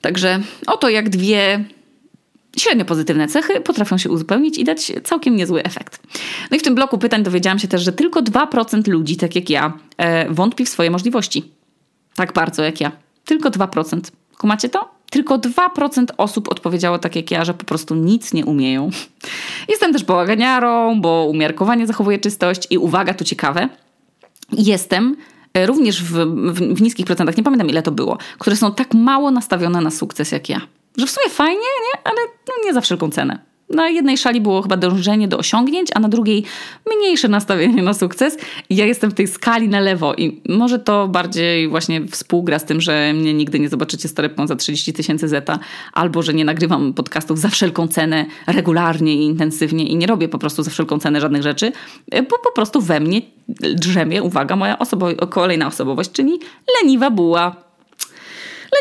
Także 0.00 0.40
oto 0.66 0.88
jak 0.88 1.08
dwie 1.08 1.64
średnio 2.56 2.84
pozytywne 2.84 3.28
cechy 3.28 3.60
potrafią 3.60 3.98
się 3.98 4.10
uzupełnić 4.10 4.58
i 4.58 4.64
dać 4.64 4.92
całkiem 5.04 5.36
niezły 5.36 5.62
efekt. 5.62 6.02
No 6.50 6.56
i 6.56 6.60
w 6.60 6.62
tym 6.62 6.74
bloku 6.74 6.98
pytań 6.98 7.22
dowiedziałam 7.22 7.58
się 7.58 7.68
też, 7.68 7.82
że 7.82 7.92
tylko 7.92 8.22
2% 8.22 8.88
ludzi, 8.88 9.16
tak 9.16 9.34
jak 9.34 9.50
ja, 9.50 9.78
e, 9.96 10.30
wątpi 10.30 10.64
w 10.64 10.68
swoje 10.68 10.90
możliwości. 10.90 11.52
Tak 12.14 12.32
bardzo 12.32 12.62
jak 12.62 12.80
ja. 12.80 12.92
Tylko 13.24 13.50
2%. 13.50 14.00
Kumacie 14.38 14.68
to? 14.68 14.94
Tylko 15.10 15.38
2% 15.38 16.04
osób 16.16 16.48
odpowiedziało 16.48 16.98
tak 16.98 17.16
jak 17.16 17.30
ja, 17.30 17.44
że 17.44 17.54
po 17.54 17.64
prostu 17.64 17.94
nic 17.94 18.32
nie 18.32 18.44
umieją. 18.44 18.90
Jestem 19.68 19.92
też 19.92 20.04
bałaganiarą, 20.04 21.00
bo 21.00 21.26
umiarkowanie 21.30 21.86
zachowuje 21.86 22.18
czystość 22.18 22.66
i 22.70 22.78
uwaga, 22.78 23.14
to 23.14 23.24
ciekawe, 23.24 23.68
jestem 24.52 25.16
również 25.54 26.02
w, 26.02 26.12
w, 26.52 26.74
w, 26.74 26.82
niskich 26.82 27.06
procentach, 27.06 27.36
nie 27.36 27.42
pamiętam 27.42 27.68
ile 27.68 27.82
to 27.82 27.92
było, 27.92 28.18
które 28.38 28.56
są 28.56 28.74
tak 28.74 28.94
mało 28.94 29.30
nastawione 29.30 29.80
na 29.80 29.90
sukces 29.90 30.32
jak 30.32 30.48
ja. 30.48 30.60
Że 30.96 31.06
w 31.06 31.10
sumie 31.10 31.30
fajnie, 31.30 31.60
nie? 31.60 32.00
ale 32.04 32.16
no 32.48 32.54
nie 32.64 32.74
za 32.74 32.80
wszelką 32.80 33.10
cenę. 33.10 33.38
Na 33.70 33.88
jednej 33.88 34.18
szali 34.18 34.40
było 34.40 34.62
chyba 34.62 34.76
dążenie 34.76 35.28
do 35.28 35.38
osiągnięć, 35.38 35.88
a 35.94 36.00
na 36.00 36.08
drugiej 36.08 36.44
mniejsze 36.96 37.28
nastawienie 37.28 37.82
na 37.82 37.94
sukces. 37.94 38.38
Ja 38.70 38.86
jestem 38.86 39.10
w 39.10 39.14
tej 39.14 39.28
skali 39.28 39.68
na 39.68 39.80
lewo 39.80 40.14
i 40.14 40.40
może 40.48 40.78
to 40.78 41.08
bardziej 41.08 41.68
właśnie 41.68 42.06
współgra 42.06 42.58
z 42.58 42.64
tym, 42.64 42.80
że 42.80 43.12
mnie 43.12 43.34
nigdy 43.34 43.60
nie 43.60 43.68
zobaczycie 43.68 44.08
z 44.08 44.14
za 44.44 44.56
30 44.56 44.92
tysięcy 44.92 45.28
zeta, 45.28 45.58
albo 45.92 46.22
że 46.22 46.34
nie 46.34 46.44
nagrywam 46.44 46.94
podcastów 46.94 47.38
za 47.38 47.48
wszelką 47.48 47.88
cenę 47.88 48.26
regularnie 48.46 49.14
i 49.14 49.24
intensywnie 49.24 49.86
i 49.86 49.96
nie 49.96 50.06
robię 50.06 50.28
po 50.28 50.38
prostu 50.38 50.62
za 50.62 50.70
wszelką 50.70 50.98
cenę 50.98 51.20
żadnych 51.20 51.42
rzeczy, 51.42 51.72
bo 52.12 52.38
po 52.44 52.52
prostu 52.54 52.80
we 52.80 53.00
mnie 53.00 53.22
drzemie, 53.74 54.22
uwaga, 54.22 54.56
moja 54.56 54.78
osobo- 54.78 55.28
kolejna 55.28 55.66
osobowość, 55.66 56.10
czyli 56.12 56.38
leniwa 56.82 57.10
buła. 57.10 57.56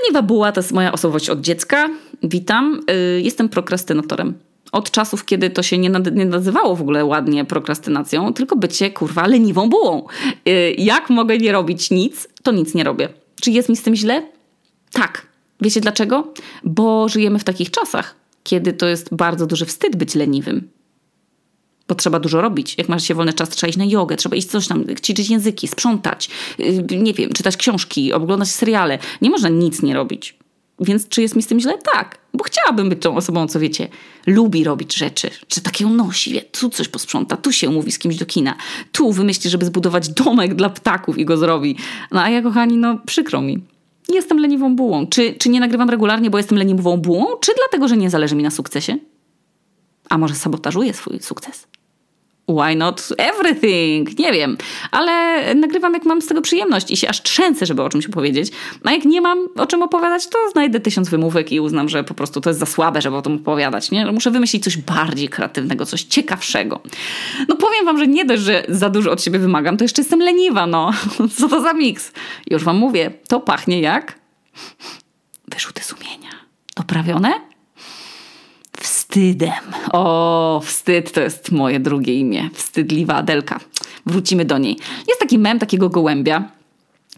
Leniwa 0.02 0.22
buła 0.22 0.52
to 0.52 0.60
jest 0.60 0.72
moja 0.72 0.92
osobowość 0.92 1.30
od 1.30 1.42
dziecka. 1.42 1.90
Witam. 2.24 2.82
Y, 3.18 3.22
jestem 3.22 3.50
prokrastynatorem 3.50 4.34
od 4.74 4.92
czasów, 4.92 5.26
kiedy 5.26 5.50
to 5.50 5.64
się 5.64 5.78
nie, 5.78 5.90
nie 6.12 6.26
nazywało 6.26 6.76
w 6.76 6.82
ogóle 6.82 7.06
ładnie 7.06 7.46
prokrastynacją, 7.46 8.34
tylko 8.34 8.56
bycie 8.56 8.92
kurwa 8.92 9.28
leniwą 9.28 9.70
bułą. 9.70 10.08
Y, 10.48 10.76
jak 10.78 11.10
mogę 11.10 11.38
nie 11.38 11.52
robić 11.52 11.92
nic, 11.92 12.28
to 12.44 12.52
nic 12.52 12.74
nie 12.74 12.84
robię. 12.84 13.10
Czy 13.42 13.52
jest 13.52 13.70
mi 13.70 13.76
z 13.76 13.84
tym 13.84 13.96
źle? 13.96 14.28
Tak. 14.92 15.28
Wiecie 15.62 15.82
dlaczego? 15.82 16.34
Bo 16.64 17.10
żyjemy 17.10 17.40
w 17.40 17.44
takich 17.44 17.72
czasach, 17.72 18.16
kiedy 18.44 18.74
to 18.74 18.88
jest 18.88 19.16
bardzo 19.16 19.46
duży 19.46 19.66
wstyd 19.66 19.96
być 19.96 20.16
leniwym. 20.16 20.70
Bo 21.88 21.96
trzeba 21.96 22.20
dużo 22.20 22.42
robić. 22.42 22.78
Jak 22.78 22.90
masz 22.90 23.04
się 23.04 23.16
wolny 23.16 23.34
czas, 23.34 23.50
trzeba 23.50 23.70
iść 23.70 23.78
na 23.78 23.86
jogę, 23.86 24.16
trzeba 24.16 24.36
iść 24.36 24.48
coś 24.48 24.68
tam, 24.68 24.86
ćwiczyć 25.04 25.30
języki, 25.30 25.68
sprzątać, 25.68 26.30
y, 26.60 26.98
nie 26.98 27.14
wiem, 27.14 27.34
czytać 27.34 27.58
książki, 27.58 28.14
oglądać 28.14 28.50
seriale. 28.50 29.00
Nie 29.22 29.30
można 29.30 29.50
nic 29.50 29.82
nie 29.82 29.94
robić. 29.94 30.38
Więc 30.80 31.08
czy 31.08 31.22
jest 31.22 31.36
mi 31.36 31.44
z 31.44 31.48
tym 31.48 31.60
źle? 31.60 31.78
Tak, 31.94 32.23
bo 32.34 32.44
chciałabym 32.44 32.90
być 32.90 33.02
tą 33.02 33.16
osobą, 33.16 33.48
co 33.48 33.60
wiecie, 33.60 33.88
lubi 34.28 34.64
robić 34.64 34.96
rzeczy, 34.96 35.30
czy 35.48 35.62
takie 35.62 35.86
nosi, 35.86 36.34
wie, 36.34 36.42
tu 36.42 36.70
coś 36.70 36.88
posprząta, 36.88 37.38
tu 37.38 37.52
się 37.52 37.70
umówi 37.70 37.92
z 37.92 38.00
kimś 38.00 38.16
do 38.16 38.26
kina, 38.26 38.56
tu 38.92 39.12
wymyśli, 39.12 39.50
żeby 39.50 39.66
zbudować 39.66 40.10
domek 40.10 40.56
dla 40.56 40.70
ptaków 40.70 41.18
i 41.18 41.26
go 41.26 41.38
zrobi. 41.38 41.78
No 42.12 42.22
a 42.22 42.30
ja, 42.30 42.42
kochani, 42.42 42.78
no 42.78 42.98
przykro 43.06 43.42
mi. 43.42 43.64
Jestem 44.10 44.40
leniwą 44.40 44.76
bułą. 44.76 45.08
Czy, 45.08 45.34
czy 45.34 45.50
nie 45.50 45.60
nagrywam 45.60 45.90
regularnie, 45.90 46.30
bo 46.30 46.38
jestem 46.38 46.58
leniwą 46.58 46.98
bułą, 46.98 47.26
czy 47.42 47.52
dlatego, 47.58 47.88
że 47.88 47.98
nie 47.98 48.10
zależy 48.10 48.36
mi 48.36 48.44
na 48.44 48.52
sukcesie? 48.52 48.98
A 50.10 50.18
może 50.18 50.36
sabotażuję 50.36 50.94
swój 50.94 51.20
sukces? 51.20 51.68
Why 52.48 52.76
not 52.76 53.10
everything? 53.18 54.20
Nie 54.20 54.32
wiem, 54.32 54.58
ale 54.92 55.42
nagrywam 55.56 55.94
jak 55.94 56.06
mam 56.06 56.22
z 56.22 56.28
tego 56.28 56.42
przyjemność 56.42 56.92
i 56.92 56.98
się 56.98 57.10
aż 57.10 57.22
trzęsę, 57.22 57.66
żeby 57.66 57.82
o 57.84 57.90
czymś 57.90 58.06
opowiedzieć. 58.06 58.52
A 58.84 58.92
jak 58.92 59.06
nie 59.06 59.22
mam 59.22 59.48
o 59.56 59.66
czym 59.66 59.84
opowiadać, 59.84 60.28
to 60.28 60.50
znajdę 60.52 60.80
tysiąc 60.80 61.10
wymówek 61.10 61.52
i 61.52 61.60
uznam, 61.60 61.90
że 61.90 62.04
po 62.04 62.14
prostu 62.14 62.42
to 62.42 62.50
jest 62.50 62.60
za 62.60 62.66
słabe, 62.66 63.02
żeby 63.02 63.16
o 63.16 63.22
tym 63.22 63.36
opowiadać. 63.36 63.92
Nie? 63.92 64.06
Muszę 64.06 64.32
wymyślić 64.32 64.64
coś 64.64 64.78
bardziej 64.78 65.30
kreatywnego, 65.30 65.86
coś 65.86 66.04
ciekawszego. 66.04 66.82
No 67.48 67.56
powiem 67.56 67.86
wam, 67.86 67.98
że 67.98 68.08
nie 68.08 68.26
dość, 68.26 68.42
że 68.42 68.64
za 68.70 68.90
dużo 68.90 69.12
od 69.12 69.24
siebie 69.24 69.40
wymagam, 69.40 69.78
to 69.78 69.84
jeszcze 69.84 70.02
jestem 70.02 70.20
leniwa, 70.20 70.68
no. 70.68 70.92
Co 71.38 71.50
to 71.50 71.62
za 71.62 71.74
miks? 71.74 72.12
Już 72.50 72.64
wam 72.64 72.78
mówię, 72.78 73.12
to 73.28 73.40
pachnie 73.40 73.82
jak 73.82 74.20
wyrzuty 75.48 75.84
sumienia. 75.84 76.30
Doprawione? 76.76 77.53
Wstydem. 79.14 79.54
O, 79.92 80.62
wstyd 80.64 81.12
to 81.12 81.22
jest 81.22 81.52
moje 81.52 81.80
drugie 81.80 82.14
imię. 82.20 82.50
Wstydliwa 82.54 83.16
Adelka. 83.16 83.60
Wrócimy 84.06 84.46
do 84.46 84.58
niej. 84.58 84.78
Jest 85.08 85.20
taki 85.20 85.40
mem 85.40 85.60
takiego 85.60 85.90
gołębia, 85.90 86.52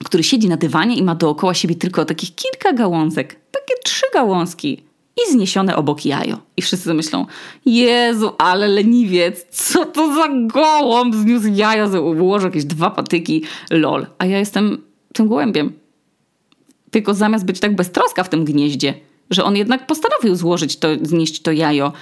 który 0.05 0.23
siedzi 0.23 0.49
na 0.49 0.57
dywanie 0.57 0.95
i 0.95 1.03
ma 1.03 1.15
dookoła 1.15 1.53
siebie 1.53 1.75
tylko 1.75 2.05
takich 2.05 2.35
kilka 2.35 2.73
gałązek. 2.73 3.39
Takie 3.51 3.81
trzy 3.83 4.05
gałązki. 4.13 4.83
I 5.17 5.31
zniesione 5.31 5.75
obok 5.75 6.05
jajo. 6.05 6.37
I 6.57 6.61
wszyscy 6.61 6.93
myślą, 6.93 7.25
Jezu, 7.65 8.31
ale 8.37 8.67
leniwiec, 8.67 9.45
co 9.51 9.85
to 9.85 10.15
za 10.15 10.27
gołąb 10.29 11.15
zniósł 11.15 11.47
jajo, 11.53 12.01
ułożył 12.01 12.47
jakieś 12.47 12.65
dwa 12.65 12.89
patyki, 12.89 13.43
lol. 13.69 14.07
A 14.17 14.25
ja 14.25 14.39
jestem 14.39 14.81
tym 15.13 15.27
gołębiem. 15.27 15.73
Tylko 16.91 17.13
zamiast 17.13 17.45
być 17.45 17.59
tak 17.59 17.75
beztroska 17.75 18.23
w 18.23 18.29
tym 18.29 18.45
gnieździe, 18.45 18.93
że 19.29 19.43
on 19.43 19.55
jednak 19.55 19.87
postanowił 19.87 20.35
złożyć 20.35 20.77
to, 20.77 20.87
znieść 21.01 21.41
to 21.41 21.51
jajo 21.51 21.93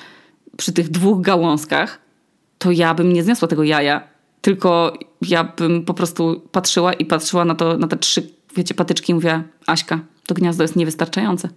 przy 0.57 0.73
tych 0.73 0.89
dwóch 0.89 1.21
gałązkach, 1.21 1.99
to 2.57 2.71
ja 2.71 2.93
bym 2.93 3.13
nie 3.13 3.23
zniosła 3.23 3.47
tego 3.47 3.63
jaja, 3.63 4.07
tylko 4.41 4.93
ja 5.21 5.43
bym 5.43 5.85
po 5.85 5.93
prostu 5.93 6.41
patrzyła 6.51 6.93
i 6.93 7.05
patrzyła 7.05 7.45
na, 7.45 7.55
to, 7.55 7.77
na 7.77 7.87
te 7.87 7.97
trzy, 7.97 8.29
wiecie, 8.55 8.73
patyczki 8.73 9.11
i 9.11 9.15
mówiła, 9.15 9.43
Aśka, 9.67 9.99
to 10.25 10.35
gniazdo 10.35 10.63
jest 10.63 10.75
niewystarczające. 10.75 11.49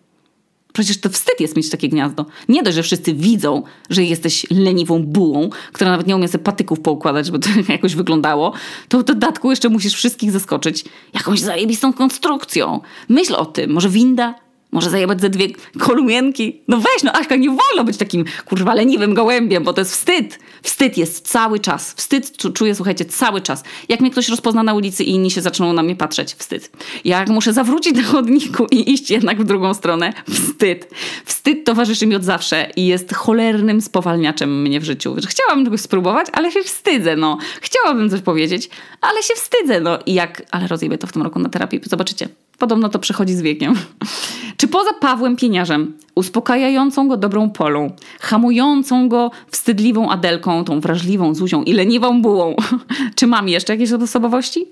Przecież 0.72 1.00
to 1.00 1.08
wstyd 1.08 1.40
jest 1.40 1.56
mieć 1.56 1.70
takie 1.70 1.88
gniazdo. 1.88 2.26
Nie 2.48 2.62
dość, 2.62 2.74
że 2.74 2.82
wszyscy 2.82 3.14
widzą, 3.14 3.62
że 3.90 4.04
jesteś 4.04 4.46
leniwą 4.50 5.02
bułą, 5.02 5.50
która 5.72 5.90
nawet 5.90 6.06
nie 6.06 6.16
umie 6.16 6.28
sobie 6.28 6.44
patyków 6.44 6.80
poukładać, 6.80 7.26
żeby 7.26 7.38
to 7.38 7.48
jakoś 7.72 7.94
wyglądało, 7.94 8.52
to 8.88 8.98
w 8.98 9.04
dodatku 9.04 9.50
jeszcze 9.50 9.68
musisz 9.68 9.94
wszystkich 9.94 10.30
zaskoczyć 10.30 10.84
jakąś 11.14 11.40
zajebistą 11.40 11.92
konstrukcją. 11.92 12.80
Myśl 13.08 13.34
o 13.34 13.46
tym, 13.46 13.72
może 13.72 13.88
winda, 13.88 14.34
Może 14.72 14.90
zajebać 14.90 15.20
ze 15.20 15.30
dwie 15.30 15.48
kolumienki? 15.78 16.60
No 16.68 16.76
weź, 16.76 17.02
no 17.04 17.12
Aśka, 17.12 17.36
nie 17.36 17.48
wolno 17.48 17.84
być 17.84 17.96
takim 17.96 18.24
kurwa 18.44 18.74
leniwym 18.74 19.14
gołębiem, 19.14 19.64
bo 19.64 19.72
to 19.72 19.80
jest 19.80 19.92
wstyd. 19.92 20.38
Wstyd 20.62 20.98
jest 20.98 21.28
cały 21.28 21.60
czas. 21.60 21.94
Wstyd 21.94 22.36
czuję, 22.54 22.74
słuchajcie, 22.74 23.04
cały 23.04 23.40
czas. 23.40 23.64
Jak 23.88 24.00
mnie 24.00 24.10
ktoś 24.10 24.28
rozpozna 24.28 24.62
na 24.62 24.74
ulicy 24.74 25.04
i 25.04 25.10
inni 25.10 25.30
się 25.30 25.42
zaczną 25.42 25.72
na 25.72 25.82
mnie 25.82 25.96
patrzeć, 25.96 26.34
wstyd. 26.34 26.70
Jak 27.04 27.28
muszę 27.28 27.52
zawrócić 27.52 27.96
na 27.96 28.02
chodniku 28.02 28.66
i 28.70 28.92
iść 28.92 29.10
jednak 29.10 29.40
w 29.40 29.44
drugą 29.44 29.74
stronę, 29.74 30.12
wstyd. 30.30 30.90
Wstyd 31.24 31.64
towarzyszy 31.64 32.06
mi 32.06 32.14
od 32.14 32.24
zawsze 32.24 32.70
i 32.76 32.86
jest 32.86 33.14
cholernym 33.14 33.80
spowalniaczem 33.80 34.62
mnie 34.62 34.80
w 34.80 34.84
życiu. 34.84 35.16
Chciałabym 35.26 35.64
czegoś 35.64 35.80
spróbować, 35.80 36.26
ale 36.32 36.52
się 36.52 36.62
wstydzę, 36.62 37.16
no. 37.16 37.38
Chciałabym 37.60 38.10
coś 38.10 38.20
powiedzieć, 38.20 38.70
ale 39.00 39.22
się 39.22 39.34
wstydzę, 39.34 39.80
no. 39.80 39.98
I 40.06 40.14
jak, 40.14 40.42
ale 40.50 40.66
rozjebię 40.66 40.98
to 40.98 41.06
w 41.06 41.12
tym 41.12 41.22
roku 41.22 41.38
na 41.38 41.48
terapii, 41.48 41.80
zobaczycie. 41.84 42.28
Podobno 42.58 42.88
to 42.88 42.98
przychodzi 42.98 43.34
z 43.34 43.42
wiekiem. 43.42 43.74
Czy 44.56 44.68
poza 44.68 44.92
Pawłem 44.92 45.36
Pieniarzem, 45.36 45.92
uspokajającą 46.14 47.08
go 47.08 47.16
dobrą 47.16 47.50
polą, 47.50 47.90
hamującą 48.20 49.08
go 49.08 49.30
wstydliwą 49.50 50.10
Adelką, 50.10 50.64
tą 50.64 50.80
wrażliwą 50.80 51.34
Zuzią 51.34 51.62
i 51.62 51.72
leniwą 51.72 52.22
bułą, 52.22 52.56
czy 53.16 53.26
mam 53.26 53.48
jeszcze 53.48 53.72
jakieś 53.72 53.92
osobowości? 53.92 54.66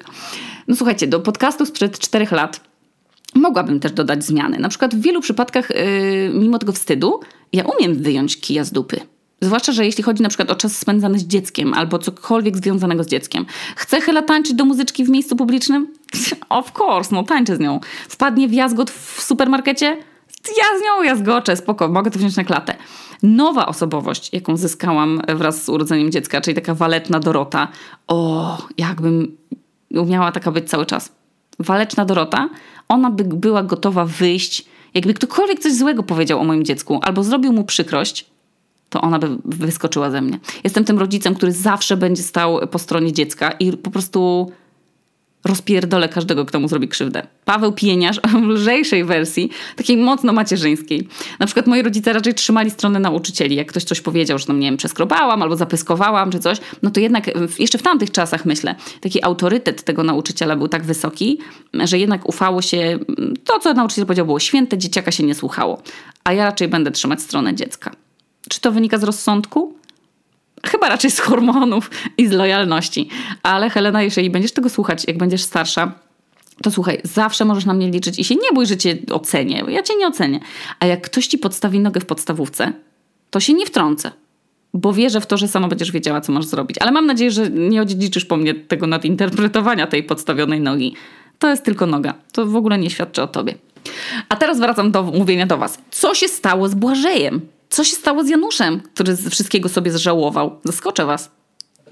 No 0.69 0.77
słuchajcie, 0.77 1.07
do 1.07 1.21
podcastu 1.21 1.67
sprzed 1.67 1.99
czterech 1.99 2.33
lat 2.33 2.61
mogłabym 3.35 3.81
też 3.81 3.93
dodać 3.93 4.25
zmiany. 4.25 4.59
Na 4.59 4.69
przykład 4.69 4.95
w 4.95 5.01
wielu 5.01 5.21
przypadkach, 5.21 5.71
yy, 5.71 6.31
mimo 6.35 6.59
tego 6.59 6.73
wstydu, 6.73 7.21
ja 7.53 7.65
umiem 7.65 8.03
wyjąć 8.03 8.41
kija 8.41 8.65
z 8.65 8.73
dupy. 8.73 9.01
Zwłaszcza, 9.41 9.73
że 9.73 9.85
jeśli 9.85 10.05
chodzi 10.05 10.23
na 10.23 10.29
przykład 10.29 10.51
o 10.51 10.55
czas 10.55 10.79
spędzany 10.79 11.19
z 11.19 11.25
dzieckiem 11.25 11.75
albo 11.75 11.99
cokolwiek 11.99 12.57
związanego 12.57 13.05
z 13.05 13.07
dzieckiem. 13.07 13.47
Chce 13.77 14.01
Hela 14.01 14.23
tańczyć 14.23 14.55
do 14.55 14.65
muzyczki 14.65 15.05
w 15.05 15.09
miejscu 15.09 15.37
publicznym? 15.37 15.89
Of 16.49 16.73
course, 16.81 17.15
no 17.15 17.23
tańczę 17.23 17.57
z 17.57 17.61
nią. 17.61 17.81
Wpadnie 18.09 18.49
w 18.49 18.53
jazgot 18.53 18.91
w 18.91 19.23
supermarkecie? 19.23 19.87
Ja 20.49 20.79
z 20.79 20.83
nią 20.83 21.03
jazgoczę, 21.03 21.57
spoko, 21.57 21.89
mogę 21.89 22.11
to 22.11 22.19
wziąć 22.19 22.37
na 22.37 22.45
klatę. 22.45 22.77
Nowa 23.23 23.67
osobowość, 23.67 24.31
jaką 24.33 24.57
zyskałam 24.57 25.23
wraz 25.35 25.65
z 25.65 25.69
urodzeniem 25.69 26.13
dziecka, 26.13 26.41
czyli 26.41 26.55
taka 26.55 26.75
waletna 26.75 27.21
Dorota. 27.21 27.69
O, 28.09 28.59
jakbym 28.79 29.37
umiała 29.91 30.33
taka 30.33 30.51
być 30.51 30.71
cały 30.71 30.87
czas. 30.87 31.13
Waleczna 31.59 32.05
Dorota, 32.05 32.49
ona 32.89 33.11
by 33.11 33.25
była 33.25 33.63
gotowa 33.63 34.05
wyjść, 34.05 34.65
jakby 34.95 35.15
ktokolwiek 35.15 35.61
coś 35.61 35.73
złego 35.73 36.03
powiedział 36.03 36.41
o 36.41 36.45
moim 36.45 36.65
dziecku 36.65 37.01
albo 37.03 37.23
zrobił 37.23 37.53
mu 37.53 37.65
przykrość, 37.65 38.27
to 38.91 39.01
ona 39.01 39.19
by 39.19 39.29
wyskoczyła 39.45 40.11
ze 40.11 40.21
mnie. 40.21 40.39
Jestem 40.65 40.85
tym 40.85 40.99
rodzicem, 40.99 41.35
który 41.35 41.53
zawsze 41.53 41.97
będzie 41.97 42.23
stał 42.23 42.69
po 42.71 42.79
stronie 42.79 43.13
dziecka 43.13 43.51
i 43.51 43.77
po 43.77 43.91
prostu 43.91 44.53
rozpierdolę 45.45 46.09
każdego, 46.09 46.45
kto 46.45 46.61
mu 46.61 46.69
zrobi 46.69 46.89
krzywdę. 46.89 47.27
Paweł 47.45 47.73
Pieniarz 47.73 48.21
w 48.21 48.47
lżejszej 48.47 49.05
wersji, 49.05 49.51
takiej 49.77 49.97
mocno 49.97 50.33
macierzyńskiej. 50.33 51.09
Na 51.39 51.47
przykład 51.47 51.67
moi 51.67 51.83
rodzice 51.83 52.13
raczej 52.13 52.35
trzymali 52.35 52.71
stronę 52.71 53.01
nauczycieli. 53.01 53.57
Jak 53.57 53.69
ktoś 53.69 53.85
coś 53.85 54.01
powiedział, 54.01 54.39
że 54.39 54.47
tam, 54.47 54.61
nie 54.61 54.67
wiem, 54.67 54.77
przeskrobałam 54.77 55.43
albo 55.43 55.57
zapyskowałam 55.57 56.31
czy 56.31 56.39
coś, 56.39 56.59
no 56.83 56.91
to 56.91 57.01
jednak 57.01 57.31
jeszcze 57.59 57.79
w 57.79 57.83
tamtych 57.83 58.11
czasach, 58.11 58.45
myślę, 58.45 58.75
taki 59.01 59.25
autorytet 59.25 59.83
tego 59.83 60.03
nauczyciela 60.03 60.57
był 60.57 60.69
tak 60.69 60.85
wysoki, 60.85 61.39
że 61.85 61.99
jednak 61.99 62.29
ufało 62.29 62.63
się, 62.63 62.99
to 63.45 63.59
co 63.59 63.75
nauczyciel 63.75 64.07
powiedział 64.07 64.27
było 64.27 64.41
święte, 64.41 64.79
dzieciaka 64.79 65.11
się 65.11 65.23
nie 65.25 65.35
słuchało. 65.35 65.83
A 66.25 66.33
ja 66.33 66.45
raczej 66.45 66.69
będę 66.69 66.91
trzymać 66.91 67.23
stronę 67.23 67.55
dziecka. 67.55 67.91
Czy 68.49 68.61
to 68.61 68.73
wynika 68.73 68.99
z 68.99 69.03
rozsądku? 69.03 69.79
Chyba 70.65 70.89
raczej 70.89 71.11
z 71.11 71.19
hormonów 71.19 71.91
i 72.19 72.27
z 72.27 72.33
lojalności. 72.33 73.09
Ale 73.43 73.71
Helena, 73.71 74.03
jeżeli 74.03 74.31
będziesz 74.31 74.53
tego 74.53 74.69
słuchać, 74.69 75.05
jak 75.09 75.19
będziesz 75.19 75.43
starsza, 75.43 75.93
to 76.63 76.71
słuchaj, 76.71 77.01
zawsze 77.05 77.45
możesz 77.45 77.65
na 77.65 77.75
mnie 77.75 77.91
liczyć 77.91 78.19
i 78.19 78.25
się 78.25 78.35
nie 78.35 78.53
bój, 78.55 78.67
że 78.67 78.77
cię 78.77 78.97
ocenię. 79.11 79.65
Ja 79.69 79.83
cię 79.83 79.97
nie 79.97 80.07
ocenię. 80.07 80.41
A 80.81 80.87
jak 80.87 81.01
ktoś 81.01 81.27
ci 81.27 81.39
podstawi 81.39 81.81
nogę 81.81 82.01
w 82.01 82.07
podstawówce, 82.07 82.73
to 83.31 83.41
się 83.41 83.53
nie 83.53 83.67
wtrącę. 83.67 84.13
Bo 84.75 84.93
wierzę 84.93 85.21
w 85.21 85.27
to, 85.27 85.37
że 85.37 85.49
sama 85.49 85.69
będziesz 85.69 85.93
wiedziała, 85.93 86.21
co 86.21 86.33
masz 86.33 86.45
zrobić. 86.45 86.79
Ale 86.81 86.93
mam 86.93 87.07
nadzieję, 87.07 87.31
że 87.31 87.51
nie 87.51 87.83
odziedziczysz 87.83 88.25
po 88.25 88.37
mnie 88.37 88.55
tego 88.55 88.87
nadinterpretowania 88.87 89.87
tej 89.87 90.03
podstawionej 90.03 90.61
nogi. 90.61 90.95
To 91.39 91.49
jest 91.49 91.65
tylko 91.65 91.87
noga. 91.87 92.15
To 92.33 92.47
w 92.47 92.57
ogóle 92.57 92.79
nie 92.79 92.91
świadczy 92.91 93.23
o 93.23 93.27
tobie. 93.27 93.55
A 94.29 94.37
teraz 94.37 94.59
wracam 94.59 94.91
do 94.91 95.03
mówienia 95.03 95.47
do 95.47 95.59
was. 95.59 95.79
Co 95.91 96.15
się 96.15 96.29
stało 96.29 96.69
z 96.69 96.75
Błażejem? 96.75 97.41
Co 97.75 97.85
się 97.85 97.97
stało 97.97 98.25
z 98.25 98.29
Januszem, 98.29 98.81
który 98.95 99.17
wszystkiego 99.17 99.69
sobie 99.69 99.91
zżałował? 99.91 100.61
Zaskoczę 100.65 101.07
was. 101.07 101.31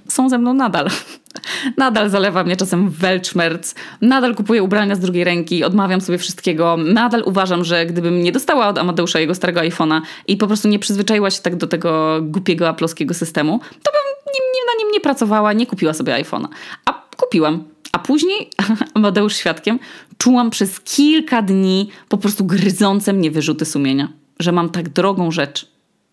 Są 0.08 0.28
ze 0.28 0.38
mną 0.38 0.54
nadal. 0.54 0.88
Nadal 1.76 2.10
zalewa 2.10 2.44
mnie 2.44 2.56
czasem 2.56 2.90
welczmerc, 2.90 3.74
nadal 4.00 4.34
kupuję 4.34 4.62
ubrania 4.62 4.94
z 4.94 5.00
drugiej 5.00 5.24
ręki, 5.24 5.64
odmawiam 5.64 6.00
sobie 6.00 6.18
wszystkiego. 6.18 6.76
Nadal 6.76 7.22
uważam, 7.26 7.64
że 7.64 7.86
gdybym 7.86 8.22
nie 8.22 8.32
dostała 8.32 8.68
od 8.68 8.78
Amadeusza 8.78 9.20
jego 9.20 9.34
starego 9.34 9.60
iPhone'a 9.60 10.00
i 10.26 10.36
po 10.36 10.46
prostu 10.46 10.68
nie 10.68 10.78
przyzwyczaiła 10.78 11.30
się 11.30 11.42
tak 11.42 11.56
do 11.56 11.66
tego 11.66 12.20
głupiego 12.22 12.68
aploskiego 12.68 13.14
systemu, 13.14 13.58
to 13.58 13.92
bym 13.92 14.34
nim, 14.34 14.66
na 14.66 14.84
nim 14.84 14.92
nie 14.92 15.00
pracowała, 15.00 15.52
nie 15.52 15.66
kupiła 15.66 15.92
sobie 15.92 16.12
iPhone'a. 16.12 16.48
A 16.84 17.02
kupiłam. 17.16 17.64
A 17.92 17.98
później, 17.98 18.50
Amadeusz 18.94 19.36
świadkiem, 19.36 19.78
czułam 20.18 20.50
przez 20.50 20.80
kilka 20.80 21.42
dni 21.42 21.90
po 22.08 22.18
prostu 22.18 22.44
gryzące 22.44 23.12
mnie 23.12 23.30
wyrzuty 23.30 23.64
sumienia, 23.64 24.08
że 24.38 24.52
mam 24.52 24.68
tak 24.68 24.88
drogą 24.88 25.30
rzecz 25.30 25.71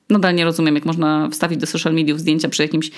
Nadal 0.09 0.35
nie 0.35 0.45
rozumiem, 0.45 0.75
jak 0.75 0.85
można 0.85 1.29
wstawić 1.29 1.59
do 1.59 1.67
social 1.67 1.93
mediów 1.93 2.19
zdjęcia 2.19 2.49
przy 2.49 2.61
jakimś 2.61 2.91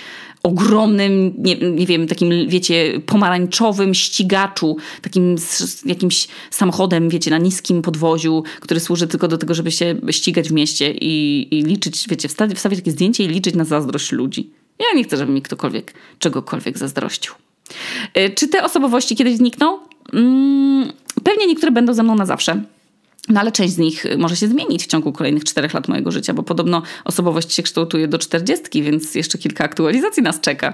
ogromnym, 0.44 1.34
nie, 1.38 1.56
nie 1.56 1.86
wiem, 1.86 2.08
takim, 2.08 2.30
wiecie, 2.48 3.02
pomarańczowym 3.06 3.94
ścigaczu, 3.94 4.78
takim 5.02 5.38
z, 5.38 5.86
jakimś 5.86 6.28
samochodem, 6.52 7.10
wiecie, 7.10 7.32
na 7.32 7.38
niskim 7.38 7.82
podwoziu, 7.82 8.44
który 8.60 8.80
służy 8.80 9.08
tylko 9.08 9.28
do 9.28 9.38
tego, 9.38 9.54
żeby 9.54 9.72
się 9.72 9.96
ścigać 10.12 10.50
w 10.50 10.52
mieście 10.52 10.92
i, 10.92 11.48
i 11.52 11.64
liczyć, 11.64 12.06
wiecie, 12.10 12.28
wstawić, 12.28 12.58
wstawić 12.58 12.80
takie 12.80 12.92
zdjęcie 12.92 13.24
i 13.24 13.28
liczyć 13.28 13.56
na 13.56 13.66
zazdrość 13.66 14.12
ludzi. 14.12 14.50
Ja 14.80 14.86
nie 14.96 15.04
chcę, 15.04 15.18
żeby 15.18 15.32
mi 15.32 15.42
ktokolwiek 15.42 15.94
czegokolwiek 16.20 16.78
zazdrościł. 16.78 17.34
E, 18.14 18.30
czy 18.30 18.48
te 18.48 18.64
osobowości 18.64 19.16
kiedyś 19.16 19.36
znikną? 19.38 19.80
Mm, 20.14 20.92
pewnie 21.24 21.48
niektóre 21.48 21.72
będą 21.72 21.94
ze 21.94 22.04
mną 22.04 22.16
na 22.16 22.26
zawsze 22.26 22.64
no 23.30 23.40
ale 23.40 23.52
część 23.52 23.74
z 23.74 23.78
nich 23.78 24.06
może 24.18 24.36
się 24.36 24.48
zmienić 24.48 24.84
w 24.84 24.88
ciągu 24.88 25.12
kolejnych 25.12 25.44
czterech 25.44 25.74
lat 25.74 25.88
mojego 25.88 26.12
życia, 26.12 26.34
bo 26.34 26.44
podobno 26.44 26.82
osobowość 27.06 27.54
się 27.54 27.64
kształtuje 27.64 28.08
do 28.08 28.18
czterdziestki, 28.18 28.84
więc 28.84 29.16
jeszcze 29.16 29.38
kilka 29.38 29.64
aktualizacji 29.64 30.24
nas 30.24 30.40
czeka. 30.40 30.74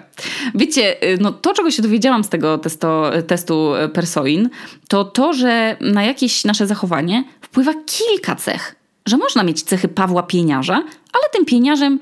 Wiecie, 0.56 1.04
y, 1.14 1.18
no 1.22 1.32
to 1.32 1.54
czego 1.54 1.72
się 1.72 1.82
dowiedziałam 1.82 2.24
z 2.24 2.30
tego 2.30 2.58
testo, 2.58 3.12
testu 3.28 3.72
Persoin, 3.93 4.50
to 4.88 5.06
to, 5.06 5.34
że 5.34 5.78
na 5.82 6.04
jakieś 6.04 6.45
nasze 6.45 6.68
zachowanie 6.68 7.24
wpływa 7.41 7.74
kilka 7.86 8.36
cech. 8.36 8.76
Że 9.06 9.18
można 9.18 9.43
mieć 9.43 9.62
cechy 9.62 9.88
Pawła 9.88 10.24
Pieniarza, 10.24 10.84
ale 11.14 11.24
tym 11.34 11.45
pieniarzem 11.45 12.00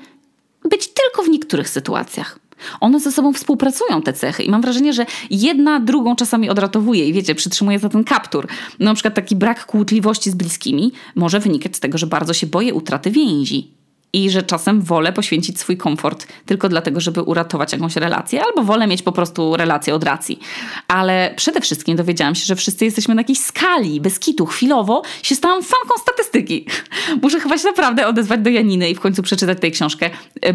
być 0.70 0.88
tylko 0.88 1.22
w 1.22 1.28
niektórych 1.28 1.68
sytuacjach. 1.68 2.38
One 2.80 3.00
ze 3.00 3.12
sobą 3.12 3.32
współpracują, 3.32 4.02
te 4.02 4.12
cechy, 4.12 4.42
i 4.42 4.50
mam 4.50 4.62
wrażenie, 4.62 4.92
że 4.92 5.06
jedna 5.30 5.80
drugą 5.80 6.16
czasami 6.16 6.50
odratowuje 6.50 7.08
i 7.08 7.12
wiecie, 7.12 7.34
przytrzymuje 7.34 7.78
za 7.78 7.88
ten 7.88 8.04
kaptur. 8.04 8.48
No, 8.78 8.84
na 8.84 8.94
przykład 8.94 9.14
taki 9.14 9.36
brak 9.36 9.66
kłótliwości 9.66 10.30
z 10.30 10.34
bliskimi 10.34 10.92
może 11.14 11.40
wynikać 11.40 11.76
z 11.76 11.80
tego, 11.80 11.98
że 11.98 12.06
bardzo 12.06 12.34
się 12.34 12.46
boję 12.46 12.74
utraty 12.74 13.10
więzi 13.10 13.76
i 14.12 14.30
że 14.30 14.42
czasem 14.42 14.82
wolę 14.82 15.12
poświęcić 15.12 15.60
swój 15.60 15.76
komfort 15.76 16.26
tylko 16.46 16.68
dlatego, 16.68 17.00
żeby 17.00 17.22
uratować 17.22 17.72
jakąś 17.72 17.96
relację, 17.96 18.42
albo 18.44 18.62
wolę 18.62 18.86
mieć 18.86 19.02
po 19.02 19.12
prostu 19.12 19.56
relację 19.56 19.94
od 19.94 20.04
racji. 20.04 20.40
Ale 20.88 21.34
przede 21.36 21.60
wszystkim 21.60 21.96
dowiedziałam 21.96 22.34
się, 22.34 22.44
że 22.44 22.56
wszyscy 22.56 22.84
jesteśmy 22.84 23.14
na 23.14 23.20
jakiejś 23.20 23.38
skali, 23.38 24.00
bez 24.00 24.18
kitu. 24.18 24.46
Chwilowo 24.46 25.02
się 25.22 25.34
stałam 25.34 25.62
fanką 25.62 25.98
statystyki. 26.02 26.66
Muszę 27.22 27.40
chyba 27.40 27.58
się 27.58 27.64
naprawdę 27.64 28.06
odezwać 28.06 28.40
do 28.40 28.50
Janiny 28.50 28.90
i 28.90 28.94
w 28.94 29.00
końcu 29.00 29.22
przeczytać 29.22 29.60
tę 29.60 29.70
książkę, 29.70 30.10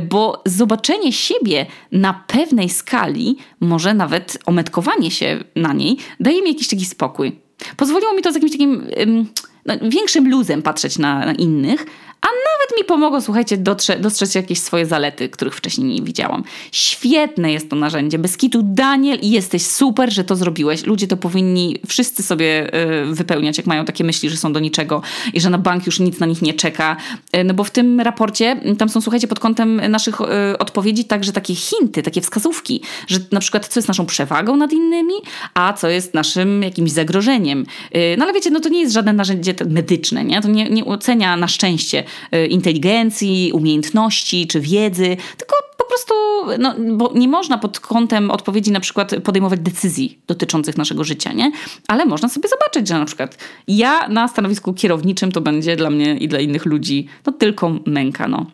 bo 0.10 0.42
zobaczenie 0.46 1.14
siebie 1.14 1.66
na 1.92 2.24
pewnej 2.28 2.70
skali, 2.70 3.38
może 3.60 3.94
nawet 3.94 4.38
ometkowanie 4.46 5.12
się 5.12 5.44
na 5.56 5.74
niej, 5.74 5.98
daje 6.20 6.42
mi 6.42 6.48
jakiś 6.48 6.68
taki 6.68 6.86
spokój. 6.86 7.40
Pozwoliło 7.78 8.14
mi 8.14 8.22
to 8.22 8.32
z 8.32 8.36
jakimś 8.36 8.52
takim 8.52 8.88
no, 9.66 9.74
większym 9.90 10.30
luzem 10.30 10.62
patrzeć 10.62 10.98
na, 10.98 11.26
na 11.26 11.34
innych, 11.34 11.86
a 12.22 12.28
nawet 12.28 12.78
mi 12.78 12.86
pomogło, 12.86 13.22
słuchajcie, 13.22 13.58
dotrze, 13.58 14.00
dostrzec 14.00 14.36
jakieś 14.36 14.60
swoje 14.60 14.86
zalety, 14.86 15.30
których 15.30 15.56
wcześniej 15.56 15.88
nie 15.88 16.02
widziałam. 16.02 16.44
Świetne 16.72 17.52
jest 17.52 17.70
to 17.70 17.76
narzędzie. 17.76 18.20
Bez 18.20 18.38
kitu, 18.38 18.62
Daniel, 18.64 19.20
jesteś 19.22 19.66
super, 19.66 20.14
że 20.14 20.24
to 20.24 20.36
zrobiłeś. 20.36 20.86
Ludzie 20.86 21.08
to 21.08 21.18
powinni 21.18 21.80
wszyscy 21.88 22.24
sobie 22.24 22.76
y, 23.04 23.06
wypełniać, 23.06 23.58
jak 23.58 23.68
mają 23.68 23.86
takie 23.86 24.04
myśli, 24.04 24.30
że 24.30 24.38
są 24.38 24.54
do 24.54 24.60
niczego 24.60 25.02
i 25.34 25.42
że 25.42 25.50
na 25.50 25.58
bank 25.58 25.86
już 25.86 26.00
nic 26.00 26.20
na 26.20 26.26
nich 26.26 26.42
nie 26.42 26.54
czeka. 26.54 26.98
Y, 27.36 27.44
no 27.44 27.54
bo 27.54 27.64
w 27.64 27.72
tym 27.72 28.00
raporcie, 28.00 28.62
tam 28.78 28.90
są, 28.90 29.02
słuchajcie, 29.02 29.28
pod 29.28 29.40
kątem 29.40 29.82
naszych 29.90 30.22
y, 30.22 30.58
odpowiedzi 30.58 31.06
także 31.06 31.32
takie 31.32 31.56
hinty, 31.56 32.04
takie 32.04 32.22
wskazówki, 32.22 32.82
że 33.08 33.20
na 33.32 33.40
przykład 33.40 33.68
co 33.68 33.80
jest 33.80 33.88
naszą 33.88 34.06
przewagą 34.06 34.56
nad 34.56 34.74
innymi, 34.74 35.14
a 35.54 35.74
co 35.74 35.88
jest 35.88 36.14
naszym 36.14 36.64
jakimś 36.64 36.92
zagrożeniem. 36.92 37.66
no 38.18 38.26
ale 38.26 38.34
wiecie, 38.34 38.50
no 38.50 38.60
to 38.60 38.70
nie 38.70 38.82
jest 38.82 38.94
żadne 38.94 39.14
narzędzie 39.14 39.56
medyczne, 39.70 40.26
nie? 40.26 40.42
To 40.42 40.48
nie, 40.48 40.70
nie 40.70 40.86
ocenia 40.86 41.38
na 41.38 41.48
szczęście 41.48 42.04
inteligencji, 42.50 43.52
umiejętności 43.54 44.48
czy 44.48 44.60
wiedzy, 44.60 45.18
tylko 45.38 45.56
po 45.78 45.86
prostu, 45.86 46.14
no, 46.60 46.76
bo 46.98 47.12
nie 47.16 47.28
można 47.28 47.58
pod 47.58 47.80
kątem 47.80 48.32
odpowiedzi 48.32 48.72
na 48.72 48.80
przykład 48.80 49.16
podejmować 49.24 49.60
decyzji 49.60 50.20
dotyczących 50.28 50.78
naszego 50.78 51.04
życia, 51.04 51.34
nie? 51.34 51.52
Ale 51.88 52.06
można 52.06 52.30
sobie 52.30 52.50
zobaczyć, 52.50 52.88
że 52.88 53.00
na 53.00 53.06
przykład 53.06 53.38
ja 53.68 54.08
na 54.08 54.28
stanowisku 54.28 54.74
kierowniczym 54.74 55.32
to 55.32 55.42
będzie 55.42 55.76
dla 55.76 55.90
mnie 55.90 56.18
i 56.18 56.28
dla 56.28 56.40
innych 56.40 56.66
ludzi 56.66 57.08
no 57.26 57.34
tylko 57.34 57.72
męka, 57.86 58.28
no. 58.28 58.46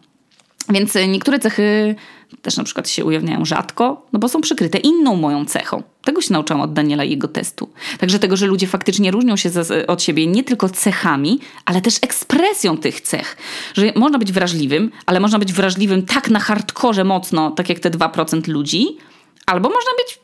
Więc 0.69 0.93
niektóre 1.07 1.39
cechy 1.39 1.95
też 2.41 2.57
na 2.57 2.63
przykład 2.63 2.89
się 2.89 3.05
ujawniają 3.05 3.45
rzadko, 3.45 4.05
no 4.13 4.19
bo 4.19 4.29
są 4.29 4.41
przykryte 4.41 4.77
inną 4.77 5.15
moją 5.15 5.45
cechą. 5.45 5.83
Tego 6.03 6.21
się 6.21 6.33
nauczyłam 6.33 6.61
od 6.61 6.73
Daniela 6.73 7.03
i 7.03 7.09
jego 7.09 7.27
testu. 7.27 7.69
Także 7.99 8.19
tego, 8.19 8.37
że 8.37 8.47
ludzie 8.47 8.67
faktycznie 8.67 9.11
różnią 9.11 9.35
się 9.35 9.49
od 9.87 10.03
siebie 10.03 10.27
nie 10.27 10.43
tylko 10.43 10.69
cechami, 10.69 11.39
ale 11.65 11.81
też 11.81 11.97
ekspresją 12.01 12.77
tych 12.77 13.01
cech. 13.01 13.37
Że 13.73 13.93
można 13.95 14.19
być 14.19 14.31
wrażliwym, 14.31 14.91
ale 15.05 15.19
można 15.19 15.39
być 15.39 15.53
wrażliwym 15.53 16.05
tak 16.05 16.29
na 16.29 16.39
hardkorze 16.39 17.03
mocno, 17.03 17.51
tak 17.51 17.69
jak 17.69 17.79
te 17.79 17.91
2% 17.91 18.47
ludzi, 18.47 18.97
albo 19.45 19.69
można 19.69 19.91
być 19.97 20.19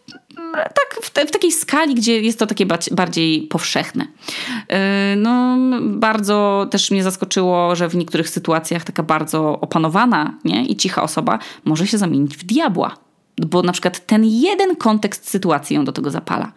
tak 0.53 0.99
w, 1.01 1.09
te, 1.09 1.25
w, 1.25 1.31
takiej 1.31 1.51
skali, 1.51 1.95
gdzie 1.95 2.21
jest 2.21 2.39
to 2.39 2.47
takie 2.47 2.65
bardziej 2.91 3.41
powszechne. 3.41 4.07
Yy, 4.69 4.77
no, 5.17 5.57
bardzo 5.81 6.67
też 6.71 6.91
mnie 6.91 7.03
zaskoczyło, 7.03 7.75
że 7.75 7.89
w 7.89 7.95
niektórych 7.95 8.29
sytuacjach 8.29 8.83
taka 8.83 9.03
bardzo 9.03 9.59
opanowana 9.59 10.37
nie? 10.45 10.65
i 10.65 10.75
cicha 10.75 11.03
osoba 11.03 11.39
może 11.65 11.87
się 11.87 11.97
zamienić 11.97 12.37
w 12.37 12.43
diabła. 12.43 12.97
Bo 13.37 13.61
na 13.61 13.71
przykład 13.71 14.05
ten 14.05 14.25
jeden 14.25 14.75
kontekst 14.75 15.29
sytuacji 15.29 15.75
ją 15.75 15.85
do 15.85 15.91
tego 15.91 16.11
zapala. 16.11 16.51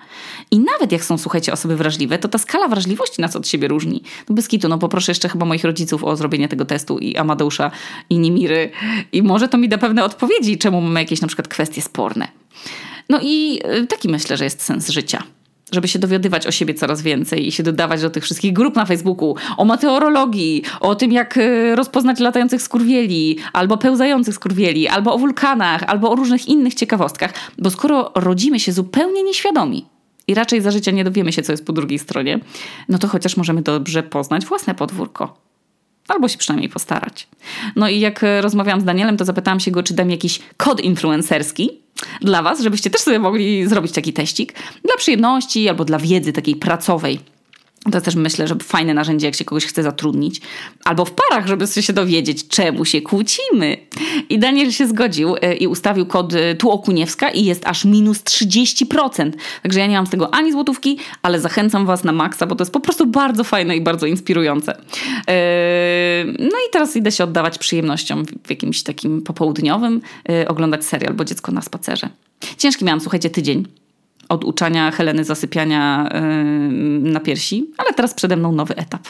I 0.50 0.58
nawet 0.58 0.92
jak 0.92 1.04
są, 1.04 1.18
słuchajcie, 1.18 1.52
osoby 1.52 1.76
wrażliwe, 1.76 2.18
to 2.18 2.28
ta 2.28 2.38
skala 2.38 2.68
wrażliwości 2.68 3.20
nas 3.20 3.36
od 3.36 3.48
siebie 3.48 3.68
różni. 3.68 4.02
No 4.28 4.34
bez 4.34 4.48
kitu, 4.48 4.68
no 4.68 4.78
poproszę 4.78 5.10
jeszcze 5.10 5.28
chyba 5.28 5.46
moich 5.46 5.64
rodziców 5.64 6.04
o 6.04 6.16
zrobienie 6.16 6.48
tego 6.48 6.64
testu 6.64 6.98
i 6.98 7.16
Amadeusza 7.16 7.70
i 8.10 8.18
Nimiry. 8.18 8.70
I 9.12 9.22
może 9.22 9.48
to 9.48 9.58
mi 9.58 9.68
da 9.68 9.78
pewne 9.78 10.04
odpowiedzi, 10.04 10.58
czemu 10.58 10.80
mamy 10.80 11.00
jakieś 11.00 11.20
na 11.20 11.26
przykład 11.26 11.48
kwestie 11.48 11.82
sporne. 11.82 12.28
No 13.08 13.18
i 13.22 13.60
y, 13.82 13.86
taki 13.86 14.08
myślę, 14.08 14.36
że 14.36 14.44
jest 14.44 14.62
sens 14.62 14.88
życia. 14.88 15.22
Żeby 15.72 15.88
się 15.88 15.98
dowiadywać 15.98 16.46
o 16.46 16.50
siebie 16.50 16.74
coraz 16.74 17.02
więcej 17.02 17.48
i 17.48 17.52
się 17.52 17.62
dodawać 17.62 18.02
do 18.02 18.10
tych 18.10 18.24
wszystkich 18.24 18.52
grup 18.52 18.76
na 18.76 18.86
Facebooku, 18.86 19.34
o 19.56 19.64
meteorologii, 19.64 20.62
o 20.80 20.94
tym 20.94 21.12
jak 21.12 21.36
y, 21.36 21.76
rozpoznać 21.76 22.20
latających 22.20 22.62
skurwieli, 22.62 23.38
albo 23.52 23.76
pełzających 23.76 24.34
skurwieli, 24.34 24.88
albo 24.88 25.14
o 25.14 25.18
wulkanach, 25.18 25.82
albo 25.86 26.10
o 26.10 26.14
różnych 26.14 26.48
innych 26.48 26.74
ciekawostkach, 26.74 27.32
bo 27.58 27.70
skoro 27.70 28.12
rodzimy 28.14 28.60
się 28.60 28.72
zupełnie 28.72 29.22
nieświadomi 29.22 29.86
i 30.28 30.34
raczej 30.34 30.60
za 30.60 30.70
życia 30.70 30.90
nie 30.90 31.04
dowiemy 31.04 31.32
się, 31.32 31.42
co 31.42 31.52
jest 31.52 31.66
po 31.66 31.72
drugiej 31.72 31.98
stronie, 31.98 32.40
no 32.88 32.98
to 32.98 33.08
chociaż 33.08 33.36
możemy 33.36 33.62
dobrze 33.62 34.02
poznać 34.02 34.46
własne 34.46 34.74
podwórko. 34.74 35.45
Albo 36.08 36.28
się 36.28 36.38
przynajmniej 36.38 36.68
postarać. 36.68 37.28
No 37.76 37.88
i 37.88 38.00
jak 38.00 38.22
y, 38.22 38.40
rozmawiałam 38.40 38.80
z 38.80 38.84
Danielem, 38.84 39.16
to 39.16 39.24
zapytałam 39.24 39.60
się 39.60 39.70
go, 39.70 39.82
czy 39.82 39.94
da 39.94 40.04
mi 40.04 40.12
jakiś 40.12 40.40
kod 40.56 40.80
influencerski, 40.80 41.70
dla 42.20 42.42
Was, 42.42 42.60
żebyście 42.60 42.90
też 42.90 43.00
sobie 43.00 43.18
mogli 43.18 43.66
zrobić 43.66 43.92
taki 43.92 44.12
teścik 44.12 44.54
dla 44.84 44.96
przyjemności 44.96 45.68
albo 45.68 45.84
dla 45.84 45.98
wiedzy 45.98 46.32
takiej 46.32 46.56
pracowej. 46.56 47.20
To 47.92 48.00
też 48.00 48.14
myślę, 48.14 48.48
że 48.48 48.54
fajne 48.62 48.94
narzędzie, 48.94 49.26
jak 49.26 49.34
się 49.34 49.44
kogoś 49.44 49.66
chce 49.66 49.82
zatrudnić. 49.82 50.40
Albo 50.84 51.04
w 51.04 51.12
parach, 51.12 51.46
żeby 51.46 51.66
się 51.66 51.92
dowiedzieć, 51.92 52.48
czemu 52.48 52.84
się 52.84 53.00
kłócimy. 53.00 53.76
I 54.28 54.38
Daniel 54.38 54.72
się 54.72 54.86
zgodził 54.86 55.36
e, 55.40 55.54
i 55.54 55.66
ustawił 55.66 56.06
kod 56.06 56.34
e, 56.34 56.54
tu 56.54 56.70
Okuniewska 56.70 57.30
i 57.30 57.44
jest 57.44 57.66
aż 57.66 57.84
minus 57.84 58.18
30%. 58.18 59.32
Także 59.62 59.80
ja 59.80 59.86
nie 59.86 59.96
mam 59.96 60.06
z 60.06 60.10
tego 60.10 60.34
ani 60.34 60.52
złotówki, 60.52 60.98
ale 61.22 61.40
zachęcam 61.40 61.86
Was 61.86 62.04
na 62.04 62.12
maksa, 62.12 62.46
bo 62.46 62.54
to 62.54 62.62
jest 62.62 62.72
po 62.72 62.80
prostu 62.80 63.06
bardzo 63.06 63.44
fajne 63.44 63.76
i 63.76 63.80
bardzo 63.80 64.06
inspirujące. 64.06 64.78
E, 65.28 66.24
no 66.38 66.58
i 66.68 66.70
teraz 66.72 66.96
idę 66.96 67.12
się 67.12 67.24
oddawać 67.24 67.58
przyjemnościom 67.58 68.24
w 68.46 68.50
jakimś 68.50 68.82
takim 68.82 69.22
popołudniowym, 69.22 70.00
oglądać 70.48 70.84
serial, 70.84 71.14
bo 71.14 71.24
dziecko 71.24 71.52
na 71.52 71.62
spacerze. 71.62 72.08
Ciężki 72.58 72.84
miałam, 72.84 73.00
słuchajcie, 73.00 73.30
tydzień 73.30 73.66
od 74.28 74.44
uczania 74.44 74.90
Heleny 74.90 75.24
zasypiania 75.24 76.10
na 77.00 77.20
piersi, 77.20 77.70
ale 77.78 77.92
teraz 77.92 78.14
przede 78.14 78.36
mną 78.36 78.52
nowy 78.52 78.76
etap. 78.76 79.02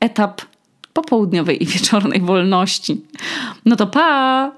Etap 0.00 0.42
popołudniowej 0.92 1.62
i 1.62 1.66
wieczornej 1.66 2.20
wolności. 2.20 3.04
No 3.66 3.76
to 3.76 3.86
pa! 3.86 4.52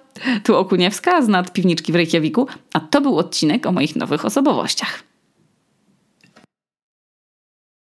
Tu 0.44 0.56
Okuniewska 0.56 1.22
z 1.22 1.28
nad 1.28 1.52
piwniczki 1.52 1.92
w 1.92 1.94
Reykjaviku, 1.94 2.46
a 2.72 2.80
to 2.80 3.00
był 3.00 3.18
odcinek 3.18 3.66
o 3.66 3.72
moich 3.72 3.96
nowych 3.96 4.24
osobowościach. 4.24 5.11